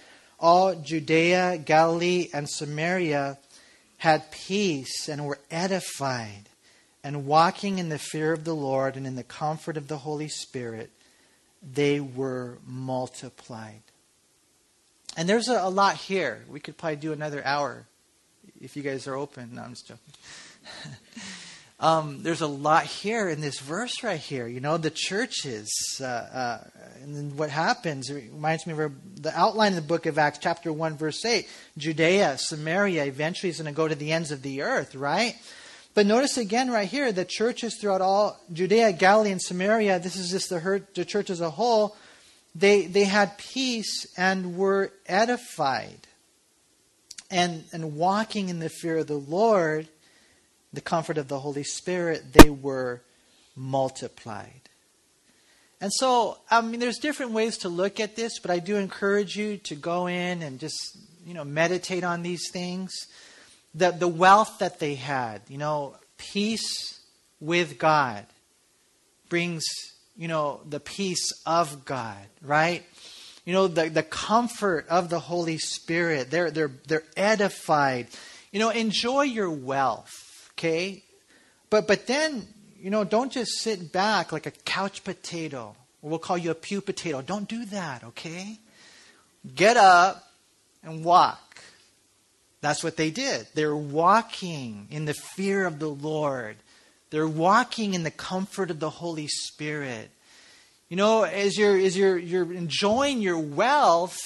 all 0.40 0.74
Judea, 0.74 1.58
Galilee, 1.58 2.28
and 2.32 2.48
Samaria 2.48 3.38
had 3.98 4.30
peace 4.30 5.08
and 5.08 5.26
were 5.26 5.38
edified, 5.50 6.48
and 7.04 7.26
walking 7.26 7.78
in 7.78 7.90
the 7.90 7.98
fear 7.98 8.32
of 8.32 8.44
the 8.44 8.54
Lord 8.54 8.96
and 8.96 9.06
in 9.06 9.16
the 9.16 9.22
comfort 9.22 9.76
of 9.76 9.88
the 9.88 9.98
Holy 9.98 10.28
Spirit, 10.28 10.90
they 11.62 12.00
were 12.00 12.58
multiplied. 12.66 13.82
And 15.16 15.28
there's 15.28 15.48
a, 15.48 15.60
a 15.60 15.68
lot 15.68 15.96
here. 15.96 16.44
We 16.48 16.60
could 16.60 16.78
probably 16.78 16.96
do 16.96 17.12
another 17.12 17.44
hour 17.44 17.86
if 18.60 18.76
you 18.76 18.82
guys 18.82 19.06
are 19.06 19.14
open. 19.14 19.54
No, 19.54 19.62
I'm 19.62 19.70
just 19.70 19.88
joking. 19.88 20.14
um, 21.80 22.22
there's 22.22 22.42
a 22.42 22.46
lot 22.46 22.84
here 22.84 23.30
in 23.30 23.40
this 23.40 23.58
verse 23.58 24.02
right 24.02 24.20
here. 24.20 24.46
You 24.46 24.60
know, 24.60 24.76
the 24.76 24.90
churches, 24.90 25.72
uh, 25.98 26.04
uh, 26.04 26.64
and 27.02 27.38
what 27.38 27.48
happens. 27.48 28.10
It 28.10 28.30
reminds 28.32 28.66
me 28.66 28.74
of 28.74 28.92
the 29.22 29.36
outline 29.36 29.72
of 29.72 29.76
the 29.76 29.88
book 29.88 30.04
of 30.04 30.18
Acts, 30.18 30.38
chapter 30.42 30.70
1, 30.70 30.98
verse 30.98 31.24
8. 31.24 31.48
Judea, 31.78 32.36
Samaria, 32.36 33.04
eventually 33.06 33.48
is 33.48 33.56
going 33.56 33.72
to 33.72 33.76
go 33.76 33.88
to 33.88 33.94
the 33.94 34.12
ends 34.12 34.30
of 34.30 34.42
the 34.42 34.60
earth, 34.60 34.94
right? 34.94 35.36
But 35.94 36.04
notice 36.04 36.36
again 36.36 36.70
right 36.70 36.86
here, 36.86 37.12
the 37.12 37.24
churches 37.24 37.76
throughout 37.76 38.02
all 38.02 38.38
Judea, 38.52 38.92
Galilee, 38.92 39.32
and 39.32 39.40
Samaria, 39.40 40.00
this 40.00 40.16
is 40.16 40.30
just 40.30 40.50
the, 40.50 40.84
the 40.94 41.06
church 41.06 41.30
as 41.30 41.40
a 41.40 41.50
whole, 41.50 41.96
they, 42.54 42.86
they 42.86 43.04
had 43.04 43.38
peace 43.38 44.06
and 44.18 44.58
were 44.58 44.92
edified. 45.06 46.06
And, 47.30 47.64
and 47.72 47.96
walking 47.96 48.48
in 48.50 48.58
the 48.58 48.68
fear 48.68 48.98
of 48.98 49.06
the 49.06 49.14
Lord, 49.14 49.88
the 50.72 50.80
comfort 50.80 51.18
of 51.18 51.28
the 51.28 51.40
Holy 51.40 51.64
Spirit, 51.64 52.32
they 52.32 52.50
were 52.50 53.02
multiplied. 53.56 54.60
And 55.80 55.90
so, 55.92 56.38
I 56.50 56.60
mean, 56.60 56.78
there's 56.78 56.98
different 56.98 57.32
ways 57.32 57.58
to 57.58 57.68
look 57.68 58.00
at 58.00 58.14
this, 58.14 58.38
but 58.38 58.50
I 58.50 58.58
do 58.58 58.76
encourage 58.76 59.36
you 59.36 59.56
to 59.58 59.74
go 59.74 60.06
in 60.06 60.42
and 60.42 60.60
just, 60.60 60.98
you 61.24 61.32
know, 61.32 61.44
meditate 61.44 62.04
on 62.04 62.22
these 62.22 62.50
things. 62.50 62.92
The, 63.74 63.90
the 63.90 64.08
wealth 64.08 64.58
that 64.58 64.78
they 64.78 64.96
had, 64.96 65.42
you 65.48 65.56
know, 65.56 65.96
peace 66.18 67.00
with 67.40 67.78
God 67.78 68.26
brings, 69.30 69.64
you 70.16 70.28
know, 70.28 70.60
the 70.68 70.80
peace 70.80 71.32
of 71.46 71.84
God, 71.86 72.26
right? 72.42 72.84
You 73.46 73.54
know, 73.54 73.66
the, 73.68 73.88
the 73.88 74.02
comfort 74.02 74.86
of 74.88 75.08
the 75.08 75.20
Holy 75.20 75.56
Spirit. 75.56 76.30
They're, 76.30 76.50
they're, 76.50 76.72
they're 76.86 77.04
edified. 77.16 78.08
You 78.52 78.58
know, 78.60 78.70
enjoy 78.70 79.22
your 79.22 79.50
wealth, 79.50 80.12
okay? 80.60 81.02
But, 81.70 81.86
but 81.86 82.06
then 82.06 82.46
you 82.78 82.90
know, 82.90 83.04
don't 83.04 83.32
just 83.32 83.60
sit 83.60 83.92
back 83.92 84.32
like 84.32 84.46
a 84.46 84.50
couch 84.50 85.04
potato. 85.04 85.74
We'll 86.02 86.18
call 86.18 86.38
you 86.38 86.50
a 86.50 86.54
pew 86.54 86.80
potato. 86.80 87.20
Don't 87.20 87.48
do 87.48 87.64
that, 87.66 88.04
okay? 88.04 88.58
Get 89.54 89.76
up 89.76 90.24
and 90.82 91.04
walk. 91.04 91.62
That's 92.62 92.82
what 92.82 92.96
they 92.96 93.10
did. 93.10 93.46
They're 93.54 93.76
walking 93.76 94.88
in 94.90 95.04
the 95.04 95.14
fear 95.14 95.66
of 95.66 95.78
the 95.78 95.88
Lord. 95.88 96.56
They're 97.10 97.28
walking 97.28 97.94
in 97.94 98.02
the 98.02 98.10
comfort 98.10 98.70
of 98.70 98.80
the 98.80 98.90
Holy 98.90 99.28
Spirit. 99.28 100.10
You 100.88 100.96
know, 100.96 101.22
as 101.22 101.56
you're 101.56 101.76
as 101.76 101.96
you're 101.96 102.18
you're 102.18 102.52
enjoying 102.52 103.20
your 103.20 103.38
wealth, 103.38 104.18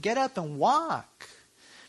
get 0.00 0.18
up 0.18 0.36
and 0.36 0.58
walk. 0.58 1.28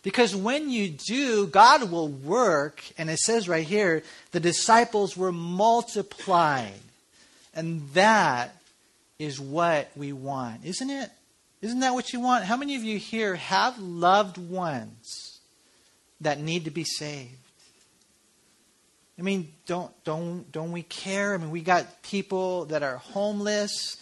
Because 0.03 0.35
when 0.35 0.69
you 0.69 0.89
do, 0.89 1.47
God 1.47 1.89
will 1.89 2.09
work. 2.09 2.83
And 2.97 3.09
it 3.09 3.19
says 3.19 3.49
right 3.49 3.65
here, 3.65 4.03
the 4.31 4.39
disciples 4.39 5.17
were 5.17 5.31
multiplied. 5.31 6.73
And 7.55 7.89
that 7.93 8.55
is 9.17 9.39
what 9.39 9.89
we 9.95 10.11
want, 10.11 10.65
isn't 10.65 10.89
it? 10.89 11.09
Isn't 11.61 11.79
that 11.79 11.93
what 11.93 12.11
you 12.11 12.19
want? 12.19 12.43
How 12.43 12.57
many 12.57 12.75
of 12.75 12.83
you 12.83 12.99
here 12.99 13.35
have 13.35 13.79
loved 13.79 14.37
ones 14.37 15.39
that 16.19 16.39
need 16.39 16.65
to 16.65 16.71
be 16.71 16.83
saved? 16.83 17.37
I 19.17 19.21
mean, 19.21 19.53
don't 19.67 19.91
don't 20.03 20.51
don't 20.51 20.71
we 20.71 20.83
care? 20.83 21.35
I 21.35 21.37
mean, 21.37 21.51
we 21.51 21.61
got 21.61 22.01
people 22.01 22.65
that 22.65 22.83
are 22.83 22.97
homeless 22.97 23.95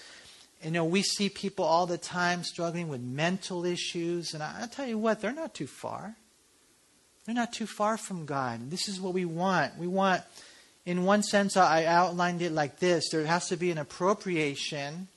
you 0.63 0.71
know, 0.71 0.85
we 0.85 1.01
see 1.01 1.29
people 1.29 1.65
all 1.65 1.85
the 1.85 1.97
time 1.97 2.43
struggling 2.43 2.87
with 2.87 3.01
mental 3.01 3.65
issues, 3.65 4.33
and 4.33 4.43
I, 4.43 4.61
will 4.61 4.67
tell 4.67 4.87
you 4.87 4.97
what, 4.97 5.21
they're 5.21 5.31
not 5.31 5.53
too 5.53 5.67
far. 5.67 6.15
They're 7.25 7.35
not 7.35 7.53
too 7.53 7.67
far 7.67 7.97
from 7.97 8.25
God. 8.25 8.69
This 8.69 8.87
is 8.87 8.99
what 8.99 9.13
we 9.13 9.25
want. 9.25 9.77
We 9.77 9.87
want, 9.87 10.23
in 10.85 11.05
one 11.05 11.23
sense, 11.23 11.57
I 11.57 11.85
outlined 11.85 12.41
it 12.41 12.51
like 12.51 12.79
this 12.79 13.09
there 13.09 13.25
has 13.25 13.47
to 13.49 13.57
be 13.57 13.71
an 13.71 13.77
appropriation, 13.77 15.07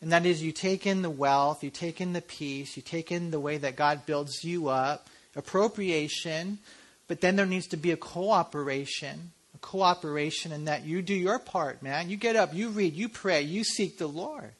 and 0.00 0.12
that 0.12 0.26
is 0.26 0.42
you 0.42 0.52
take 0.52 0.86
in 0.86 1.02
the 1.02 1.10
wealth, 1.10 1.62
you 1.62 1.70
take 1.70 2.00
in 2.00 2.12
the 2.12 2.22
peace, 2.22 2.76
you 2.76 2.82
take 2.82 3.12
in 3.12 3.30
the 3.30 3.40
way 3.40 3.58
that 3.58 3.76
God 3.76 4.06
builds 4.06 4.44
you 4.44 4.68
up, 4.68 5.08
appropriation, 5.36 6.58
but 7.06 7.20
then 7.20 7.36
there 7.36 7.46
needs 7.46 7.68
to 7.68 7.76
be 7.76 7.90
a 7.90 7.96
cooperation 7.96 9.32
cooperation 9.60 10.52
in 10.52 10.66
that 10.66 10.84
you 10.84 11.02
do 11.02 11.14
your 11.14 11.38
part, 11.38 11.82
man. 11.82 12.10
You 12.10 12.16
get 12.16 12.36
up, 12.36 12.54
you 12.54 12.68
read, 12.68 12.94
you 12.94 13.08
pray, 13.08 13.42
you 13.42 13.64
seek 13.64 13.98
the 13.98 14.06
Lord. 14.06 14.52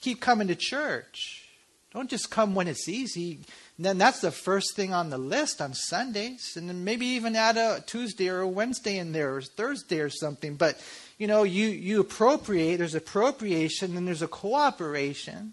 keep 0.00 0.20
coming 0.20 0.48
to 0.48 0.54
church. 0.54 1.48
Don't 1.92 2.10
just 2.10 2.30
come 2.30 2.54
when 2.54 2.66
it's 2.66 2.88
easy. 2.88 3.38
And 3.76 3.86
then 3.86 3.98
that's 3.98 4.20
the 4.20 4.32
first 4.32 4.74
thing 4.74 4.92
on 4.92 5.10
the 5.10 5.18
list 5.18 5.60
on 5.62 5.74
Sundays. 5.74 6.54
And 6.56 6.68
then 6.68 6.84
maybe 6.84 7.06
even 7.06 7.36
add 7.36 7.56
a 7.56 7.82
Tuesday 7.86 8.28
or 8.28 8.40
a 8.40 8.48
Wednesday 8.48 8.98
in 8.98 9.12
there 9.12 9.36
or 9.36 9.42
Thursday 9.42 10.00
or 10.00 10.10
something. 10.10 10.56
But, 10.56 10.78
you 11.18 11.28
know, 11.28 11.44
you, 11.44 11.68
you 11.68 12.00
appropriate, 12.00 12.78
there's 12.78 12.96
appropriation, 12.96 13.96
and 13.96 14.06
there's 14.06 14.22
a 14.22 14.28
cooperation. 14.28 15.52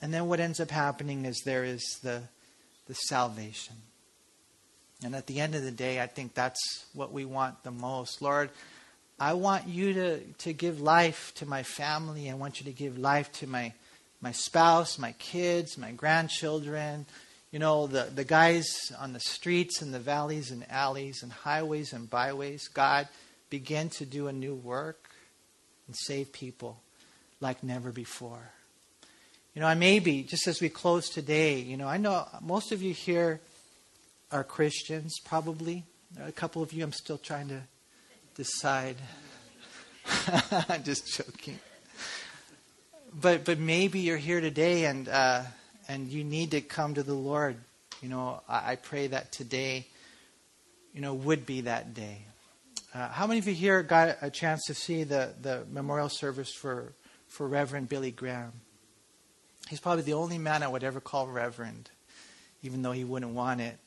And 0.00 0.12
then 0.12 0.28
what 0.28 0.40
ends 0.40 0.60
up 0.60 0.70
happening 0.70 1.26
is 1.26 1.42
there 1.44 1.64
is 1.64 1.98
the, 2.02 2.22
the 2.86 2.94
salvation. 2.94 3.76
And 5.04 5.14
at 5.14 5.26
the 5.26 5.40
end 5.40 5.54
of 5.54 5.62
the 5.62 5.70
day, 5.70 6.00
I 6.00 6.06
think 6.06 6.34
that's 6.34 6.86
what 6.94 7.12
we 7.12 7.24
want 7.24 7.62
the 7.62 7.70
most. 7.70 8.22
Lord, 8.22 8.50
I 9.20 9.34
want 9.34 9.68
you 9.68 9.92
to, 9.92 10.20
to 10.20 10.52
give 10.52 10.80
life 10.80 11.32
to 11.36 11.46
my 11.46 11.62
family. 11.62 12.30
I 12.30 12.34
want 12.34 12.58
you 12.58 12.64
to 12.64 12.72
give 12.72 12.98
life 12.98 13.30
to 13.32 13.46
my, 13.46 13.72
my 14.20 14.32
spouse, 14.32 14.98
my 14.98 15.12
kids, 15.12 15.78
my 15.78 15.92
grandchildren. 15.92 17.06
You 17.52 17.58
know, 17.58 17.86
the, 17.86 18.08
the 18.12 18.24
guys 18.24 18.66
on 18.98 19.12
the 19.12 19.20
streets 19.20 19.82
and 19.82 19.94
the 19.94 20.00
valleys 20.00 20.50
and 20.50 20.68
alleys 20.70 21.22
and 21.22 21.30
highways 21.30 21.92
and 21.92 22.10
byways. 22.10 22.68
God, 22.68 23.06
begin 23.50 23.90
to 23.90 24.06
do 24.06 24.26
a 24.26 24.32
new 24.32 24.54
work 24.54 25.10
and 25.86 25.94
save 25.94 26.32
people 26.32 26.80
like 27.40 27.62
never 27.62 27.92
before. 27.92 28.50
You 29.54 29.60
know, 29.60 29.68
I 29.68 29.74
may 29.74 30.00
be, 30.00 30.24
just 30.24 30.48
as 30.48 30.60
we 30.60 30.68
close 30.68 31.08
today, 31.08 31.60
you 31.60 31.76
know, 31.76 31.86
I 31.86 31.98
know 31.98 32.26
most 32.40 32.72
of 32.72 32.82
you 32.82 32.92
here 32.92 33.40
are 34.34 34.42
Christians, 34.42 35.20
probably. 35.20 35.84
A 36.20 36.32
couple 36.32 36.60
of 36.60 36.72
you, 36.72 36.82
I'm 36.82 36.92
still 36.92 37.18
trying 37.18 37.48
to 37.48 37.60
decide. 38.34 38.96
I'm 40.68 40.82
just 40.82 41.06
joking. 41.16 41.60
But 43.14 43.44
but 43.44 43.60
maybe 43.60 44.00
you're 44.00 44.16
here 44.16 44.40
today 44.40 44.86
and 44.86 45.08
uh, 45.08 45.42
and 45.86 46.08
you 46.08 46.24
need 46.24 46.50
to 46.50 46.60
come 46.60 46.94
to 46.94 47.04
the 47.04 47.14
Lord. 47.14 47.56
You 48.02 48.08
know, 48.08 48.40
I, 48.48 48.72
I 48.72 48.76
pray 48.76 49.06
that 49.06 49.30
today, 49.30 49.86
you 50.92 51.00
know, 51.00 51.14
would 51.14 51.46
be 51.46 51.60
that 51.62 51.94
day. 51.94 52.22
Uh, 52.92 53.08
how 53.08 53.28
many 53.28 53.38
of 53.38 53.46
you 53.46 53.54
here 53.54 53.84
got 53.84 54.16
a 54.20 54.30
chance 54.30 54.64
to 54.66 54.74
see 54.74 55.04
the, 55.04 55.32
the 55.42 55.64
memorial 55.70 56.08
service 56.08 56.52
for, 56.52 56.92
for 57.26 57.48
Reverend 57.48 57.88
Billy 57.88 58.12
Graham? 58.12 58.52
He's 59.68 59.80
probably 59.80 60.04
the 60.04 60.12
only 60.12 60.38
man 60.38 60.62
I 60.62 60.68
would 60.68 60.84
ever 60.84 61.00
call 61.00 61.26
Reverend, 61.26 61.90
even 62.62 62.82
though 62.82 62.92
he 62.92 63.02
wouldn't 63.02 63.32
want 63.32 63.60
it. 63.60 63.78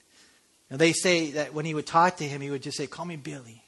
Now, 0.70 0.78
they 0.78 0.94
say 0.94 1.32
that 1.32 1.54
when 1.54 1.66
he 1.66 1.74
would 1.74 1.86
talk 1.86 2.18
to 2.18 2.28
him, 2.28 2.42
he 2.42 2.52
would 2.52 2.64
just 2.64 2.78
say, 2.78 2.88
Call 2.88 3.06
me 3.06 3.16
Billy. 3.16 3.64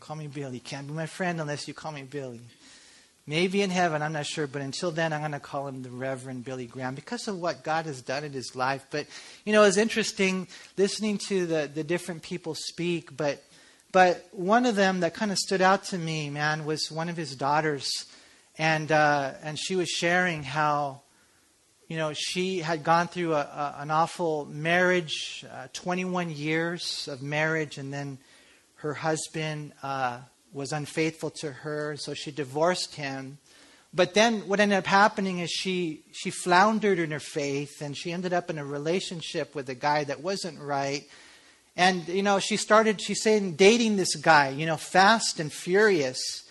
Call 0.00 0.16
me 0.16 0.26
Billy. 0.26 0.60
Can't 0.60 0.86
be 0.86 0.92
my 0.92 1.06
friend 1.06 1.40
unless 1.40 1.66
you 1.66 1.74
call 1.74 1.92
me 1.92 2.02
Billy. 2.02 2.40
Maybe 3.26 3.62
in 3.62 3.70
heaven, 3.70 4.02
I'm 4.02 4.12
not 4.12 4.26
sure, 4.26 4.46
but 4.46 4.60
until 4.60 4.90
then, 4.90 5.14
I'm 5.14 5.20
going 5.20 5.32
to 5.32 5.40
call 5.40 5.66
him 5.66 5.82
the 5.82 5.88
Reverend 5.88 6.44
Billy 6.44 6.66
Graham 6.66 6.94
because 6.94 7.26
of 7.26 7.40
what 7.40 7.64
God 7.64 7.86
has 7.86 8.02
done 8.02 8.22
in 8.22 8.32
his 8.32 8.54
life. 8.54 8.84
But, 8.90 9.06
you 9.46 9.54
know, 9.54 9.62
it's 9.62 9.78
interesting 9.78 10.46
listening 10.76 11.16
to 11.28 11.46
the, 11.46 11.70
the 11.72 11.82
different 11.82 12.22
people 12.22 12.54
speak. 12.54 13.16
But, 13.16 13.42
but 13.92 14.28
one 14.32 14.66
of 14.66 14.76
them 14.76 15.00
that 15.00 15.14
kind 15.14 15.32
of 15.32 15.38
stood 15.38 15.62
out 15.62 15.84
to 15.84 15.98
me, 15.98 16.28
man, 16.28 16.66
was 16.66 16.92
one 16.92 17.08
of 17.08 17.16
his 17.16 17.34
daughters. 17.34 17.88
And, 18.58 18.92
uh, 18.92 19.32
and 19.42 19.58
she 19.58 19.74
was 19.74 19.88
sharing 19.88 20.42
how, 20.42 21.00
you 21.88 21.96
know, 21.96 22.12
she 22.14 22.58
had 22.58 22.82
gone 22.82 23.08
through 23.08 23.34
a, 23.34 23.40
a, 23.40 23.76
an 23.78 23.90
awful 23.90 24.46
marriage, 24.46 25.44
uh, 25.52 25.68
21 25.72 26.30
years 26.30 27.08
of 27.08 27.22
marriage, 27.22 27.78
and 27.78 27.92
then 27.92 28.18
her 28.76 28.94
husband. 28.94 29.72
Uh, 29.82 30.20
was 30.54 30.72
unfaithful 30.72 31.30
to 31.30 31.50
her, 31.50 31.96
so 31.96 32.14
she 32.14 32.30
divorced 32.30 32.94
him. 32.94 33.38
But 33.92 34.14
then 34.14 34.48
what 34.48 34.60
ended 34.60 34.78
up 34.78 34.86
happening 34.86 35.40
is 35.40 35.50
she, 35.50 36.02
she 36.12 36.30
floundered 36.30 36.98
in 36.98 37.10
her 37.10 37.20
faith 37.20 37.82
and 37.82 37.96
she 37.96 38.12
ended 38.12 38.32
up 38.32 38.50
in 38.50 38.58
a 38.58 38.64
relationship 38.64 39.54
with 39.54 39.68
a 39.68 39.74
guy 39.74 40.04
that 40.04 40.20
wasn't 40.20 40.60
right. 40.60 41.08
And, 41.76 42.06
you 42.08 42.22
know, 42.22 42.38
she 42.38 42.56
started, 42.56 43.00
she's 43.00 43.22
saying, 43.22 43.54
dating 43.54 43.96
this 43.96 44.16
guy, 44.16 44.48
you 44.50 44.66
know, 44.66 44.76
fast 44.76 45.38
and 45.38 45.52
furious. 45.52 46.43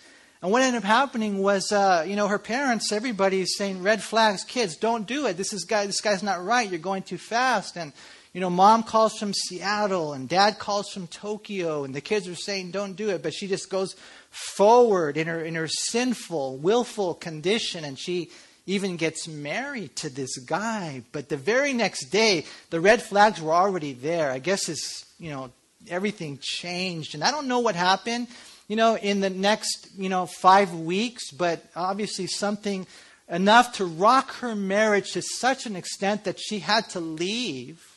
And 0.44 0.52
what 0.52 0.60
ended 0.60 0.82
up 0.82 0.86
happening 0.86 1.38
was, 1.38 1.72
uh, 1.72 2.04
you 2.06 2.16
know, 2.16 2.28
her 2.28 2.38
parents, 2.38 2.92
everybody's 2.92 3.56
saying, 3.56 3.82
red 3.82 4.02
flags, 4.02 4.44
kids, 4.44 4.76
don't 4.76 5.06
do 5.06 5.24
it. 5.24 5.38
This 5.38 5.54
is 5.54 5.64
guy, 5.64 5.86
this 5.86 6.02
guy's 6.02 6.22
not 6.22 6.44
right. 6.44 6.68
You're 6.68 6.78
going 6.78 7.02
too 7.02 7.16
fast. 7.16 7.78
And, 7.78 7.94
you 8.34 8.42
know, 8.42 8.50
mom 8.50 8.82
calls 8.82 9.16
from 9.16 9.32
Seattle 9.32 10.12
and 10.12 10.28
dad 10.28 10.58
calls 10.58 10.90
from 10.90 11.06
Tokyo, 11.06 11.84
and 11.84 11.94
the 11.94 12.02
kids 12.02 12.28
are 12.28 12.34
saying, 12.34 12.72
don't 12.72 12.92
do 12.92 13.08
it. 13.08 13.22
But 13.22 13.32
she 13.32 13.46
just 13.46 13.70
goes 13.70 13.96
forward 14.28 15.16
in 15.16 15.28
her, 15.28 15.42
in 15.42 15.54
her 15.54 15.66
sinful, 15.66 16.58
willful 16.58 17.14
condition, 17.14 17.82
and 17.86 17.98
she 17.98 18.28
even 18.66 18.98
gets 18.98 19.26
married 19.26 19.96
to 19.96 20.10
this 20.10 20.36
guy. 20.36 21.04
But 21.12 21.30
the 21.30 21.38
very 21.38 21.72
next 21.72 22.10
day, 22.10 22.44
the 22.68 22.82
red 22.82 23.00
flags 23.00 23.40
were 23.40 23.54
already 23.54 23.94
there. 23.94 24.30
I 24.30 24.40
guess 24.40 24.68
it's, 24.68 25.06
you 25.18 25.30
know, 25.30 25.52
everything 25.88 26.38
changed. 26.42 27.14
And 27.14 27.24
I 27.24 27.30
don't 27.30 27.48
know 27.48 27.60
what 27.60 27.76
happened, 27.76 28.28
you 28.68 28.76
know, 28.76 28.96
in 28.96 29.20
the 29.20 29.30
next, 29.30 29.88
you 29.96 30.08
know, 30.08 30.26
five 30.26 30.72
weeks, 30.74 31.30
but 31.30 31.64
obviously 31.76 32.26
something 32.26 32.86
enough 33.28 33.74
to 33.74 33.84
rock 33.84 34.32
her 34.36 34.54
marriage 34.54 35.12
to 35.12 35.22
such 35.22 35.66
an 35.66 35.76
extent 35.76 36.24
that 36.24 36.38
she 36.38 36.58
had 36.58 36.88
to 36.90 37.00
leave 37.00 37.94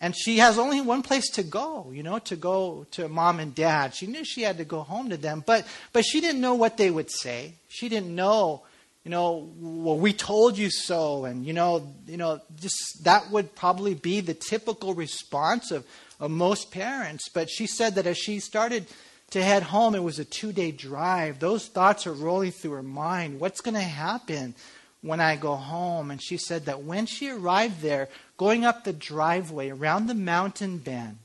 and 0.00 0.16
she 0.16 0.38
has 0.38 0.58
only 0.58 0.80
one 0.80 1.02
place 1.02 1.28
to 1.32 1.42
go, 1.42 1.90
you 1.92 2.02
know, 2.02 2.18
to 2.20 2.36
go 2.36 2.86
to 2.92 3.08
mom 3.08 3.38
and 3.38 3.54
dad. 3.54 3.94
She 3.94 4.06
knew 4.06 4.24
she 4.24 4.42
had 4.42 4.56
to 4.56 4.64
go 4.64 4.80
home 4.80 5.10
to 5.10 5.18
them, 5.18 5.44
but, 5.44 5.66
but 5.92 6.06
she 6.06 6.22
didn't 6.22 6.40
know 6.40 6.54
what 6.54 6.78
they 6.78 6.90
would 6.90 7.10
say. 7.10 7.52
She 7.68 7.90
didn't 7.90 8.14
know, 8.14 8.62
you 9.04 9.10
know, 9.10 9.50
well, 9.60 9.98
we 9.98 10.14
told 10.14 10.56
you 10.56 10.70
so. 10.70 11.26
And, 11.26 11.44
you 11.44 11.52
know, 11.52 11.86
you 12.06 12.16
know, 12.16 12.40
just 12.58 13.04
that 13.04 13.30
would 13.30 13.54
probably 13.54 13.92
be 13.92 14.22
the 14.22 14.32
typical 14.32 14.94
response 14.94 15.70
of, 15.70 15.84
of 16.18 16.30
most 16.30 16.70
parents. 16.70 17.28
But 17.28 17.50
she 17.50 17.66
said 17.66 17.96
that 17.96 18.06
as 18.06 18.16
she 18.16 18.40
started 18.40 18.86
to 19.30 19.42
head 19.42 19.62
home, 19.62 19.94
it 19.94 20.02
was 20.02 20.18
a 20.18 20.24
two 20.24 20.52
day 20.52 20.72
drive. 20.72 21.38
Those 21.38 21.66
thoughts 21.66 22.06
are 22.06 22.12
rolling 22.12 22.52
through 22.52 22.72
her 22.72 22.82
mind. 22.82 23.40
What's 23.40 23.60
going 23.60 23.74
to 23.74 23.80
happen? 23.80 24.54
when 25.02 25.20
I 25.20 25.36
go 25.36 25.56
home. 25.56 26.10
And 26.10 26.22
she 26.22 26.36
said 26.36 26.66
that 26.66 26.82
when 26.82 27.06
she 27.06 27.30
arrived 27.30 27.80
there, 27.80 28.08
going 28.36 28.64
up 28.64 28.84
the 28.84 28.92
driveway 28.92 29.70
around 29.70 30.06
the 30.06 30.14
mountain 30.14 30.78
bend, 30.78 31.18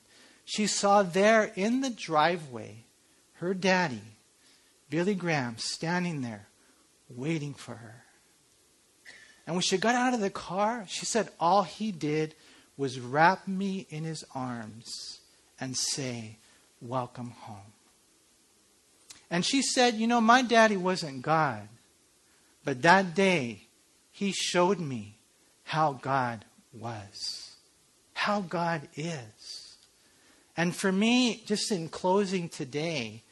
she 0.43 0.67
saw 0.67 1.03
there 1.03 1.51
in 1.55 1.81
the 1.81 1.89
driveway 1.89 2.85
her 3.39 3.53
daddy, 3.53 4.01
Billy 4.89 5.15
Graham, 5.15 5.57
standing 5.57 6.21
there 6.21 6.47
waiting 7.09 7.53
for 7.53 7.75
her. 7.75 8.03
And 9.45 9.55
when 9.55 9.61
she 9.61 9.77
got 9.77 9.95
out 9.95 10.13
of 10.13 10.21
the 10.21 10.29
car, 10.29 10.85
she 10.87 11.05
said 11.05 11.29
all 11.39 11.63
he 11.63 11.91
did 11.91 12.33
was 12.77 12.99
wrap 12.99 13.47
me 13.47 13.85
in 13.89 14.03
his 14.03 14.23
arms 14.33 15.19
and 15.59 15.75
say, 15.75 16.37
Welcome 16.81 17.31
home. 17.31 17.74
And 19.29 19.45
she 19.45 19.61
said, 19.61 19.95
You 19.95 20.07
know, 20.07 20.21
my 20.21 20.41
daddy 20.41 20.77
wasn't 20.77 21.21
God. 21.21 21.67
But 22.63 22.81
that 22.81 23.13
day, 23.13 23.67
he 24.11 24.31
showed 24.31 24.79
me 24.79 25.17
how 25.63 25.93
God 25.93 26.45
was, 26.73 27.55
how 28.13 28.41
God 28.41 28.87
is. 28.95 29.75
And 30.57 30.75
for 30.75 30.91
me, 30.91 31.43
just 31.45 31.71
in 31.71 31.89
closing 31.89 32.49
today, 32.49 33.23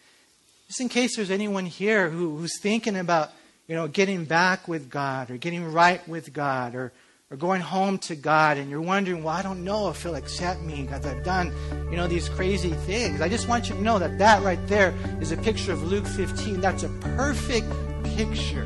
just 0.68 0.82
in 0.82 0.90
case 0.90 1.16
there's 1.16 1.32
anyone 1.32 1.66
here 1.66 2.10
who, 2.10 2.38
who's 2.38 2.60
thinking 2.60 2.98
about, 2.98 3.32
you 3.68 3.76
know, 3.76 3.88
getting 3.88 4.26
back 4.26 4.68
with 4.68 4.90
God 4.90 5.32
or 5.32 5.38
getting 5.38 5.72
right 5.72 6.06
with 6.08 6.34
God 6.34 6.76
or, 6.76 6.92
or 7.32 7.38
going 7.38 7.62
home 7.62 7.98
to 7.98 8.16
God 8.16 8.58
and 8.58 8.70
you're 8.70 8.82
wondering, 8.82 9.24
well, 9.24 9.36
I 9.36 9.42
don't 9.42 9.64
know 9.64 9.90
if 9.90 10.04
He'll 10.04 10.16
accept 10.16 10.62
me 10.62 10.84
because 10.84 11.06
I've 11.06 11.24
done, 11.24 11.54
you 11.90 11.98
know, 11.98 12.08
these 12.08 12.30
crazy 12.30 12.72
things. 12.72 13.22
I 13.22 13.30
just 13.30 13.48
want 13.48 13.70
you 13.70 13.76
to 13.76 13.82
know 13.82 14.00
that 14.00 14.18
that 14.20 14.44
right 14.44 14.66
there 14.68 14.94
is 15.22 15.32
a 15.32 15.38
picture 15.38 15.72
of 15.72 15.84
Luke 15.84 16.06
15. 16.06 16.62
That's 16.62 16.84
a 16.84 16.90
perfect 16.90 17.68
picture 18.04 18.64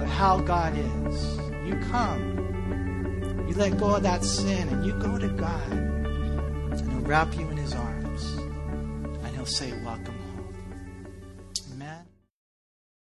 of 0.00 0.08
how 0.08 0.40
God 0.40 0.76
is 0.76 1.40
you 1.70 1.76
come, 1.90 3.46
you 3.48 3.54
let 3.54 3.78
go 3.78 3.94
of 3.94 4.02
that 4.02 4.24
sin, 4.24 4.68
and 4.68 4.84
you 4.84 4.92
go 4.94 5.18
to 5.18 5.28
God, 5.28 5.72
and 5.72 6.90
He'll 6.90 7.00
wrap 7.00 7.34
you 7.36 7.48
in 7.48 7.56
His 7.56 7.74
arms, 7.74 8.24
and 8.24 9.28
He'll 9.36 9.46
say, 9.46 9.72
Welcome. 9.84 10.19